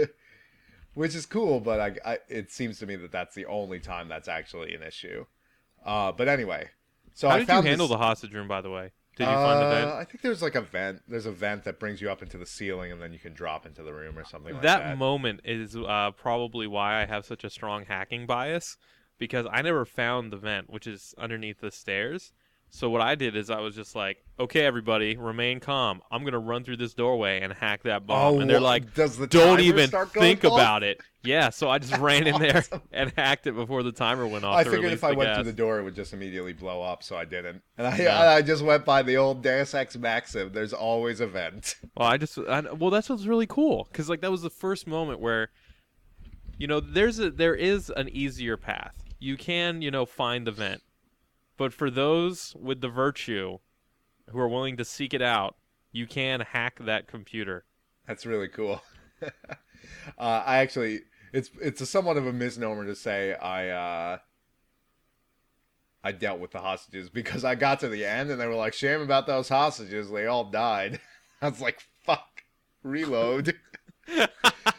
which 0.95 1.14
is 1.14 1.27
cool. 1.27 1.61
But 1.61 1.81
I, 1.81 2.12
I, 2.12 2.19
it 2.29 2.51
seems 2.51 2.79
to 2.79 2.87
me 2.87 2.97
that 2.97 3.12
that's 3.12 3.35
the 3.35 3.47
only 3.47 3.81
time 3.81 4.09
that's 4.09 4.29
actually 4.29 4.75
an 4.75 4.83
issue. 4.83 5.27
Uh, 5.85 6.12
but 6.12 6.29
anyway, 6.29 6.71
so 7.12 7.29
How 7.29 7.35
I 7.35 7.38
did 7.38 7.49
you 7.49 7.61
handle 7.62 7.88
this, 7.88 7.97
the 7.97 7.99
hostage 7.99 8.33
room, 8.33 8.49
by 8.49 8.61
the 8.61 8.71
way? 8.71 8.93
Did 9.16 9.29
you 9.29 9.35
find 9.35 9.62
a 9.62 9.66
Uh, 9.66 9.70
vent? 9.70 9.90
I 9.92 10.05
think 10.05 10.22
there's 10.22 10.42
like 10.42 10.55
a 10.57 10.61
vent. 10.61 11.03
There's 11.09 11.27
a 11.27 11.33
vent 11.33 11.64
that 11.64 11.79
brings 11.79 12.00
you 12.00 12.11
up 12.11 12.22
into 12.22 12.37
the 12.37 12.46
ceiling, 12.46 12.90
and 12.90 13.00
then 13.00 13.12
you 13.12 13.18
can 13.18 13.33
drop 13.33 13.64
into 13.66 13.83
the 13.83 13.92
room 13.92 14.18
or 14.18 14.24
something 14.24 14.55
like 14.55 14.62
that, 14.62 14.79
that. 14.85 14.98
moment 14.98 15.40
is 15.44 15.77
uh, 15.77 16.11
probably 16.16 16.66
why 16.66 17.00
I 17.00 17.07
have 17.07 17.24
such 17.24 17.44
a 17.44 17.50
strong 17.50 17.85
hacking 17.87 18.27
bias 18.27 18.77
because 19.18 19.46
I 19.50 19.62
never 19.62 19.85
found 19.85 20.33
the 20.33 20.37
vent, 20.37 20.68
which 20.68 20.87
is 20.87 21.14
underneath 21.16 21.61
the 21.61 21.70
stairs. 21.70 22.33
So 22.75 22.91
what 22.91 23.01
I 23.01 23.15
did 23.15 23.37
is 23.37 23.51
I 23.51 23.61
was 23.61 23.77
just 23.77 23.95
like, 23.95 24.19
"Okay, 24.37 24.63
everybody, 24.67 25.17
remain 25.17 25.61
calm. 25.61 26.03
I'm 26.11 26.25
gonna 26.25 26.41
run 26.41 26.65
through 26.65 26.79
this 26.79 26.93
doorway 26.93 27.41
and 27.41 27.53
hack 27.53 27.85
that 27.85 28.05
bomb." 28.05 28.35
oh, 28.35 28.41
and 28.41 28.51
they're 28.51 28.59
like, 28.59 28.95
the 28.95 29.29
"Don't 29.31 29.61
even 29.61 29.91
think 29.91 30.45
off? 30.45 30.53
about 30.53 30.83
it." 30.83 31.01
Yeah, 31.23 31.51
so 31.51 31.71
I 31.71 31.79
just 31.79 31.97
ran 31.99 32.27
in 32.27 32.41
there 32.41 32.59
Awesome. 32.59 32.83
and 32.91 33.13
hacked 33.17 33.47
it 33.47 33.53
before 33.55 33.85
the 33.85 33.93
timer 33.93 34.27
went 34.27 34.45
off. 34.45 34.57
I 34.57 34.65
figured 34.65 34.93
if 34.93 35.05
I 35.05 35.13
went 35.13 35.29
gas. 35.29 35.37
through 35.37 35.45
the 35.45 35.53
door, 35.53 35.79
it 35.79 35.85
would 35.85 35.95
just 35.95 36.13
immediately 36.13 36.53
blow 36.53 36.83
up, 36.83 37.05
so 37.05 37.17
I 37.17 37.25
didn't. 37.25 37.63
And 37.79 37.87
I, 37.87 37.97
Yeah. 37.97 38.31
I 38.33 38.43
just 38.43 38.65
went 38.65 38.85
by 38.85 39.03
the 39.03 39.19
old 39.19 39.41
Deus 39.45 39.73
Ex 39.73 39.97
Maxim. 39.97 40.51
There's 40.53 40.73
always 40.73 41.21
a 41.21 41.29
vent. 41.29 41.77
Well, 41.97 42.09
I 42.09 42.17
just 42.17 42.37
I, 42.39 42.61
well, 42.73 42.91
that's 42.91 43.09
what's 43.09 43.25
really 43.27 43.47
cool 43.47 43.87
because 43.93 44.09
like 44.11 44.21
that 44.23 44.33
was 44.33 44.43
the 44.43 44.51
first 44.51 44.89
moment 44.89 45.21
where, 45.21 45.51
you 46.59 46.67
know, 46.67 46.81
there's 46.81 47.21
a 47.21 47.31
there 47.31 47.55
is 47.55 47.89
an 47.97 48.09
easier 48.09 48.57
path. 48.57 48.97
You 49.21 49.37
can 49.37 49.81
you 49.81 49.93
know 49.93 50.05
find 50.07 50.45
the 50.45 50.51
vent, 50.51 50.83
but 51.57 51.73
for 51.73 51.90
those 51.90 52.55
with 52.59 52.81
the 52.81 52.88
virtue, 52.88 53.59
who 54.31 54.38
are 54.38 54.49
willing 54.49 54.77
to 54.77 54.85
seek 54.85 55.14
it 55.14 55.23
out, 55.23 55.57
you 55.93 56.07
can 56.07 56.40
hack 56.40 56.79
that 56.81 57.07
computer. 57.07 57.64
That's 58.07 58.27
really 58.27 58.49
cool. 58.49 58.83
uh, 59.23 59.29
I 60.19 60.59
actually, 60.59 61.01
it's 61.33 61.51
it's 61.61 61.81
a 61.81 61.87
somewhat 61.87 62.17
of 62.17 62.27
a 62.27 62.33
misnomer 62.33 62.85
to 62.87 62.95
say 62.95 63.35
I 63.35 63.69
uh, 63.69 64.19
I 66.03 66.12
dealt 66.12 66.40
with 66.40 66.51
the 66.51 66.61
hostages 66.61 67.09
because 67.11 67.45
I 67.45 67.55
got 67.55 67.81
to 67.81 67.88
the 67.88 68.05
end 68.05 68.31
and 68.31 68.40
they 68.40 68.47
were 68.47 68.55
like, 68.55 68.75
"Shame 68.75 69.01
about 69.01 69.27
those 69.27 69.49
hostages. 69.49 70.11
They 70.11 70.27
all 70.27 70.45
died." 70.45 71.01
I 71.43 71.49
was 71.49 71.61
like, 71.61 71.81
"Fuck, 72.05 72.45
reload." 72.83 73.55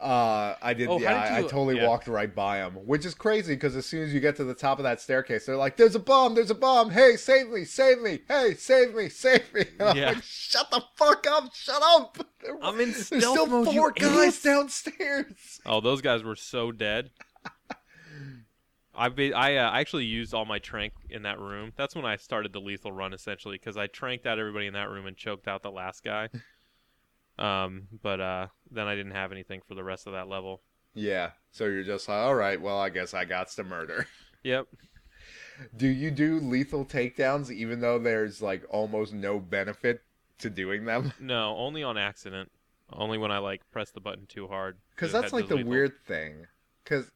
Uh, 0.00 0.54
I 0.62 0.72
did. 0.72 0.88
Oh, 0.88 0.98
yeah, 0.98 1.24
did 1.24 1.32
I, 1.32 1.38
I 1.38 1.42
totally 1.42 1.76
yeah. 1.76 1.86
walked 1.86 2.08
right 2.08 2.34
by 2.34 2.58
them, 2.58 2.72
which 2.86 3.04
is 3.04 3.14
crazy 3.14 3.54
because 3.54 3.76
as 3.76 3.84
soon 3.84 4.02
as 4.02 4.14
you 4.14 4.20
get 4.20 4.34
to 4.36 4.44
the 4.44 4.54
top 4.54 4.78
of 4.78 4.84
that 4.84 4.98
staircase, 4.98 5.44
they're 5.44 5.56
like, 5.58 5.76
"There's 5.76 5.94
a 5.94 5.98
bomb! 5.98 6.34
There's 6.34 6.50
a 6.50 6.54
bomb! 6.54 6.90
Hey, 6.90 7.16
save 7.16 7.50
me! 7.50 7.64
Save 7.66 8.00
me! 8.00 8.20
Hey, 8.26 8.54
save 8.54 8.94
me! 8.94 9.10
Save 9.10 9.52
me!" 9.52 9.64
And 9.78 9.82
I'm 9.90 9.96
Yeah. 9.98 10.06
like, 10.12 10.22
"Shut 10.22 10.70
the 10.70 10.82
fuck 10.96 11.26
up! 11.30 11.54
Shut 11.54 11.82
up!" 11.82 12.16
There- 12.42 12.56
I'm 12.62 12.80
in 12.80 12.92
There's 12.92 13.06
still 13.08 13.46
mode, 13.46 13.66
four 13.74 13.90
guys 13.92 14.08
idiots. 14.10 14.42
downstairs. 14.42 15.60
Oh, 15.66 15.82
those 15.82 16.00
guys 16.00 16.22
were 16.22 16.36
so 16.36 16.72
dead. 16.72 17.10
I 18.94 19.08
be, 19.10 19.32
I 19.34 19.56
uh, 19.56 19.70
actually 19.72 20.04
used 20.06 20.32
all 20.34 20.44
my 20.46 20.58
tranq 20.58 20.92
in 21.10 21.22
that 21.22 21.38
room. 21.38 21.72
That's 21.76 21.94
when 21.94 22.04
I 22.06 22.16
started 22.16 22.52
the 22.52 22.60
lethal 22.60 22.90
run 22.92 23.12
essentially 23.12 23.56
because 23.56 23.76
I 23.76 23.86
tranqed 23.86 24.26
out 24.26 24.38
everybody 24.38 24.66
in 24.66 24.72
that 24.74 24.88
room 24.90 25.06
and 25.06 25.16
choked 25.16 25.46
out 25.46 25.62
the 25.62 25.70
last 25.70 26.02
guy. 26.02 26.28
Um, 27.40 27.88
but 28.02 28.20
uh, 28.20 28.46
then 28.70 28.86
I 28.86 28.94
didn't 28.94 29.12
have 29.12 29.32
anything 29.32 29.62
for 29.66 29.74
the 29.74 29.84
rest 29.84 30.06
of 30.06 30.12
that 30.12 30.28
level. 30.28 30.62
Yeah. 30.94 31.30
So 31.50 31.64
you're 31.64 31.82
just 31.82 32.08
like, 32.08 32.18
all 32.18 32.34
right. 32.34 32.60
Well, 32.60 32.78
I 32.78 32.90
guess 32.90 33.14
I 33.14 33.24
got 33.24 33.48
to 33.50 33.64
murder. 33.64 34.06
Yep. 34.42 34.68
Do 35.76 35.86
you 35.86 36.10
do 36.10 36.40
lethal 36.40 36.86
takedowns 36.86 37.50
even 37.50 37.82
though 37.82 37.98
there's 37.98 38.40
like 38.40 38.64
almost 38.70 39.12
no 39.12 39.38
benefit 39.38 40.00
to 40.38 40.48
doing 40.48 40.86
them? 40.86 41.12
No, 41.20 41.54
only 41.58 41.82
on 41.82 41.98
accident. 41.98 42.50
Only 42.90 43.18
when 43.18 43.30
I 43.30 43.36
like 43.36 43.60
press 43.70 43.90
the 43.90 44.00
button 44.00 44.24
too 44.24 44.48
hard. 44.48 44.78
Because 44.96 45.12
that's 45.12 45.34
like 45.34 45.48
the 45.48 45.56
lethal. 45.56 45.70
weird 45.70 45.92
thing. 46.06 46.46
Because 46.82 47.10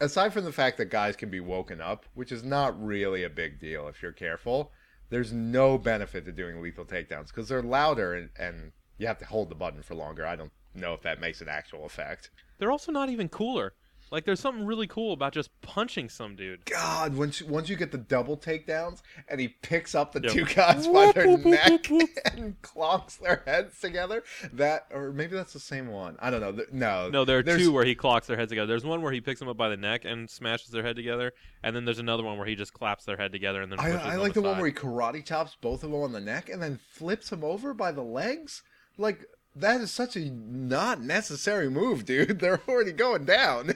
aside 0.00 0.32
from 0.32 0.42
the 0.42 0.50
fact 0.50 0.76
that 0.78 0.86
guys 0.86 1.14
can 1.14 1.30
be 1.30 1.38
woken 1.38 1.80
up, 1.80 2.04
which 2.14 2.32
is 2.32 2.42
not 2.42 2.82
really 2.84 3.22
a 3.22 3.30
big 3.30 3.60
deal 3.60 3.86
if 3.86 4.02
you're 4.02 4.10
careful, 4.10 4.72
there's 5.10 5.32
no 5.32 5.78
benefit 5.78 6.24
to 6.24 6.32
doing 6.32 6.60
lethal 6.60 6.84
takedowns 6.84 7.28
because 7.28 7.48
they're 7.48 7.62
louder 7.62 8.14
and, 8.14 8.30
and 8.36 8.72
you 8.98 9.06
have 9.06 9.18
to 9.18 9.24
hold 9.26 9.48
the 9.50 9.54
button 9.54 9.82
for 9.82 9.94
longer. 9.94 10.26
I 10.26 10.36
don't 10.36 10.52
know 10.74 10.94
if 10.94 11.02
that 11.02 11.20
makes 11.20 11.40
an 11.40 11.48
actual 11.48 11.84
effect. 11.86 12.30
They're 12.58 12.70
also 12.72 12.92
not 12.92 13.08
even 13.10 13.28
cooler. 13.28 13.72
Like 14.12 14.26
there's 14.26 14.38
something 14.38 14.64
really 14.66 14.86
cool 14.86 15.12
about 15.12 15.32
just 15.32 15.50
punching 15.62 16.08
some 16.08 16.36
dude. 16.36 16.66
God, 16.66 17.16
once 17.16 17.40
you, 17.40 17.46
once 17.48 17.68
you 17.68 17.74
get 17.74 17.90
the 17.90 17.98
double 17.98 18.36
takedowns 18.36 19.00
and 19.28 19.40
he 19.40 19.48
picks 19.48 19.94
up 19.94 20.12
the 20.12 20.20
Yeah. 20.22 20.28
two 20.28 20.44
guys 20.44 20.86
by 20.86 21.10
their 21.10 21.26
whoop, 21.26 21.42
whoop, 21.44 21.54
neck 21.54 21.86
whoop, 21.88 22.10
and 22.26 22.60
clonks 22.62 23.18
their 23.18 23.42
heads 23.46 23.80
together, 23.80 24.22
that 24.52 24.86
or 24.92 25.10
maybe 25.10 25.34
that's 25.34 25.52
the 25.54 25.58
same 25.58 25.88
one. 25.88 26.16
I 26.20 26.30
don't 26.30 26.40
know. 26.42 26.64
No, 26.70 27.08
No, 27.10 27.24
there 27.24 27.38
are 27.38 27.42
there's- 27.42 27.60
two 27.62 27.72
where 27.72 27.84
he 27.84 27.94
clocks 27.96 28.26
their 28.28 28.36
heads 28.36 28.50
together. 28.50 28.66
There's 28.68 28.84
one 28.84 29.02
where 29.02 29.10
he 29.12 29.20
picks 29.22 29.40
them 29.40 29.48
up 29.48 29.56
by 29.56 29.70
the 29.70 29.76
neck 29.76 30.04
and 30.04 30.30
smashes 30.30 30.68
their 30.68 30.82
head 30.84 30.94
together, 30.96 31.32
and 31.64 31.74
then 31.74 31.84
there's 31.84 31.98
another 31.98 32.22
one 32.22 32.36
where 32.36 32.46
he 32.46 32.54
just 32.54 32.72
claps 32.74 33.04
their 33.06 33.16
head 33.16 33.32
together 33.32 33.62
and 33.62 33.72
then 33.72 33.80
I, 33.80 33.86
I 33.86 34.10
them 34.12 34.20
like 34.20 34.34
the 34.34 34.42
one 34.42 34.58
where 34.58 34.66
he 34.68 34.72
karate 34.72 35.24
chops 35.24 35.56
both 35.60 35.82
of 35.82 35.90
them 35.90 36.00
on 36.02 36.12
the 36.12 36.20
neck 36.20 36.50
and 36.50 36.62
then 36.62 36.78
flips 36.90 37.32
him 37.32 37.42
over 37.42 37.74
by 37.74 37.90
the 37.90 38.02
legs. 38.04 38.62
Like 38.96 39.26
that 39.56 39.80
is 39.80 39.90
such 39.90 40.16
a 40.16 40.30
not 40.30 41.00
necessary 41.00 41.68
move, 41.70 42.04
dude. 42.04 42.38
They're 42.40 42.60
already 42.68 42.92
going 42.92 43.24
down. 43.24 43.74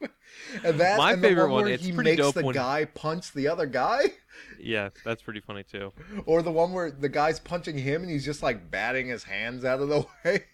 and 0.64 0.80
that 0.80 0.98
My 0.98 1.12
and 1.12 1.22
the 1.22 1.28
favorite 1.28 1.50
one, 1.50 1.68
it's 1.68 1.84
he 1.84 1.92
makes 1.92 2.18
dope 2.18 2.34
the 2.34 2.44
when- 2.44 2.54
guy 2.54 2.84
punch 2.84 3.32
the 3.32 3.48
other 3.48 3.66
guy, 3.66 4.12
Yeah, 4.60 4.90
that's 5.04 5.22
pretty 5.22 5.40
funny 5.40 5.62
too. 5.62 5.92
or 6.26 6.42
the 6.42 6.52
one 6.52 6.72
where 6.72 6.90
the 6.90 7.08
guy's 7.08 7.40
punching 7.40 7.78
him 7.78 8.02
and 8.02 8.10
he's 8.10 8.24
just 8.24 8.42
like 8.42 8.70
batting 8.70 9.08
his 9.08 9.24
hands 9.24 9.64
out 9.64 9.80
of 9.80 9.88
the 9.88 10.06
way. 10.24 10.44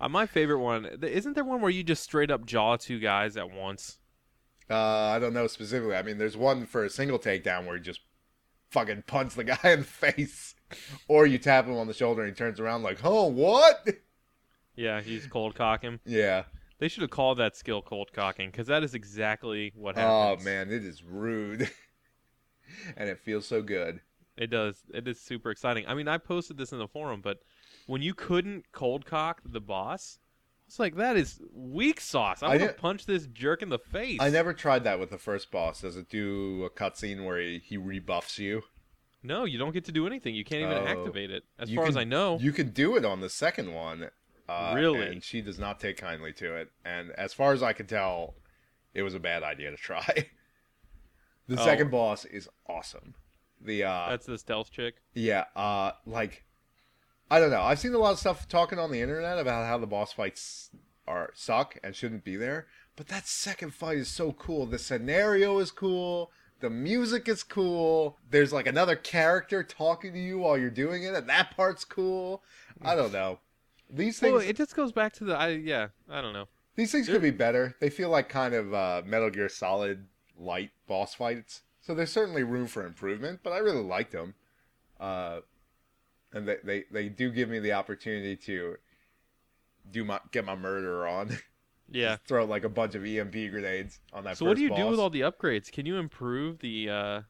Uh, 0.00 0.08
my 0.08 0.26
favorite 0.26 0.60
one 0.60 0.86
isn't 1.02 1.34
there 1.34 1.44
one 1.44 1.60
where 1.60 1.70
you 1.70 1.82
just 1.82 2.02
straight 2.02 2.30
up 2.30 2.46
jaw 2.46 2.76
two 2.76 2.98
guys 2.98 3.36
at 3.36 3.50
once? 3.50 3.98
Uh, 4.70 4.76
I 4.76 5.18
don't 5.18 5.34
know 5.34 5.48
specifically. 5.48 5.96
I 5.96 6.02
mean, 6.02 6.18
there's 6.18 6.36
one 6.36 6.64
for 6.64 6.84
a 6.84 6.90
single 6.90 7.18
takedown 7.18 7.66
where 7.66 7.76
you 7.76 7.82
just 7.82 8.00
fucking 8.70 9.02
punch 9.08 9.34
the 9.34 9.42
guy 9.44 9.58
in 9.64 9.80
the 9.80 9.84
face, 9.84 10.54
or 11.08 11.26
you 11.26 11.38
tap 11.38 11.66
him 11.66 11.76
on 11.76 11.86
the 11.86 11.94
shoulder 11.94 12.22
and 12.22 12.30
he 12.30 12.36
turns 12.36 12.60
around 12.60 12.82
like, 12.82 12.98
"Oh, 13.04 13.26
what?" 13.26 13.86
Yeah, 14.76 15.00
he's 15.00 15.26
cold 15.26 15.54
cocking. 15.54 16.00
Yeah. 16.06 16.44
They 16.78 16.88
should 16.88 17.02
have 17.02 17.10
called 17.10 17.38
that 17.38 17.56
skill 17.56 17.82
cold 17.82 18.10
cocking 18.14 18.50
because 18.50 18.68
that 18.68 18.82
is 18.82 18.94
exactly 18.94 19.72
what 19.76 19.98
oh, 19.98 20.00
happens. 20.00 20.42
Oh 20.42 20.44
man, 20.44 20.70
it 20.70 20.82
is 20.82 21.04
rude, 21.04 21.70
and 22.96 23.08
it 23.08 23.18
feels 23.18 23.46
so 23.46 23.60
good. 23.60 24.00
It 24.38 24.48
does. 24.48 24.82
It 24.94 25.06
is 25.06 25.20
super 25.20 25.50
exciting. 25.50 25.84
I 25.86 25.94
mean, 25.94 26.08
I 26.08 26.16
posted 26.16 26.56
this 26.56 26.72
in 26.72 26.78
the 26.78 26.88
forum, 26.88 27.20
but 27.22 27.40
when 27.86 28.00
you 28.00 28.14
couldn't 28.14 28.72
cold 28.72 29.04
cock 29.04 29.42
the 29.44 29.60
boss, 29.60 30.18
it's 30.66 30.78
like 30.78 30.96
that 30.96 31.18
is 31.18 31.40
weak 31.52 32.00
sauce. 32.00 32.42
I 32.42 32.48
want 32.56 32.60
to 32.60 32.68
punch 32.68 33.04
this 33.04 33.26
jerk 33.26 33.60
in 33.60 33.68
the 33.68 33.78
face. 33.78 34.18
I 34.20 34.30
never 34.30 34.54
tried 34.54 34.84
that 34.84 34.98
with 34.98 35.10
the 35.10 35.18
first 35.18 35.50
boss. 35.50 35.82
Does 35.82 35.96
it 35.96 36.08
do 36.08 36.64
a 36.64 36.70
cutscene 36.70 37.26
where 37.26 37.38
he, 37.38 37.60
he 37.62 37.76
rebuffs 37.76 38.38
you? 38.38 38.62
No, 39.22 39.44
you 39.44 39.58
don't 39.58 39.72
get 39.72 39.84
to 39.86 39.92
do 39.92 40.06
anything. 40.06 40.34
You 40.34 40.44
can't 40.44 40.62
even 40.62 40.78
Oh. 40.78 40.86
activate 40.86 41.30
it. 41.30 41.44
As 41.58 41.70
far 41.72 41.86
as 41.86 41.96
I 41.96 42.04
know. 42.04 42.38
You 42.40 42.52
can 42.52 42.70
do 42.70 42.96
it 42.96 43.04
on 43.04 43.20
the 43.20 43.28
second 43.28 43.72
one. 43.74 44.10
Uh, 44.48 44.72
Really? 44.74 45.06
And 45.06 45.22
she 45.22 45.42
does 45.42 45.58
not 45.58 45.78
take 45.78 45.96
kindly 45.98 46.32
to 46.34 46.54
it. 46.56 46.70
And 46.84 47.10
as 47.12 47.32
far 47.34 47.52
as 47.52 47.62
I 47.62 47.72
can 47.72 47.86
tell, 47.86 48.34
it 48.94 49.02
was 49.02 49.14
a 49.14 49.20
bad 49.20 49.42
idea 49.42 49.70
to 49.70 49.76
try. 49.76 50.06
the 51.46 51.60
Oh. 51.60 51.64
second 51.64 51.90
boss 51.90 52.24
is 52.24 52.48
awesome. 52.66 53.14
The 53.60 53.84
uh, 53.84 54.08
That's 54.08 54.26
the 54.26 54.38
stealth 54.38 54.70
chick. 54.70 54.96
Yeah, 55.14 55.44
uh, 55.54 55.92
like 56.06 56.44
I 57.30 57.38
don't 57.38 57.50
know. 57.50 57.60
I've 57.62 57.78
seen 57.78 57.92
a 57.94 57.98
lot 57.98 58.12
of 58.12 58.18
stuff 58.18 58.48
talking 58.48 58.78
on 58.78 58.90
the 58.90 59.00
internet 59.02 59.38
about 59.38 59.66
how 59.66 59.76
the 59.78 59.86
boss 59.86 60.12
fights 60.12 60.70
are 61.06 61.30
suck 61.34 61.76
and 61.84 61.94
shouldn't 61.94 62.24
be 62.24 62.36
there, 62.36 62.66
but 62.96 63.08
that 63.08 63.26
second 63.26 63.72
fight 63.74 63.98
is 63.98 64.08
so 64.08 64.32
cool. 64.32 64.64
The 64.66 64.78
scenario 64.78 65.58
is 65.58 65.70
cool. 65.70 66.32
The 66.60 66.70
music 66.70 67.28
is 67.28 67.42
cool. 67.42 68.18
There's 68.30 68.52
like 68.52 68.66
another 68.66 68.96
character 68.96 69.62
talking 69.62 70.12
to 70.12 70.18
you 70.18 70.38
while 70.38 70.58
you're 70.58 70.70
doing 70.70 71.02
it, 71.04 71.14
and 71.14 71.28
that 71.28 71.56
part's 71.56 71.84
cool. 71.84 72.42
I 72.82 72.94
don't 72.94 73.12
know. 73.12 73.38
These 73.88 74.20
things, 74.20 74.32
Well, 74.32 74.40
it 74.42 74.56
just 74.56 74.76
goes 74.76 74.92
back 74.92 75.12
to 75.14 75.24
the. 75.24 75.34
I 75.36 75.48
yeah. 75.48 75.88
I 76.08 76.20
don't 76.20 76.32
know. 76.32 76.46
these 76.76 76.92
things 76.92 77.08
could 77.08 77.22
be 77.22 77.30
better. 77.30 77.76
They 77.80 77.90
feel 77.90 78.10
like 78.10 78.28
kind 78.28 78.54
of 78.54 78.72
uh, 78.74 79.02
Metal 79.04 79.30
Gear 79.30 79.48
Solid 79.48 80.06
light 80.38 80.70
boss 80.86 81.14
fights. 81.14 81.62
So 81.80 81.94
there's 81.94 82.12
certainly 82.12 82.42
room 82.42 82.66
for 82.66 82.86
improvement, 82.86 83.40
but 83.42 83.52
I 83.52 83.58
really 83.58 83.82
liked 83.82 84.12
them. 84.12 84.34
Uh, 85.00 85.40
and 86.32 86.46
they, 86.46 86.56
they, 86.62 86.84
they 86.90 87.08
do 87.08 87.30
give 87.30 87.48
me 87.48 87.58
the 87.58 87.72
opportunity 87.72 88.36
to 88.36 88.76
do 89.90 90.04
my 90.04 90.20
get 90.30 90.44
my 90.44 90.54
murder 90.54 91.06
on. 91.06 91.38
Yeah. 91.90 92.16
Throw 92.26 92.44
like 92.44 92.64
a 92.64 92.68
bunch 92.68 92.94
of 92.94 93.04
EMP 93.04 93.32
grenades 93.50 94.00
on 94.12 94.24
that. 94.24 94.36
So 94.36 94.46
what 94.46 94.56
do 94.56 94.62
you 94.62 94.74
do 94.74 94.86
with 94.86 95.00
all 95.00 95.10
the 95.10 95.22
upgrades? 95.22 95.70
Can 95.70 95.86
you 95.86 95.96
improve 95.96 96.60
the 96.60 96.88
uh, 96.88 97.20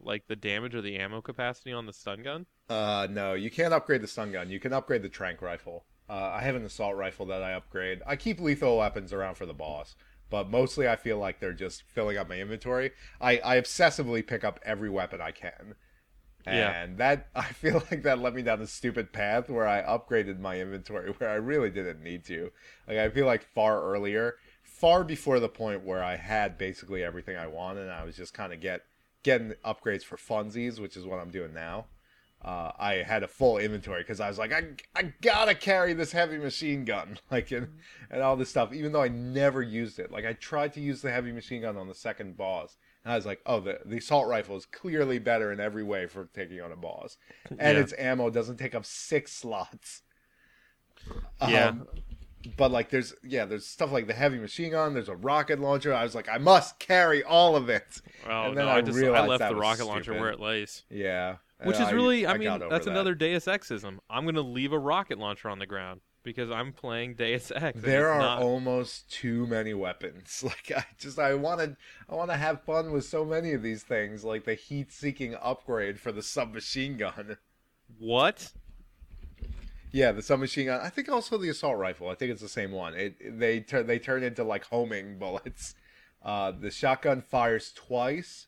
like 0.00 0.26
the 0.28 0.36
damage 0.36 0.74
or 0.74 0.80
the 0.80 0.96
ammo 0.96 1.20
capacity 1.20 1.72
on 1.72 1.86
the 1.86 1.92
stun 1.92 2.22
gun? 2.22 2.46
Uh, 2.68 3.06
no, 3.10 3.34
you 3.34 3.50
can't 3.50 3.74
upgrade 3.74 4.00
the 4.00 4.06
stun 4.06 4.32
gun. 4.32 4.50
You 4.50 4.60
can 4.60 4.72
upgrade 4.72 5.02
the 5.02 5.08
tranq 5.08 5.40
rifle. 5.40 5.84
Uh, 6.08 6.32
I 6.34 6.42
have 6.42 6.54
an 6.54 6.64
assault 6.64 6.96
rifle 6.96 7.26
that 7.26 7.42
I 7.42 7.54
upgrade. 7.54 8.02
I 8.06 8.16
keep 8.16 8.40
lethal 8.40 8.78
weapons 8.78 9.12
around 9.12 9.36
for 9.36 9.46
the 9.46 9.54
boss, 9.54 9.96
but 10.30 10.50
mostly 10.50 10.86
I 10.88 10.96
feel 10.96 11.18
like 11.18 11.40
they're 11.40 11.52
just 11.52 11.82
filling 11.82 12.18
up 12.18 12.28
my 12.28 12.38
inventory. 12.38 12.92
I, 13.20 13.40
I 13.44 13.56
obsessively 13.56 14.26
pick 14.26 14.44
up 14.44 14.60
every 14.64 14.90
weapon 14.90 15.20
I 15.20 15.30
can. 15.30 15.74
Yeah. 16.46 16.82
And 16.82 16.98
that 16.98 17.28
I 17.34 17.46
feel 17.46 17.82
like 17.90 18.02
that 18.02 18.18
led 18.18 18.34
me 18.34 18.42
down 18.42 18.60
a 18.60 18.66
stupid 18.66 19.12
path 19.12 19.48
where 19.48 19.66
I 19.66 19.82
upgraded 19.82 20.38
my 20.38 20.60
inventory 20.60 21.10
where 21.18 21.30
I 21.30 21.34
really 21.34 21.70
didn't 21.70 22.02
need 22.02 22.24
to. 22.26 22.50
Like 22.86 22.98
I 22.98 23.08
feel 23.10 23.26
like 23.26 23.44
far 23.54 23.82
earlier, 23.82 24.36
far 24.62 25.04
before 25.04 25.40
the 25.40 25.48
point 25.48 25.84
where 25.84 26.02
I 26.02 26.16
had 26.16 26.58
basically 26.58 27.02
everything 27.02 27.36
I 27.36 27.46
wanted 27.46 27.82
and 27.82 27.92
I 27.92 28.04
was 28.04 28.16
just 28.16 28.34
kind 28.34 28.52
of 28.52 28.60
get 28.60 28.82
getting 29.22 29.54
upgrades 29.64 30.04
for 30.04 30.16
funsies, 30.16 30.78
which 30.78 30.96
is 30.96 31.06
what 31.06 31.18
I'm 31.18 31.30
doing 31.30 31.54
now 31.54 31.86
uh, 32.44 32.72
I 32.78 32.94
had 32.96 33.22
a 33.22 33.28
full 33.28 33.56
inventory 33.56 34.02
because 34.02 34.20
I 34.20 34.28
was 34.28 34.38
like, 34.38 34.52
I, 34.52 34.64
I 34.94 35.14
gotta 35.22 35.54
carry 35.54 35.94
this 35.94 36.12
heavy 36.12 36.36
machine 36.36 36.84
gun, 36.84 37.18
like, 37.30 37.50
and, 37.50 37.68
and 38.10 38.22
all 38.22 38.36
this 38.36 38.50
stuff, 38.50 38.72
even 38.72 38.92
though 38.92 39.02
I 39.02 39.08
never 39.08 39.62
used 39.62 39.98
it. 39.98 40.10
Like, 40.10 40.26
I 40.26 40.34
tried 40.34 40.74
to 40.74 40.80
use 40.80 41.00
the 41.00 41.10
heavy 41.10 41.32
machine 41.32 41.62
gun 41.62 41.78
on 41.78 41.88
the 41.88 41.94
second 41.94 42.36
boss, 42.36 42.76
and 43.04 43.12
I 43.12 43.16
was 43.16 43.26
like, 43.26 43.40
oh, 43.46 43.60
the, 43.60 43.80
the 43.84 43.98
assault 43.98 44.26
rifle 44.28 44.56
is 44.56 44.66
clearly 44.66 45.18
better 45.18 45.52
in 45.52 45.60
every 45.60 45.82
way 45.84 46.06
for 46.06 46.28
taking 46.34 46.60
on 46.60 46.72
a 46.72 46.76
boss. 46.76 47.16
And 47.50 47.76
Yeah. 47.76 47.82
its 47.82 47.92
ammo 47.98 48.30
doesn't 48.30 48.56
take 48.56 48.74
up 48.74 48.84
six 48.86 49.32
slots. 49.32 50.02
Yeah. 51.46 51.68
Um, 51.68 51.86
but 52.58 52.70
like 52.70 52.90
there's 52.90 53.14
yeah 53.22 53.46
there's 53.46 53.66
stuff 53.66 53.90
like 53.90 54.06
the 54.06 54.12
heavy 54.12 54.38
machine 54.38 54.72
gun 54.72 54.92
there's 54.92 55.08
a 55.08 55.16
rocket 55.16 55.58
launcher 55.58 55.94
i 55.94 56.02
was 56.02 56.14
like 56.14 56.28
i 56.28 56.36
must 56.36 56.78
carry 56.78 57.24
all 57.24 57.56
of 57.56 57.70
it 57.70 58.02
Oh 58.28 58.48
And 58.48 58.56
then 58.58 58.66
no, 58.66 58.70
I 58.70 58.76
I 58.76 58.80
just 58.82 58.98
I 58.98 59.26
left 59.26 59.48
the 59.48 59.56
rocket 59.56 59.86
launcher 59.86 60.02
stupid. 60.04 60.20
where 60.20 60.30
it 60.30 60.40
lays. 60.40 60.82
yeah 60.90 61.36
Which 61.62 61.76
And 61.76 61.86
is 61.86 61.92
really, 61.94 62.26
I, 62.26 62.36
mean, 62.36 62.58
that's 62.68 62.84
that. 62.84 62.90
another 62.90 63.14
Deus 63.14 63.46
Exism. 63.46 63.96
I'm 64.10 64.26
gonna 64.26 64.42
leave 64.42 64.72
a 64.72 64.78
rocket 64.78 65.18
launcher 65.18 65.48
on 65.48 65.58
the 65.58 65.66
ground 65.66 66.02
because 66.24 66.50
I'm 66.50 66.72
playing 66.72 67.14
Deus 67.14 67.52
Ex. 67.54 67.78
there 67.80 68.08
are 68.10 68.18
not- 68.18 68.42
almost 68.42 69.12
too 69.12 69.46
many 69.46 69.74
weapons. 69.74 70.42
Like 70.54 70.72
i 70.76 70.84
just 70.98 71.18
i 71.18 71.34
want 71.34 71.60
to 71.60 71.76
i 72.08 72.14
want 72.14 72.30
to 72.30 72.36
have 72.36 72.62
fun 72.62 72.90
with 72.90 73.04
so 73.04 73.24
many 73.24 73.52
of 73.52 73.62
these 73.62 73.82
things 73.84 74.24
like 74.24 74.44
the 74.44 74.54
heat 74.54 74.90
seeking 74.92 75.36
upgrade 75.40 76.00
for 76.00 76.10
the 76.10 76.22
submachine 76.22 76.96
gun. 76.96 77.36
What? 77.98 78.50
yeah 79.92 80.10
the 80.12 80.22
submachine 80.22 80.66
gun. 80.66 80.80
I 80.82 80.88
think 80.88 81.08
also 81.08 81.38
the 81.38 81.48
assault 81.50 81.78
rifle. 81.78 82.08
I 82.08 82.14
think 82.14 82.32
it's 82.32 82.42
the 82.42 82.48
same 82.48 82.72
one. 82.72 82.94
It 82.94 83.38
they 83.38 83.60
turn 83.60 83.86
they 83.86 83.98
turn 83.98 84.22
into 84.24 84.42
like 84.42 84.64
homing 84.64 85.18
bullets. 85.20 85.74
Uh 86.24 86.50
the 86.52 86.70
shotgun 86.70 87.20
fires 87.22 87.72
twice 87.74 88.46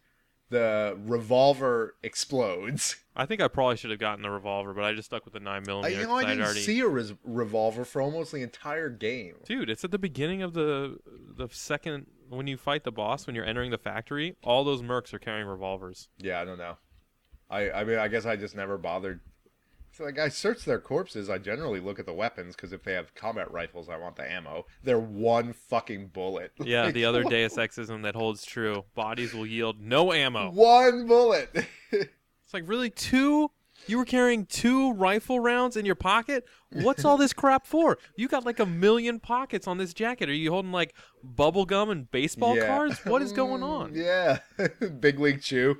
the 0.49 0.97
revolver 1.05 1.97
explodes 2.03 2.97
I 3.17 3.25
think 3.25 3.41
I 3.41 3.49
probably 3.49 3.77
should 3.77 3.91
have 3.91 3.99
gotten 3.99 4.23
the 4.23 4.31
revolver, 4.31 4.75
but 4.75 4.85
I 4.85 4.93
just 4.93 5.07
stuck 5.07 5.25
with 5.25 5.33
the 5.33 5.41
nine 5.41 5.63
I, 5.63 5.67
millimeter. 5.67 6.01
you 6.01 6.07
know 6.07 6.17
I'd 6.17 6.27
didn't 6.27 6.45
already... 6.45 6.61
see 6.61 6.81
a 6.81 6.87
res- 6.89 7.15
revolver 7.25 7.85
for 7.85 8.03
almost 8.03 8.31
the 8.31 8.43
entire 8.43 8.91
game 8.91 9.37
Dude, 9.45 9.71
it's 9.71 9.85
at 9.85 9.91
the 9.91 9.99
beginning 9.99 10.43
of 10.43 10.53
the 10.53 10.99
the 11.37 11.49
second 11.51 12.07
when 12.29 12.47
you 12.47 12.57
fight 12.57 12.85
the 12.85 12.93
boss 12.93 13.27
when 13.27 13.35
you're 13.37 13.45
entering 13.45 13.71
the 13.71 13.79
factory. 13.79 14.37
All 14.43 14.65
those 14.65 14.83
mercs 14.83 15.15
are 15.15 15.19
carrying 15.19 15.47
revolvers. 15.47 16.09
Yeah, 16.19 16.41
I 16.41 16.45
don't 16.45 16.59
know. 16.59 16.77
I 17.49 17.71
I 17.71 17.85
mean, 17.85 17.99
I 17.99 18.09
guess 18.09 18.27
I 18.27 18.37
just 18.37 18.57
never 18.57 18.77
bothered. 18.79 19.21
So 19.97 20.05
like, 20.05 20.19
I 20.19 20.29
search 20.29 20.67
their 20.67 20.79
corpses. 20.79 21.31
I 21.31 21.39
generally 21.39 21.81
look 21.81 21.99
at 21.99 22.05
the 22.05 22.13
weapons 22.13 22.55
because 22.55 22.73
if 22.73 22.83
they 22.83 22.93
have 22.93 23.15
combat 23.15 23.51
rifles, 23.51 23.89
I 23.89 23.97
want 23.97 24.17
the 24.17 24.31
ammo. 24.31 24.67
They're 24.85 24.99
one 24.99 25.55
fucking 25.55 26.09
bullet. 26.09 26.53
Yeah, 26.59 26.85
Like, 26.85 26.95
the 26.95 27.07
other 27.07 27.25
Deus 27.25 27.55
Exism 27.55 28.03
that 28.03 28.15
holds 28.15 28.45
true. 28.45 28.85
Bodies 28.95 29.33
will 29.33 29.47
yield 29.47 29.81
no 29.81 30.13
ammo. 30.13 30.51
One 30.51 31.07
bullet. 31.07 31.67
It's 32.45 32.55
like 32.55 32.69
really 32.69 32.91
two. 32.91 33.51
You 33.89 33.99
were 33.99 34.05
carrying 34.05 34.47
two 34.47 34.93
rifle 34.93 35.41
rounds 35.41 35.77
in 35.77 35.85
your 35.87 35.95
pocket. 35.97 36.45
What's 36.71 37.05
all 37.05 37.17
this 37.17 37.33
crap 37.33 37.67
for? 37.67 37.99
You 38.17 38.29
got 38.29 38.45
like 38.45 38.61
a 38.61 38.67
million 38.67 39.19
pockets 39.19 39.67
on 39.67 39.79
this 39.79 39.93
jacket. 39.95 40.29
Are 40.29 40.35
you 40.35 40.51
holding 40.53 40.73
like 40.73 40.95
bubble 41.25 41.65
gum 41.65 41.91
and 41.91 42.11
baseball 42.11 42.55
Yeah. 42.55 42.67
cards? 42.67 43.01
What 43.05 43.23
is 43.23 43.33
going 43.33 43.63
Mm, 43.63 43.65
on? 43.65 43.95
Yeah, 43.95 44.39
big 45.01 45.19
league 45.19 45.41
chew. 45.43 45.77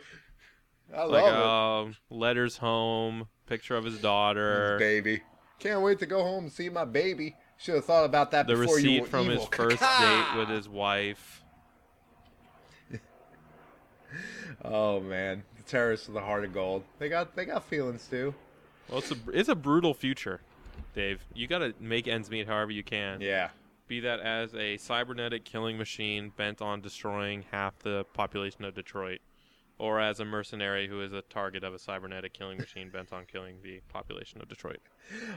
I 0.95 1.05
Like 1.05 1.25
love 1.25 1.87
um, 1.87 1.97
letters 2.11 2.57
home, 2.59 3.29
picture 3.47 3.77
of 3.77 3.85
his 3.85 3.99
daughter, 3.99 4.77
baby. 4.79 5.23
Can't 5.59 5.81
wait 5.81 5.99
to 6.01 6.07
go 6.07 6.23
home 6.23 6.45
and 6.45 6.53
see 6.53 6.69
my 6.69 6.85
baby. 6.85 7.37
Should 7.59 7.77
have 7.77 7.85
thought 7.87 8.05
about 8.05 8.33
that 8.33 8.47
the 8.47 8.55
before 8.55 8.79
you 8.79 9.01
receipt 9.01 9.01
were 9.03 9.07
from 9.07 9.29
his 9.29 9.45
first 9.47 9.81
date 10.01 10.37
with 10.37 10.49
his 10.49 10.69
wife. 10.69 11.43
Oh 14.65 15.01
man, 15.01 15.43
the 15.57 15.63
terrorists 15.63 16.09
of 16.09 16.15
the 16.15 16.21
heart 16.21 16.45
of 16.45 16.53
gold. 16.53 16.83
They 16.99 17.09
got 17.09 17.37
they 17.37 17.45
got 17.45 17.65
feelings 17.65 18.07
too. 18.09 18.35
Well, 18.89 18.99
it's 18.99 19.11
a 19.11 19.17
it's 19.33 19.49
a 19.49 19.55
brutal 19.55 19.95
future, 19.95 20.41
Dave. 20.95 21.25
You 21.35 21.47
got 21.47 21.59
to 21.59 21.75
make 21.79 22.09
ends 22.09 22.31
meet 22.31 22.47
however 22.47 22.71
you 22.73 22.83
can. 22.83 23.21
Yeah, 23.21 23.51
be 23.87 24.01
that 24.01 24.21
as 24.21 24.55
a 24.55 24.77
cybernetic 24.79 25.45
killing 25.45 25.77
machine 25.79 26.33
bent 26.37 26.63
on 26.63 26.81
destroying 26.81 27.45
half 27.51 27.79
the 27.81 28.05
population 28.15 28.65
of 28.65 28.75
Detroit, 28.75 29.21
or 29.79 30.01
as 30.01 30.21
a 30.21 30.25
mercenary 30.25 30.89
who 30.89 31.03
is 31.03 31.13
a 31.13 31.21
target 31.23 31.63
of 31.63 31.75
a 31.75 31.79
cybernetic 31.79 32.33
killing 32.33 32.57
machine 32.59 32.89
bent 32.89 33.13
on 33.13 33.25
killing 33.27 33.57
the 33.63 33.81
population 33.93 34.41
of 34.41 34.49
Detroit. 34.49 34.79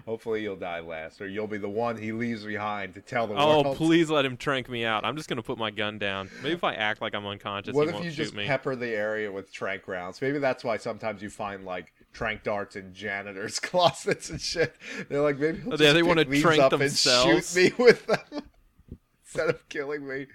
Hopefully 0.06 0.42
you'll 0.44 0.56
die 0.56 0.80
last, 0.80 1.20
or 1.22 1.28
you'll 1.28 1.46
be 1.48 1.58
the 1.58 1.68
one 1.70 1.98
he 1.98 2.12
leaves 2.14 2.44
behind 2.46 2.94
to 2.94 3.02
tell 3.02 3.28
the 3.28 3.36
Oh, 3.36 3.62
world. 3.64 3.78
please 3.78 4.10
let 4.10 4.24
him 4.26 4.38
tranq 4.38 4.70
me 4.70 4.86
out. 4.86 5.04
I'm 5.04 5.18
just 5.18 5.28
gonna 5.28 5.44
put 5.44 5.58
my 5.58 5.72
gun 5.72 6.00
down. 6.00 6.30
Maybe 6.42 6.54
if 6.56 6.64
I 6.64 6.74
act 6.74 7.02
like 7.02 7.14
I'm 7.14 7.26
unconscious, 7.28 7.74
What 7.76 7.90
if 7.90 8.02
you 8.04 8.12
just 8.12 8.34
me. 8.34 8.46
pepper 8.48 8.76
the 8.76 8.88
area 8.88 9.30
with 9.32 9.54
tranq 9.54 9.88
rounds? 9.88 10.22
Maybe 10.22 10.40
that's 10.40 10.64
why 10.64 10.78
sometimes 10.78 11.22
you 11.22 11.30
find 11.30 11.66
like 11.66 11.92
tranq 12.14 12.44
darts 12.44 12.76
in 12.78 12.94
janitors' 12.94 13.60
closets 13.60 14.30
and 14.30 14.40
shit. 14.40 14.74
They're 15.10 15.22
like, 15.22 15.38
maybe 15.38 15.60
he'll 15.60 15.74
Oh, 15.74 15.78
yeah, 15.78 15.92
they 15.94 16.02
wanna 16.04 16.26
tranq 16.26 16.60
up 16.60 16.72
themselves. 16.72 17.54
shoot 17.54 17.78
me 17.78 17.84
with 17.84 18.06
them 18.06 18.20
instead 19.26 19.50
of 19.50 19.68
killing 19.70 20.08
me. 20.08 20.28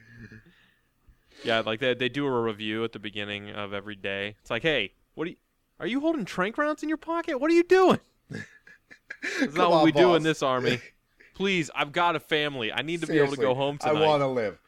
Yeah, 1.44 1.60
like 1.60 1.80
they 1.80 1.94
they 1.94 2.08
do 2.08 2.26
a 2.26 2.42
review 2.42 2.84
at 2.84 2.92
the 2.92 2.98
beginning 2.98 3.50
of 3.50 3.72
every 3.72 3.96
day. 3.96 4.36
It's 4.40 4.50
like, 4.50 4.62
hey, 4.62 4.92
what 5.14 5.26
are 5.26 5.30
you? 5.30 5.36
Are 5.80 5.86
you 5.86 6.00
holding 6.00 6.24
tranq 6.24 6.56
rounds 6.56 6.82
in 6.82 6.88
your 6.88 6.98
pocket? 6.98 7.40
What 7.40 7.50
are 7.50 7.54
you 7.54 7.64
doing? 7.64 8.00
That's 8.30 9.54
not 9.54 9.70
what 9.70 9.78
on, 9.78 9.84
we 9.84 9.92
do 9.92 10.14
in 10.14 10.22
this 10.22 10.42
army. 10.42 10.80
Please, 11.34 11.70
I've 11.74 11.92
got 11.92 12.14
a 12.14 12.20
family. 12.20 12.72
I 12.72 12.82
need 12.82 13.00
to 13.00 13.06
be 13.06 13.18
able 13.18 13.34
to 13.34 13.40
go 13.40 13.54
home 13.54 13.78
tonight. 13.78 14.02
I 14.02 14.06
want 14.06 14.22
to 14.22 14.28
live. 14.28 14.58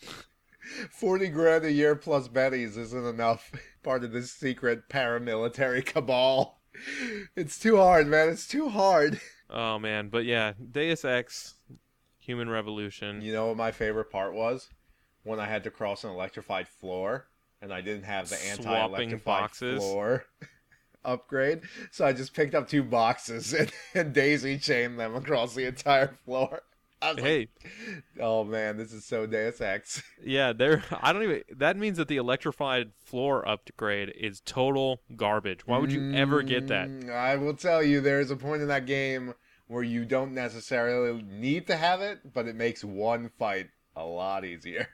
Forty 0.90 1.28
grand 1.28 1.64
a 1.64 1.72
year 1.72 1.94
plus 1.94 2.28
Betty's 2.28 2.76
isn't 2.76 3.06
enough. 3.06 3.52
Part 3.82 4.02
of 4.04 4.12
this 4.12 4.32
secret 4.32 4.88
paramilitary 4.88 5.84
cabal. 5.84 6.60
It's 7.36 7.58
too 7.58 7.76
hard, 7.76 8.06
man. 8.06 8.28
It's 8.28 8.46
too 8.46 8.68
hard. 8.68 9.20
Oh 9.48 9.78
man, 9.78 10.08
but 10.08 10.24
yeah, 10.24 10.54
Deus 10.72 11.04
Ex, 11.04 11.54
Human 12.20 12.50
Revolution. 12.50 13.20
You 13.20 13.32
know 13.32 13.46
what 13.48 13.56
my 13.56 13.70
favorite 13.70 14.10
part 14.10 14.34
was? 14.34 14.70
When 15.26 15.40
I 15.40 15.46
had 15.46 15.64
to 15.64 15.70
cross 15.70 16.04
an 16.04 16.10
electrified 16.10 16.68
floor 16.68 17.26
and 17.60 17.72
I 17.72 17.80
didn't 17.80 18.04
have 18.04 18.28
the 18.28 18.42
anti-electrified 18.46 19.50
floor 19.50 20.24
upgrade. 21.04 21.62
So 21.90 22.06
I 22.06 22.12
just 22.12 22.34
picked 22.34 22.54
up 22.54 22.68
two 22.68 22.82
boxes 22.82 23.52
and, 23.58 23.72
and 23.94 24.12
daisy 24.12 24.58
chained 24.58 24.98
them 24.98 25.14
across 25.14 25.54
the 25.54 25.66
entire 25.66 26.16
floor. 26.24 26.62
Hey, 27.02 27.48
like, 27.62 28.04
oh 28.20 28.42
man, 28.42 28.78
this 28.78 28.92
is 28.92 29.04
so 29.04 29.26
Deus 29.26 29.60
Ex. 29.60 30.02
yeah, 30.24 30.54
there. 30.54 30.82
I 31.02 31.12
don't 31.12 31.22
even. 31.22 31.42
That 31.54 31.76
means 31.76 31.98
that 31.98 32.08
the 32.08 32.16
electrified 32.16 32.92
floor 33.04 33.46
upgrade 33.46 34.12
is 34.18 34.40
total 34.40 35.02
garbage. 35.14 35.66
Why 35.66 35.76
would 35.76 35.92
you 35.92 36.14
ever 36.14 36.42
get 36.42 36.68
that? 36.68 36.88
Mm, 36.88 37.10
I 37.10 37.36
will 37.36 37.54
tell 37.54 37.82
you, 37.82 38.00
there's 38.00 38.30
a 38.30 38.36
point 38.36 38.62
in 38.62 38.68
that 38.68 38.86
game 38.86 39.34
where 39.68 39.82
you 39.82 40.06
don't 40.06 40.32
necessarily 40.32 41.22
need 41.22 41.66
to 41.66 41.76
have 41.76 42.00
it, 42.00 42.32
but 42.32 42.48
it 42.48 42.56
makes 42.56 42.82
one 42.82 43.30
fight 43.38 43.68
a 43.94 44.04
lot 44.04 44.44
easier. 44.44 44.88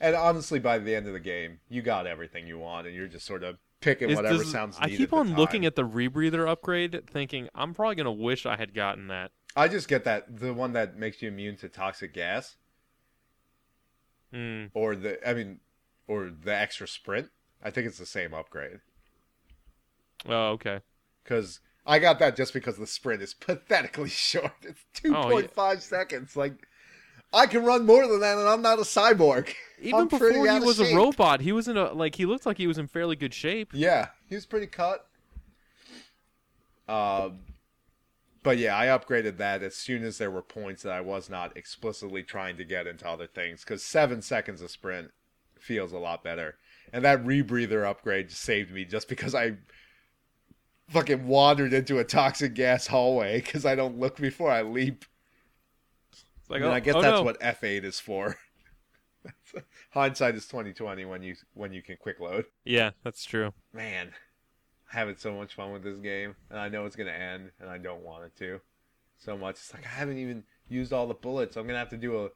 And 0.00 0.14
honestly, 0.16 0.58
by 0.58 0.78
the 0.78 0.94
end 0.94 1.06
of 1.06 1.12
the 1.12 1.20
game, 1.20 1.60
you 1.68 1.82
got 1.82 2.06
everything 2.06 2.46
you 2.46 2.58
want, 2.58 2.86
and 2.86 2.94
you're 2.96 3.08
just 3.08 3.26
sort 3.26 3.42
of 3.42 3.58
picking 3.80 4.10
Is- 4.10 4.16
whatever 4.16 4.38
does- 4.38 4.50
sounds 4.50 4.76
I 4.80 4.88
keep 4.88 5.12
on 5.12 5.34
looking 5.36 5.64
at 5.66 5.76
the 5.76 5.86
rebreather 5.86 6.48
upgrade, 6.48 7.08
thinking 7.08 7.48
I'm 7.54 7.74
probably 7.74 7.94
gonna 7.96 8.12
wish 8.12 8.46
I 8.46 8.56
had 8.56 8.74
gotten 8.74 9.08
that. 9.08 9.30
I 9.56 9.68
just 9.68 9.86
get 9.88 10.04
that 10.04 10.38
the 10.40 10.52
one 10.54 10.72
that 10.72 10.96
makes 10.96 11.22
you 11.22 11.28
immune 11.28 11.56
to 11.58 11.68
toxic 11.68 12.12
gas, 12.12 12.56
Hmm. 14.32 14.66
or 14.74 14.96
the 14.96 15.26
I 15.28 15.34
mean, 15.34 15.60
or 16.08 16.30
the 16.30 16.54
extra 16.54 16.88
sprint. 16.88 17.30
I 17.62 17.70
think 17.70 17.86
it's 17.86 17.98
the 17.98 18.04
same 18.06 18.34
upgrade 18.34 18.80
Oh, 20.26 20.48
okay. 20.52 20.80
because 21.22 21.60
I 21.86 21.98
got 21.98 22.18
that 22.18 22.36
just 22.36 22.52
because 22.52 22.76
the 22.78 22.86
sprint 22.86 23.22
is 23.22 23.32
pathetically 23.34 24.08
short. 24.10 24.52
It's 24.62 24.84
two 24.92 25.14
Oh, 25.16 25.22
point 25.30 25.50
five 25.52 25.82
seconds. 25.82 26.36
Like 26.36 26.66
I 27.34 27.46
can 27.46 27.64
run 27.64 27.84
more 27.84 28.06
than 28.06 28.20
that, 28.20 28.38
and 28.38 28.48
I'm 28.48 28.62
not 28.62 28.78
a 28.78 28.82
cyborg. 28.82 29.52
Even 29.80 30.02
I'm 30.02 30.08
before 30.08 30.30
he 30.30 30.60
was 30.60 30.80
a 30.80 30.94
robot, 30.94 31.40
he 31.40 31.52
was 31.52 31.68
in 31.68 31.76
a 31.76 31.92
like 31.92 32.14
he 32.14 32.24
looked 32.24 32.46
like 32.46 32.56
he 32.56 32.66
was 32.66 32.78
in 32.78 32.86
fairly 32.86 33.16
good 33.16 33.34
shape. 33.34 33.72
Yeah, 33.74 34.08
he 34.26 34.34
was 34.34 34.46
pretty 34.46 34.66
cut. 34.66 35.06
Um, 36.88 37.40
but 38.42 38.56
yeah, 38.56 38.78
I 38.78 38.86
upgraded 38.86 39.36
that 39.38 39.62
as 39.62 39.74
soon 39.74 40.04
as 40.04 40.16
there 40.16 40.30
were 40.30 40.42
points 40.42 40.82
that 40.84 40.92
I 40.92 41.00
was 41.00 41.28
not 41.28 41.56
explicitly 41.56 42.22
trying 42.22 42.56
to 42.58 42.64
get 42.64 42.86
into 42.86 43.06
other 43.06 43.26
things. 43.26 43.62
Because 43.62 43.82
seven 43.82 44.22
seconds 44.22 44.62
of 44.62 44.70
sprint 44.70 45.10
feels 45.58 45.92
a 45.92 45.98
lot 45.98 46.22
better, 46.22 46.56
and 46.92 47.04
that 47.04 47.24
rebreather 47.24 47.84
upgrade 47.86 48.30
saved 48.30 48.70
me 48.70 48.84
just 48.84 49.08
because 49.08 49.34
I 49.34 49.56
fucking 50.88 51.26
wandered 51.26 51.72
into 51.72 51.98
a 51.98 52.04
toxic 52.04 52.54
gas 52.54 52.86
hallway 52.86 53.40
because 53.40 53.66
I 53.66 53.74
don't 53.74 53.98
look 53.98 54.16
before 54.16 54.50
I 54.50 54.62
leap. 54.62 55.04
Like, 56.54 56.62
I, 56.62 56.66
mean, 56.66 56.72
oh, 56.72 56.76
I 56.76 56.80
guess 56.80 56.94
oh, 56.94 57.02
that's 57.02 57.18
no. 57.18 57.22
what 57.24 57.36
F 57.40 57.64
eight 57.64 57.84
is 57.84 57.98
for. 57.98 58.36
Hindsight 59.90 60.36
is 60.36 60.46
twenty 60.46 60.72
twenty 60.72 61.04
when 61.04 61.20
you 61.20 61.34
when 61.54 61.72
you 61.72 61.82
can 61.82 61.96
quick 61.96 62.20
load. 62.20 62.44
Yeah, 62.64 62.90
that's 63.02 63.24
true. 63.24 63.52
man, 63.72 64.06
I'm 64.06 64.12
having 64.96 65.16
so 65.16 65.34
much 65.34 65.54
fun 65.54 65.72
with 65.72 65.82
this 65.82 65.98
game, 65.98 66.36
and 66.50 66.60
I 66.60 66.68
know 66.68 66.86
it's 66.86 66.94
gonna 66.94 67.10
end, 67.10 67.50
and 67.60 67.68
I 67.68 67.78
don't 67.78 68.02
want 68.04 68.26
it 68.26 68.36
to 68.36 68.60
so 69.18 69.36
much. 69.36 69.56
It's 69.56 69.74
like 69.74 69.84
I 69.84 69.88
haven't 69.88 70.18
even 70.18 70.44
used 70.68 70.92
all 70.92 71.08
the 71.08 71.14
bullets. 71.14 71.56
I'm 71.56 71.66
gonna 71.66 71.80
have 71.80 71.90
to 71.90 71.96
do 71.96 72.24
a 72.24 72.28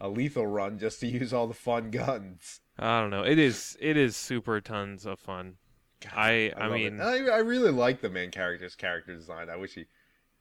a 0.00 0.08
lethal 0.08 0.48
run 0.48 0.80
just 0.80 0.98
to 0.98 1.06
use 1.06 1.32
all 1.32 1.46
the 1.46 1.54
fun 1.54 1.92
guns. 1.92 2.62
I 2.76 3.00
don't 3.00 3.10
know. 3.10 3.22
It 3.22 3.38
is 3.38 3.76
it 3.80 3.96
is 3.96 4.16
super 4.16 4.60
tons 4.60 5.06
of 5.06 5.20
fun. 5.20 5.54
God, 6.00 6.12
I 6.16 6.52
I 6.56 6.66
love 6.66 6.72
mean. 6.72 7.00
I, 7.00 7.28
I 7.28 7.38
really 7.38 7.70
like 7.70 8.00
the 8.00 8.10
main 8.10 8.32
character's 8.32 8.74
character 8.74 9.14
design. 9.14 9.48
I 9.48 9.54
wish 9.54 9.74
he 9.74 9.84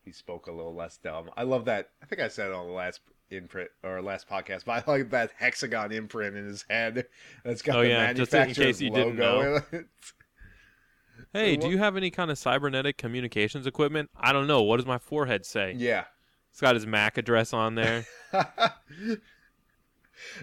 he 0.03 0.11
spoke 0.11 0.47
a 0.47 0.51
little 0.51 0.73
less 0.75 0.97
dumb. 0.97 1.29
I 1.37 1.43
love 1.43 1.65
that. 1.65 1.89
I 2.01 2.05
think 2.05 2.21
I 2.21 2.27
said 2.27 2.47
it 2.49 2.53
on 2.53 2.67
the 2.67 2.73
last 2.73 3.01
imprint 3.29 3.69
or 3.83 4.01
last 4.01 4.27
podcast, 4.29 4.65
but 4.65 4.85
I 4.87 4.91
like 4.91 5.09
that 5.11 5.31
hexagon 5.37 5.91
imprint 5.91 6.35
in 6.35 6.45
his 6.45 6.65
head. 6.69 7.05
That's 7.45 7.61
got 7.61 7.77
Oh, 7.77 7.81
the 7.81 7.89
yeah, 7.89 8.13
just 8.13 8.33
in 8.33 8.39
manufacturer's 8.39 8.77
case 8.77 8.81
you 8.81 8.89
didn't 8.89 9.17
logo 9.17 9.63
in 9.71 9.79
it. 9.79 9.85
Hey, 11.33 11.51
what- 11.55 11.61
do 11.61 11.69
you 11.69 11.77
have 11.77 11.95
any 11.95 12.11
kind 12.11 12.29
of 12.31 12.37
cybernetic 12.37 12.97
communications 12.97 13.65
equipment? 13.67 14.09
I 14.17 14.33
don't 14.33 14.47
know. 14.47 14.63
What 14.63 14.77
does 14.77 14.85
my 14.85 14.97
forehead 14.97 15.45
say? 15.45 15.73
yeah. 15.77 16.05
It's 16.49 16.59
got 16.59 16.75
his 16.75 16.85
MAC 16.85 17.17
address 17.17 17.53
on 17.53 17.75
there. 17.75 18.05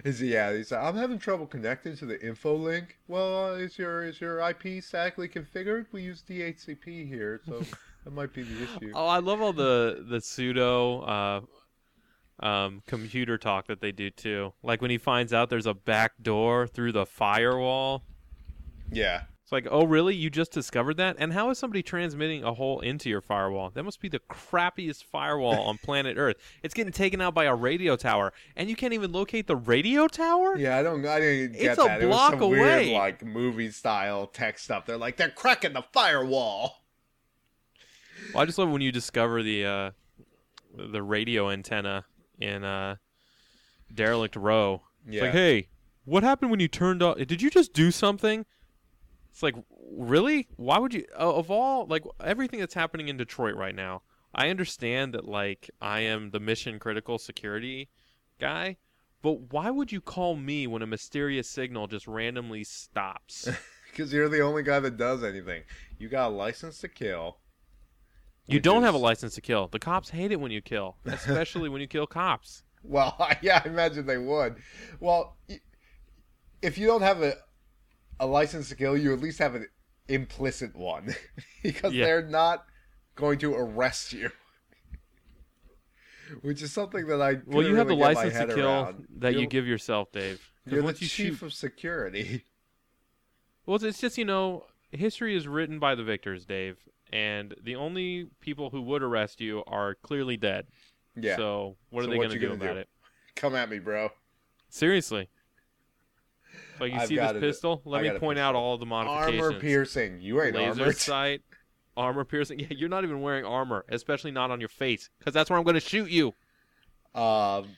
is 0.05 0.21
he, 0.21 0.33
yeah, 0.33 0.53
he's 0.57 0.73
like, 0.73 0.83
I'm 0.83 0.97
having 0.97 1.19
trouble 1.19 1.47
connecting 1.47 1.97
to 1.99 2.07
the 2.07 2.19
info 2.27 2.55
link. 2.57 2.97
Well, 3.09 3.55
is 3.55 3.79
your 3.79 4.05
is 4.05 4.19
your 4.21 4.41
IP 4.41 4.83
statically 4.83 5.29
configured? 5.29 5.85
We 5.93 6.03
use 6.03 6.23
DHCP 6.29 7.07
here, 7.07 7.41
so 7.47 7.63
that 8.05 8.13
might 8.13 8.33
be 8.33 8.43
the 8.43 8.63
issue. 8.65 8.93
oh, 8.95 9.07
I 9.07 9.19
love 9.19 9.41
all 9.41 9.53
the 9.53 10.05
the 10.09 10.21
pseudo 10.21 11.01
uh, 11.03 11.41
um, 12.47 12.83
computer 12.87 13.37
talk 13.39 13.67
that 13.67 13.81
they 13.81 13.93
do 13.93 14.11
too. 14.11 14.53
Like 14.63 14.81
when 14.81 14.91
he 14.91 14.99
finds 14.99 15.33
out 15.33 15.51
there's 15.51 15.67
a 15.67 15.75
back 15.75 16.13
door 16.23 16.67
through 16.67 16.93
the 16.93 17.07
firewall. 17.07 18.05
Yeah, 18.91 19.25
It's 19.43 19.53
like, 19.53 19.67
oh, 19.71 19.85
really? 19.85 20.15
You 20.15 20.31
just 20.31 20.51
discovered 20.51 20.97
that? 20.97 21.17
And 21.19 21.35
how 21.35 21.51
is 21.51 21.59
somebody 21.59 21.83
transmitting 21.83 22.43
a 22.43 22.55
hole 22.55 22.81
into 22.81 23.11
your 23.11 23.21
firewall? 23.21 23.69
That 23.69 23.83
must 23.83 24.01
be 24.01 24.09
the 24.09 24.21
crappiest 24.31 25.05
firewall 25.05 25.61
on 25.61 25.77
planet 25.85 26.17
Earth. 26.17 26.37
It's 26.63 26.73
getting 26.73 26.93
taken 26.95 27.21
out 27.21 27.35
by 27.35 27.45
a 27.45 27.55
radio 27.55 27.97
tower, 27.97 28.33
and 28.57 28.71
you 28.71 28.77
can't 28.77 28.95
even 28.95 29.13
locate 29.13 29.47
the 29.47 29.57
radio 29.57 30.09
tower? 30.09 30.57
yeah, 30.57 30.79
I 30.79 30.83
don't, 30.83 31.05
I 31.05 31.21
didn't 31.21 31.53
get 31.53 31.73
It's 31.73 31.79
a 31.79 31.83
that. 31.83 32.01
it 32.03 32.07
was 32.07 32.15
block 32.17 32.31
some 32.33 32.43
away. 32.45 32.59
weird, 32.61 32.87
like 32.95 33.23
movie 33.23 33.71
style 33.71 34.27
tech 34.27 34.59
stuff. 34.59 34.87
They're 34.87 34.97
like, 34.97 35.19
they're 35.19 35.29
cracking 35.29 35.75
the 35.75 35.85
firewall. 35.93 36.78
Well, 38.33 38.43
I 38.43 38.47
just 38.47 38.59
love 38.59 38.71
when 38.71 38.83
you 38.83 38.93
discover 38.93 39.43
the 39.43 39.65
uh, 39.65 39.91
the 40.77 41.03
radio 41.03 41.51
antenna 41.51 42.05
in 42.41 42.65
uh, 42.65 42.97
Derelict 43.93 44.37
Row. 44.37 44.83
It's 45.07 45.17
Yeah, 45.17 45.23
like, 45.25 45.33
hey, 45.33 45.69
what 46.05 46.23
happened 46.23 46.51
when 46.51 46.61
you 46.61 46.69
turned 46.69 47.03
off? 47.03 47.19
Did 47.19 47.43
you 47.43 47.51
just 47.51 47.73
do 47.73 47.91
something? 47.91 48.45
It's 49.31 49.43
like, 49.43 49.55
really? 49.91 50.49
Why 50.57 50.79
would 50.79 50.95
you? 50.95 51.05
Of 51.17 51.51
all, 51.51 51.87
like 51.87 52.05
everything 52.23 52.61
that's 52.61 52.75
happening 52.75 53.09
in 53.09 53.17
Detroit 53.17 53.57
right 53.57 53.75
now, 53.75 54.03
I 54.35 54.51
understand 54.51 55.15
that 55.15 55.27
like 55.27 55.71
I 55.81 56.01
am 56.01 56.31
the 56.31 56.41
mission 56.41 56.79
critical 56.79 57.19
security 57.19 57.89
guy, 58.39 58.77
but 59.23 59.53
why 59.53 59.71
would 59.71 59.93
you 59.93 60.01
call 60.01 60.37
me 60.37 60.67
when 60.67 60.83
a 60.83 60.87
mysterious 60.87 61.49
signal 61.49 61.87
just 61.87 62.07
randomly 62.07 62.65
stops? 62.65 63.49
because 63.91 64.13
you're 64.13 64.29
the 64.29 64.41
only 64.41 64.63
guy 64.63 64.81
that 64.81 64.97
does 64.97 65.25
anything. 65.25 65.63
You 65.99 66.09
got 66.09 66.29
a 66.29 66.35
license 66.35 66.79
to 66.79 66.89
kill. 66.89 67.39
You 68.49 68.61
don't 68.61 68.83
have 68.83 68.95
a 68.95 68.99
license 68.99 69.35
to 69.37 69.41
kill. 69.41 69.69
The 69.69 69.79
cops 69.79 70.11
hate 70.11 70.33
it 70.33 70.41
when 70.41 70.51
you 70.51 70.61
kill, 70.61 70.97
especially 71.05 71.69
when 71.69 71.81
you 71.81 71.87
kill 71.87 72.07
cops. 72.07 72.63
Well, 72.83 73.17
yeah, 73.43 73.63
I 73.65 73.69
imagine 73.69 74.07
they 74.07 74.19
would. 74.19 74.57
Well, 75.01 75.37
if 76.63 76.79
you 76.79 76.87
don't 76.87 77.03
have 77.03 77.23
a 77.23 77.35
a 78.21 78.27
license 78.27 78.69
to 78.71 78.75
kill, 78.75 78.97
you 78.97 79.13
at 79.13 79.21
least 79.21 79.39
have 79.39 79.55
an 79.55 79.69
implicit 80.09 80.75
one 80.75 81.15
because 81.63 81.93
Yeah. 81.93 82.07
they're 82.07 82.27
not 82.27 82.65
going 83.15 83.39
to 83.41 83.55
arrest 83.55 84.13
you. 84.13 84.31
Which 86.43 86.61
is 86.63 86.73
something 86.73 87.07
that 87.07 87.23
I 87.23 87.39
Well, 87.47 87.63
you 87.63 87.75
couldn't 87.75 87.77
have 87.77 87.89
the 87.89 87.95
really 87.97 88.15
license 88.15 88.39
to 88.39 88.55
kill 88.55 88.67
around. 88.69 89.07
that 89.19 89.33
you 89.33 89.41
You're- 89.41 89.47
give 89.49 89.67
yourself, 89.67 90.13
Dave. 90.13 90.41
You're 90.67 90.83
the 90.83 90.89
you 90.89 90.95
chief 90.95 91.11
shoot, 91.39 91.43
of 91.43 91.55
security. 91.55 92.45
well, 93.65 93.83
it's 93.83 94.01
just 94.01 94.19
you 94.19 94.25
know, 94.27 94.67
history 94.93 95.35
is 95.35 95.49
written 95.49 95.79
by 95.79 95.95
the 95.95 96.05
victors, 96.05 96.45
Dave, 96.45 96.77
and 97.13 97.55
the 97.63 97.77
only 97.77 98.29
people 98.41 98.71
who 98.71 98.83
would 98.83 99.03
arrest 99.03 99.41
you 99.41 99.63
are 99.67 99.95
clearly 99.97 100.37
dead. 100.37 100.67
Yeah. 101.17 101.37
So 101.37 101.77
what 101.91 102.03
are 102.03 102.05
So 102.05 102.11
they 102.11 102.17
going 102.17 102.31
to 102.31 102.39
do 102.39 102.49
gonna 102.49 102.55
about 102.55 102.75
do? 102.75 102.81
it? 102.81 102.89
Come 103.37 103.55
at 103.55 103.71
me, 103.71 103.79
bro. 103.79 104.11
Seriously. 104.69 105.29
Like 106.81 106.93
you 106.93 107.01
I've 107.01 107.09
see 107.09 107.17
this 107.17 107.33
pistol? 107.41 107.83
Let 107.85 108.01
I 108.01 108.13
me 108.13 108.19
point 108.19 108.39
out 108.39 108.55
all 108.55 108.79
the 108.79 108.87
modifications. 108.87 109.43
Armor 109.43 109.61
piercing. 109.61 110.21
You 110.21 110.43
ain't 110.43 110.55
Laser 110.55 110.81
armored. 110.81 110.97
sight, 110.97 111.43
armor 111.97 112.25
piercing. 112.25 112.61
Yeah, 112.61 112.69
you're 112.71 112.89
not 112.89 113.05
even 113.05 113.21
wearing 113.21 113.45
armor, 113.45 113.85
especially 113.89 114.31
not 114.31 114.51
on 114.51 114.61
your 114.61 114.69
face, 114.69 115.11
because 115.19 115.35
that's 115.35 115.51
where 115.51 115.59
I'm 115.59 115.65
going 115.65 115.75
to 115.75 115.81
shoot 115.81 116.11
you. 116.11 116.35
Um, 117.15 117.77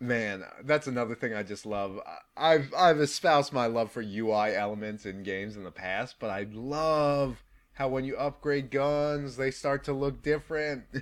man, 0.00 0.44
that's 0.64 0.86
another 0.86 1.14
thing 1.14 1.34
I 1.34 1.42
just 1.42 1.64
love. 1.66 1.98
I've 2.36 2.72
I've 2.76 3.00
espoused 3.00 3.52
my 3.52 3.66
love 3.66 3.90
for 3.90 4.02
UI 4.02 4.54
elements 4.54 5.06
in 5.06 5.22
games 5.22 5.56
in 5.56 5.64
the 5.64 5.70
past, 5.70 6.16
but 6.18 6.30
I 6.30 6.46
love 6.52 7.42
how 7.74 7.88
when 7.88 8.04
you 8.04 8.16
upgrade 8.16 8.70
guns, 8.70 9.36
they 9.36 9.50
start 9.50 9.84
to 9.84 9.92
look 9.92 10.22
different. 10.22 10.84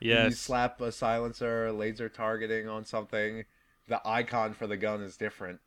When 0.00 0.30
you 0.30 0.30
slap 0.32 0.80
a 0.80 0.90
silencer, 0.90 1.70
laser 1.70 2.08
targeting 2.08 2.66
on 2.66 2.84
something, 2.84 3.44
the 3.88 4.00
icon 4.04 4.54
for 4.54 4.66
the 4.66 4.76
gun 4.76 5.02
is 5.02 5.16
different. 5.16 5.60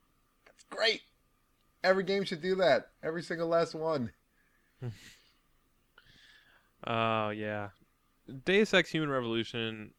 That's 0.46 0.64
great. 0.64 1.04
Every 1.84 2.04
game 2.04 2.26
should 2.26 2.42
do 2.42 2.56
that. 2.56 2.90
Every 3.04 3.22
single 3.22 3.48
last 3.48 3.76
one. 3.76 4.12
Oh 6.88 7.30
yeah, 7.30 7.70
Deus 8.46 8.74
Ex: 8.74 8.92
Human 8.92 9.10
Revolution. 9.10 9.92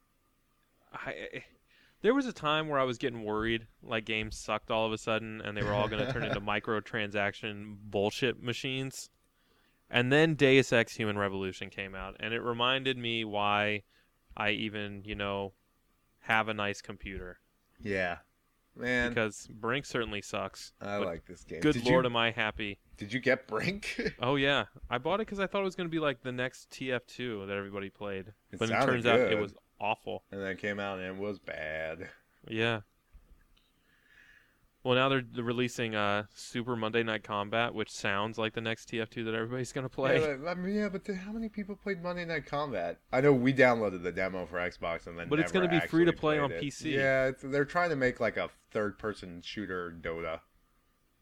I, 0.92 1.42
there 2.02 2.14
was 2.14 2.26
a 2.26 2.32
time 2.32 2.68
where 2.68 2.78
I 2.78 2.84
was 2.84 2.98
getting 2.98 3.24
worried, 3.24 3.66
like 3.82 4.04
games 4.04 4.38
sucked 4.38 4.70
all 4.70 4.86
of 4.86 4.92
a 4.92 4.98
sudden, 4.98 5.40
and 5.40 5.56
they 5.56 5.62
were 5.62 5.72
all 5.72 5.88
going 5.88 6.06
to 6.06 6.12
turn 6.12 6.22
into 6.22 6.40
microtransaction 6.42 7.76
bullshit 7.90 8.40
machines. 8.42 9.10
And 9.90 10.12
then 10.12 10.34
Deus 10.34 10.72
Ex: 10.72 10.96
Human 10.96 11.16
Revolution 11.18 11.70
came 11.70 11.94
out, 11.94 12.16
and 12.20 12.34
it 12.34 12.40
reminded 12.40 12.98
me 12.98 13.24
why 13.24 13.82
I 14.36 14.50
even, 14.50 15.02
you 15.04 15.14
know, 15.14 15.52
have 16.20 16.48
a 16.48 16.54
nice 16.54 16.82
computer 16.82 17.38
Yeah, 17.80 18.18
man, 18.74 19.10
because 19.10 19.46
Brink 19.48 19.86
certainly 19.86 20.20
sucks. 20.22 20.72
I 20.80 20.96
like 20.96 21.24
this 21.26 21.44
game. 21.44 21.60
Good 21.60 21.74
did 21.74 21.86
lord, 21.86 22.04
you, 22.04 22.10
am 22.10 22.16
I 22.16 22.32
happy! 22.32 22.78
did 22.96 23.12
you 23.12 23.20
get 23.20 23.46
Brink? 23.46 24.14
Oh 24.20 24.34
yeah, 24.36 24.64
I 24.90 24.98
bought 24.98 25.20
it 25.20 25.26
because 25.26 25.38
I 25.38 25.46
thought 25.46 25.60
it 25.60 25.64
was 25.66 25.76
going 25.76 25.88
to 25.88 25.92
be 25.92 26.00
like 26.00 26.22
the 26.22 26.32
next 26.32 26.70
TF2 26.70 27.46
that 27.46 27.56
everybody 27.56 27.88
played, 27.90 28.32
It 28.50 28.58
but 28.58 28.68
it 28.70 28.80
turns 28.82 29.06
out 29.06 29.20
it 29.20 29.38
was 29.38 29.54
awful. 29.80 30.24
and 30.32 30.40
then 30.40 30.48
it 30.48 30.58
came 30.58 30.80
out 30.80 30.98
and 30.98 31.06
it 31.06 31.16
was 31.16 31.38
bad. 31.38 32.08
Yeah. 32.48 32.80
Well, 34.86 34.94
now 34.94 35.08
they're, 35.08 35.44
releasing 35.44 35.96
uh, 35.96 36.26
Super 36.32 36.76
Monday 36.76 37.02
Night 37.02 37.24
Combat, 37.24 37.74
which 37.74 37.90
sounds 37.90 38.38
like 38.38 38.54
the 38.54 38.60
next 38.60 38.88
TF2 38.88 39.24
that 39.24 39.34
everybody's 39.34 39.72
gonna 39.72 39.88
play. 39.88 40.20
Yeah, 40.20 40.36
but, 40.40 40.48
I 40.48 40.54
mean, 40.54 40.76
yeah, 40.76 40.88
but 40.88 41.04
th- 41.04 41.18
how 41.18 41.32
many 41.32 41.48
people 41.48 41.74
played 41.74 42.00
Monday 42.04 42.24
Night 42.24 42.46
Combat? 42.46 43.00
I 43.12 43.20
know 43.20 43.32
we 43.32 43.52
downloaded 43.52 44.04
the 44.04 44.12
demo 44.12 44.46
for 44.46 44.58
Xbox 44.58 45.08
and 45.08 45.18
then. 45.18 45.28
But 45.28 45.40
it's 45.40 45.50
gonna 45.50 45.66
be 45.66 45.80
free 45.80 46.04
to 46.04 46.12
play 46.12 46.38
on 46.38 46.52
it. 46.52 46.62
PC. 46.62 46.92
Yeah, 46.92 47.26
it's, 47.26 47.42
they're 47.42 47.64
trying 47.64 47.90
to 47.90 47.96
make 47.96 48.20
like 48.20 48.36
a 48.36 48.48
third-person 48.70 49.42
shooter 49.42 49.92
Dota, 50.00 50.38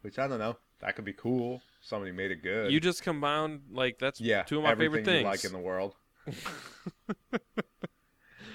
which 0.02 0.18
I 0.18 0.28
don't 0.28 0.40
know. 0.40 0.58
That 0.80 0.94
could 0.94 1.06
be 1.06 1.14
cool. 1.14 1.62
Somebody 1.80 2.12
made 2.12 2.32
it 2.32 2.42
good. 2.42 2.70
you 2.70 2.80
just 2.80 3.02
combined 3.02 3.62
like 3.70 3.98
that's 3.98 4.20
yeah, 4.20 4.42
two 4.42 4.58
of 4.58 4.64
my 4.64 4.74
favorite 4.74 5.06
things. 5.06 5.22
you 5.22 5.26
like 5.26 5.44
in 5.46 5.52
the 5.52 5.58
world. 5.58 5.94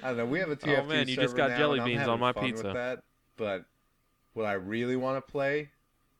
I 0.04 0.10
don't 0.10 0.18
know. 0.18 0.26
We 0.28 0.38
have 0.38 0.52
a 0.52 0.56
TF2 0.56 0.80
Oh, 0.82 0.86
man, 0.86 1.08
you 1.08 1.16
just 1.16 1.36
got 1.36 1.50
now, 1.50 1.58
jelly 1.58 1.80
beans 1.80 2.08
on 2.08 2.20
my 2.20 2.28
with 2.28 2.44
pizza. 2.44 2.74
that, 2.74 3.00
but 3.38 3.66
what 4.34 4.46
I 4.46 4.54
really 4.54 4.96
want 4.96 5.18
to 5.18 5.32
play 5.32 5.70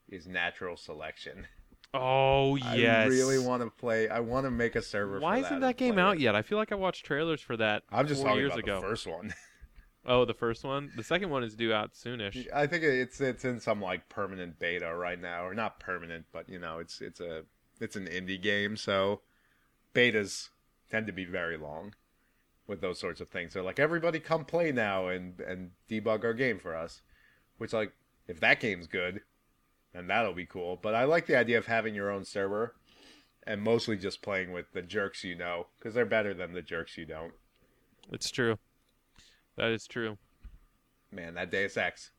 is 0.08 0.26
natural 0.26 0.76
selection. 0.76 1.46
oh 1.94 2.56
yes. 2.74 3.06
I 3.06 3.08
really 3.08 3.38
want 3.38 3.62
to 3.62 3.70
play. 3.70 4.08
I 4.08 4.20
want 4.20 4.46
to 4.46 4.50
make 4.50 4.76
a 4.76 4.82
server. 4.82 5.20
Why 5.20 5.38
isn't 5.38 5.60
that 5.60 5.76
game 5.76 5.98
out 5.98 6.16
it. 6.16 6.20
yet? 6.20 6.34
I 6.34 6.42
feel 6.42 6.58
like 6.58 6.72
I 6.72 6.76
watched 6.76 7.04
trailers 7.04 7.40
for 7.40 7.56
that. 7.56 7.82
I'm 7.90 8.06
just 8.06 8.22
four 8.22 8.36
years 8.36 8.56
ago. 8.56 8.80
the 8.80 8.86
first 8.86 9.06
one. 9.06 9.34
Oh, 10.06 10.24
the 10.24 10.34
first 10.34 10.64
one. 10.64 10.90
The 10.96 11.02
second 11.02 11.28
one 11.28 11.44
is 11.44 11.54
due 11.54 11.72
out 11.72 11.92
soonish. 11.92 12.46
I 12.54 12.66
think 12.66 12.84
it's 12.84 13.20
it's 13.20 13.44
in 13.44 13.60
some 13.60 13.82
like 13.82 14.08
permanent 14.08 14.58
beta 14.58 14.94
right 14.94 15.20
now, 15.20 15.44
or 15.44 15.54
not 15.54 15.78
permanent, 15.78 16.24
but 16.32 16.48
you 16.48 16.58
know, 16.58 16.78
it's 16.78 17.00
it's 17.02 17.20
a 17.20 17.44
it's 17.80 17.96
an 17.96 18.06
indie 18.06 18.40
game, 18.40 18.76
so 18.76 19.20
betas 19.94 20.48
tend 20.90 21.06
to 21.06 21.12
be 21.12 21.24
very 21.24 21.56
long 21.56 21.94
with 22.66 22.80
those 22.80 22.98
sorts 22.98 23.20
of 23.20 23.28
things. 23.28 23.52
They're 23.52 23.62
like, 23.62 23.78
everybody 23.78 24.20
come 24.20 24.44
play 24.44 24.72
now 24.72 25.08
and 25.08 25.38
and 25.40 25.72
debug 25.88 26.24
our 26.24 26.34
game 26.34 26.58
for 26.58 26.74
us, 26.74 27.02
which 27.58 27.74
like 27.74 27.92
if 28.30 28.40
that 28.40 28.60
game's 28.60 28.86
good, 28.86 29.20
then 29.92 30.06
that'll 30.06 30.34
be 30.34 30.46
cool. 30.46 30.78
But 30.80 30.94
I 30.94 31.04
like 31.04 31.26
the 31.26 31.36
idea 31.36 31.58
of 31.58 31.66
having 31.66 31.94
your 31.94 32.10
own 32.10 32.24
server 32.24 32.76
and 33.46 33.60
mostly 33.60 33.96
just 33.96 34.22
playing 34.22 34.52
with 34.52 34.72
the 34.72 34.82
jerks 34.82 35.24
you 35.24 35.34
know 35.34 35.66
because 35.78 35.94
they're 35.94 36.06
better 36.06 36.32
than 36.32 36.52
the 36.52 36.62
jerks 36.62 36.96
you 36.96 37.04
don't. 37.04 37.32
It's 38.12 38.30
true. 38.30 38.56
That 39.56 39.70
is 39.70 39.86
true. 39.86 40.16
Man, 41.12 41.34
that 41.34 41.50
Deus 41.50 41.76
Ex. 41.76 42.12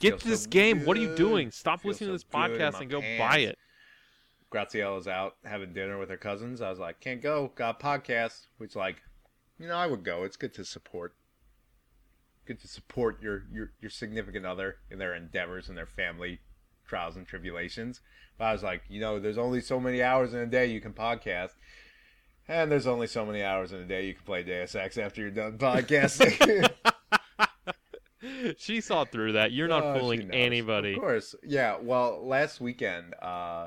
Get 0.00 0.20
this 0.20 0.42
so 0.42 0.50
game. 0.50 0.84
What 0.84 0.98
are 0.98 1.00
you 1.00 1.16
doing? 1.16 1.50
Stop 1.50 1.80
Feels 1.80 1.94
listening 1.94 2.08
to 2.08 2.12
this 2.12 2.24
podcast 2.24 2.80
and 2.80 2.90
go 2.90 3.00
buy 3.00 3.38
pants. 3.38 3.44
it. 3.52 3.58
Graziella's 4.50 5.08
out 5.08 5.36
having 5.44 5.72
dinner 5.72 5.98
with 5.98 6.10
her 6.10 6.18
cousins. 6.18 6.60
I 6.60 6.68
was 6.68 6.78
like, 6.78 7.00
can't 7.00 7.22
go. 7.22 7.50
Got 7.54 7.80
a 7.80 7.84
podcast. 7.84 8.48
Which, 8.58 8.76
like, 8.76 8.96
you 9.58 9.66
know, 9.66 9.76
I 9.76 9.86
would 9.86 10.04
go. 10.04 10.24
It's 10.24 10.36
good 10.36 10.52
to 10.54 10.64
support. 10.64 11.14
Good 12.46 12.60
to 12.60 12.68
support 12.68 13.20
your, 13.20 13.42
your, 13.52 13.72
your 13.80 13.90
significant 13.90 14.46
other 14.46 14.76
in 14.90 14.98
their 14.98 15.14
endeavors 15.14 15.68
and 15.68 15.76
their 15.76 15.86
family 15.86 16.40
trials 16.86 17.16
and 17.16 17.26
tribulations. 17.26 18.00
But 18.38 18.44
I 18.46 18.52
was 18.52 18.62
like, 18.62 18.82
you 18.88 19.00
know, 19.00 19.18
there's 19.18 19.38
only 19.38 19.60
so 19.60 19.80
many 19.80 20.02
hours 20.02 20.32
in 20.32 20.40
a 20.40 20.46
day 20.46 20.66
you 20.66 20.80
can 20.80 20.92
podcast. 20.92 21.50
And 22.48 22.70
there's 22.70 22.86
only 22.86 23.08
so 23.08 23.26
many 23.26 23.42
hours 23.42 23.72
in 23.72 23.80
a 23.80 23.84
day 23.84 24.06
you 24.06 24.14
can 24.14 24.22
play 24.24 24.44
Deus 24.44 24.74
Ex 24.76 24.96
after 24.98 25.20
you're 25.20 25.30
done 25.30 25.58
podcasting. 25.58 26.70
she 28.58 28.80
saw 28.80 29.04
through 29.04 29.32
that. 29.32 29.52
You're 29.52 29.68
not 29.68 29.82
Oh, 29.84 29.98
fooling 29.98 30.30
anybody. 30.30 30.94
Of 30.94 31.00
course. 31.00 31.34
Yeah, 31.42 31.78
well, 31.80 32.24
last 32.26 32.60
weekend, 32.60 33.14
uh, 33.20 33.66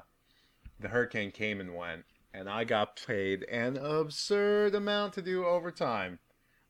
the 0.80 0.88
hurricane 0.88 1.32
came 1.32 1.60
and 1.60 1.76
went, 1.76 2.06
and 2.34 2.48
I 2.50 2.64
got 2.64 3.02
paid 3.06 3.44
an 3.44 3.76
absurd 3.78 4.76
amount 4.76 5.14
to 5.16 5.22
do 5.22 5.46
overtime. 5.46 6.20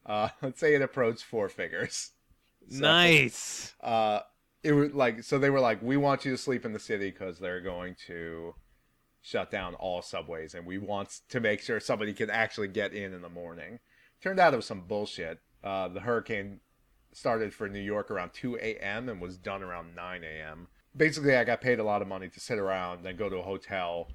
Uh, 0.10 0.30
let's 0.42 0.60
say 0.60 0.74
it 0.76 0.82
approached 0.82 1.24
four 1.24 1.48
figures. 1.48 2.12
So, 2.70 2.80
Nice. 2.82 3.74
Uh, 3.82 4.20
it 4.64 4.74
was 4.74 4.92
like 4.94 5.24
so 5.24 5.40
they 5.40 5.50
were 5.50 5.62
like, 5.62 5.82
we 5.82 5.96
want 5.96 6.26
you 6.26 6.32
to 6.32 6.38
sleep 6.38 6.66
in 6.66 6.74
the 6.74 6.80
city 6.80 7.12
because 7.12 7.40
they're 7.40 7.62
going 7.62 7.96
to 8.08 8.56
shut 9.22 9.52
down 9.52 9.76
all 9.76 10.02
subways, 10.02 10.54
and 10.54 10.66
we 10.66 10.78
want 10.78 11.22
to 11.30 11.40
make 11.40 11.62
sure 11.62 11.80
somebody 11.80 12.14
can 12.14 12.30
actually 12.30 12.68
get 12.68 12.94
in 12.94 13.14
in 13.14 13.22
the 13.22 13.30
morning. 13.30 13.80
Turned 14.22 14.40
out 14.40 14.54
it 14.54 14.58
was 14.58 14.66
some 14.66 14.82
bullshit. 14.82 15.40
Uh, 15.64 15.88
the 15.88 16.02
hurricane 16.02 16.60
started 17.14 17.54
for 17.54 17.70
New 17.70 17.80
York 17.80 18.12
around 18.12 18.34
2 18.34 18.58
a.m. 18.58 19.10
and 19.10 19.22
was 19.22 19.38
done 19.38 19.64
around 19.64 19.96
9 19.96 20.24
a.m. 20.24 20.68
Basically, 20.96 21.36
I 21.36 21.44
got 21.44 21.62
paid 21.62 21.80
a 21.80 21.84
lot 21.84 22.02
of 22.02 22.08
money 22.08 22.30
to 22.30 22.40
sit 22.40 22.60
around 22.60 23.06
and 23.06 23.18
go 23.18 23.30
to 23.30 23.38
a 23.38 23.44
hotel. 23.44 24.10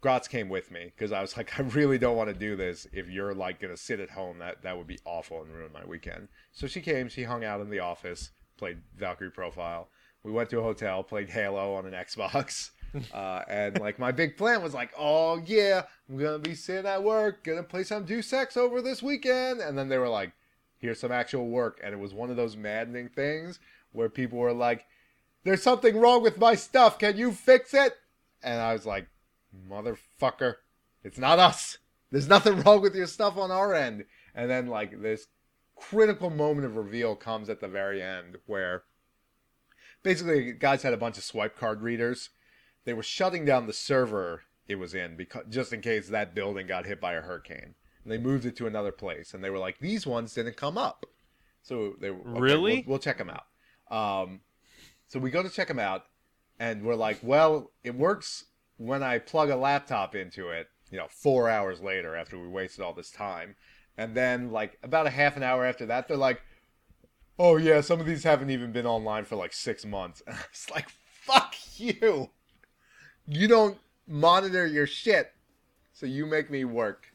Gratz 0.00 0.28
came 0.28 0.48
with 0.48 0.70
me 0.70 0.92
because 0.96 1.12
I 1.12 1.20
was 1.20 1.36
like, 1.36 1.58
I 1.58 1.62
really 1.62 1.98
don't 1.98 2.16
want 2.16 2.28
to 2.28 2.34
do 2.34 2.56
this. 2.56 2.86
If 2.92 3.08
you're 3.08 3.34
like 3.34 3.60
gonna 3.60 3.76
sit 3.76 4.00
at 4.00 4.10
home, 4.10 4.38
that 4.38 4.62
that 4.62 4.76
would 4.76 4.86
be 4.86 4.98
awful 5.04 5.42
and 5.42 5.52
ruin 5.52 5.72
my 5.72 5.84
weekend. 5.84 6.28
So 6.52 6.66
she 6.66 6.80
came. 6.80 7.08
She 7.08 7.24
hung 7.24 7.44
out 7.44 7.60
in 7.60 7.70
the 7.70 7.80
office, 7.80 8.30
played 8.56 8.78
Valkyrie 8.96 9.30
Profile. 9.30 9.88
We 10.22 10.32
went 10.32 10.50
to 10.50 10.58
a 10.58 10.62
hotel, 10.62 11.02
played 11.02 11.30
Halo 11.30 11.74
on 11.74 11.86
an 11.86 11.92
Xbox. 12.04 12.70
Uh, 13.14 13.42
and 13.48 13.78
like 13.78 14.00
my 14.00 14.10
big 14.10 14.36
plan 14.36 14.62
was 14.62 14.74
like, 14.74 14.90
oh 14.98 15.40
yeah, 15.46 15.82
I'm 16.08 16.18
gonna 16.18 16.38
be 16.38 16.54
sitting 16.54 16.86
at 16.86 17.02
work, 17.02 17.44
gonna 17.44 17.62
play 17.62 17.84
some 17.84 18.04
Deus 18.04 18.32
Ex 18.32 18.56
over 18.56 18.82
this 18.82 19.02
weekend. 19.02 19.60
And 19.60 19.78
then 19.78 19.88
they 19.88 19.98
were 19.98 20.08
like, 20.08 20.32
here's 20.78 20.98
some 20.98 21.12
actual 21.12 21.48
work, 21.48 21.78
and 21.84 21.94
it 21.94 21.98
was 21.98 22.14
one 22.14 22.30
of 22.30 22.36
those 22.36 22.56
maddening 22.56 23.08
things 23.08 23.60
where 23.92 24.08
people 24.08 24.38
were 24.38 24.52
like, 24.52 24.86
there's 25.44 25.62
something 25.62 25.96
wrong 25.96 26.22
with 26.22 26.38
my 26.38 26.54
stuff, 26.54 26.98
can 26.98 27.16
you 27.16 27.32
fix 27.32 27.74
it? 27.74 27.96
And 28.42 28.60
I 28.60 28.72
was 28.72 28.86
like, 28.86 29.06
motherfucker, 29.68 30.56
it's 31.02 31.18
not 31.18 31.38
us. 31.38 31.78
There's 32.10 32.28
nothing 32.28 32.60
wrong 32.62 32.80
with 32.80 32.94
your 32.94 33.06
stuff 33.06 33.36
on 33.36 33.50
our 33.50 33.74
end. 33.74 34.04
And 34.34 34.50
then 34.50 34.66
like 34.66 35.00
this 35.00 35.26
critical 35.76 36.30
moment 36.30 36.66
of 36.66 36.76
reveal 36.76 37.16
comes 37.16 37.48
at 37.48 37.60
the 37.60 37.68
very 37.68 38.02
end 38.02 38.36
where 38.46 38.82
basically 40.02 40.52
guys 40.52 40.82
had 40.82 40.92
a 40.92 40.98
bunch 40.98 41.16
of 41.16 41.24
swipe 41.24 41.56
card 41.56 41.80
readers 41.80 42.28
they 42.84 42.92
were 42.92 43.02
shutting 43.02 43.44
down 43.44 43.66
the 43.66 43.72
server 43.72 44.42
it 44.70 44.78
was 44.78 44.94
in 44.94 45.16
because 45.16 45.44
just 45.48 45.72
in 45.72 45.80
case 45.80 46.08
that 46.08 46.34
building 46.34 46.66
got 46.66 46.86
hit 46.86 47.00
by 47.00 47.14
a 47.14 47.20
hurricane. 47.20 47.74
And 48.02 48.12
they 48.12 48.18
moved 48.18 48.46
it 48.46 48.56
to 48.56 48.66
another 48.66 48.92
place, 48.92 49.34
and 49.34 49.44
they 49.44 49.50
were 49.50 49.58
like, 49.58 49.78
"These 49.78 50.06
ones 50.06 50.32
didn't 50.32 50.56
come 50.56 50.78
up." 50.78 51.04
So 51.62 51.96
they 52.00 52.10
were 52.10 52.30
okay, 52.30 52.40
Really? 52.40 52.74
We'll, 52.76 52.84
we'll 52.86 52.98
check 52.98 53.18
them 53.18 53.30
out. 53.30 53.44
Um, 53.90 54.40
so 55.06 55.18
we 55.18 55.30
go 55.30 55.42
to 55.42 55.50
check 55.50 55.68
them 55.68 55.78
out, 55.78 56.06
and 56.58 56.82
we're 56.82 56.94
like, 56.94 57.18
"Well, 57.22 57.72
it 57.84 57.94
works 57.94 58.46
when 58.80 59.02
I 59.02 59.18
plug 59.18 59.50
a 59.50 59.56
laptop 59.56 60.14
into 60.14 60.48
it." 60.48 60.68
You 60.90 60.98
know, 60.98 61.06
four 61.08 61.48
hours 61.48 61.80
later 61.80 62.16
after 62.16 62.38
we 62.38 62.48
wasted 62.48 62.84
all 62.84 62.92
this 62.92 63.10
time, 63.10 63.54
and 63.96 64.14
then 64.14 64.50
like 64.50 64.78
about 64.82 65.06
a 65.06 65.10
half 65.10 65.36
an 65.36 65.42
hour 65.42 65.64
after 65.64 65.86
that, 65.86 66.08
they're 66.08 66.16
like, 66.16 66.42
"Oh 67.38 67.56
yeah, 67.56 67.80
some 67.80 68.00
of 68.00 68.06
these 68.06 68.24
haven't 68.24 68.50
even 68.50 68.72
been 68.72 68.86
online 68.86 69.24
for 69.24 69.36
like 69.36 69.52
six 69.52 69.84
months." 69.84 70.22
And 70.26 70.36
I 70.36 70.42
was 70.50 70.70
like, 70.70 70.88
"Fuck 70.88 71.54
you." 71.76 72.30
you 73.30 73.46
don't 73.46 73.78
monitor 74.06 74.66
your 74.66 74.86
shit, 74.86 75.32
so 75.92 76.06
you 76.06 76.26
make 76.26 76.50
me 76.50 76.64
work. 76.64 77.06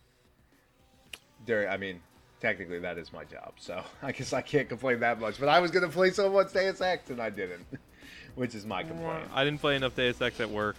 During, 1.46 1.70
I 1.70 1.78
mean, 1.78 2.02
technically 2.40 2.80
that 2.80 2.98
is 2.98 3.14
my 3.14 3.24
job, 3.26 3.54
so 3.58 3.84
I 4.02 4.12
guess 4.12 4.34
I 4.34 4.42
can't 4.42 4.68
complain 4.68 5.00
that 5.02 5.20
much. 5.20 5.40
But 5.40 5.50
I 5.50 5.60
was 5.60 5.72
gonna 5.72 5.90
play 5.90 6.12
so 6.12 6.32
much 6.32 6.54
Deus 6.54 6.82
Ex 6.82 7.10
and 7.10 7.22
I 7.22 7.30
didn't, 7.30 7.66
which 8.36 8.56
is 8.56 8.66
my 8.66 8.84
complaint. 8.84 9.28
I 9.34 9.44
didn't 9.44 9.60
play 9.60 9.76
enough 9.76 9.96
Deus 9.96 10.22
Ex 10.22 10.40
at 10.40 10.50
work. 10.50 10.78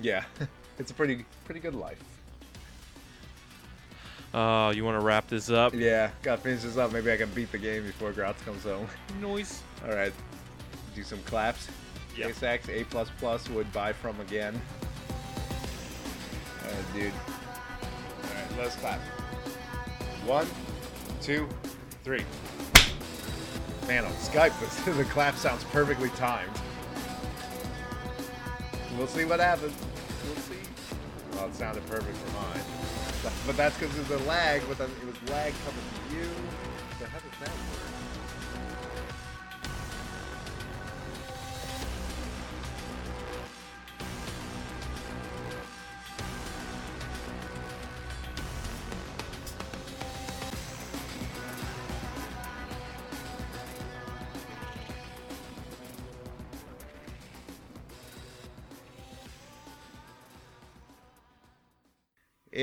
Yeah, 0.00 0.24
it's 0.78 0.90
a 0.90 0.94
pretty 0.94 1.24
pretty 1.44 1.60
good 1.60 1.74
life. 1.74 2.02
Oh, 4.32 4.70
you 4.70 4.84
want 4.84 4.98
to 4.98 5.04
wrap 5.04 5.28
this 5.28 5.48
up? 5.48 5.74
Yeah, 5.74 6.10
gotta 6.22 6.42
finish 6.42 6.62
this 6.62 6.76
up. 6.76 6.92
Maybe 6.92 7.12
I 7.12 7.16
can 7.16 7.30
beat 7.30 7.52
the 7.52 7.58
game 7.58 7.84
before 7.84 8.12
Grouts 8.12 8.42
comes 8.42 8.64
home. 8.64 8.88
Noise. 9.20 9.62
All 9.86 9.94
right, 9.94 10.12
do 10.94 11.04
some 11.04 11.20
claps. 11.22 11.68
Yep. 12.16 12.28
Deus 12.28 12.68
A 12.68 12.84
plus 12.84 13.10
plus 13.18 13.48
would 13.50 13.72
buy 13.72 13.92
from 13.92 14.20
again. 14.20 14.60
All 16.64 16.70
right, 16.70 16.94
dude. 16.94 17.12
All 17.12 18.34
right, 18.34 18.58
let's 18.58 18.76
clap. 18.76 19.00
One, 20.24 20.46
two, 21.20 21.48
three. 22.02 22.24
Man, 23.86 24.04
on 24.04 24.12
Skype, 24.12 24.54
the 24.96 25.04
clap 25.04 25.36
sounds 25.36 25.62
perfectly 25.64 26.08
timed. 26.10 26.50
We'll 28.96 29.08
see 29.08 29.24
what 29.24 29.40
happens. 29.40 29.74
We'll 30.24 30.36
see. 30.36 30.54
Well, 31.32 31.46
it 31.46 31.54
sounded 31.54 31.84
perfect 31.86 32.16
for 32.16 32.32
mine. 32.32 32.64
But 33.46 33.56
that's 33.56 33.76
because 33.78 33.98
of 33.98 34.08
the 34.08 34.18
lag, 34.20 34.62
but 34.68 34.80
it 34.80 35.06
was 35.06 35.30
lag 35.30 35.52
coming 35.64 35.82
to 36.10 36.16
you. 36.16 36.28
So 37.00 37.06
how 37.06 37.18
does 37.18 37.38
that 37.40 37.48
work? 37.48 37.93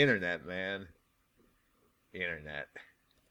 Internet, 0.01 0.47
man. 0.47 0.87
Internet. 2.11 2.69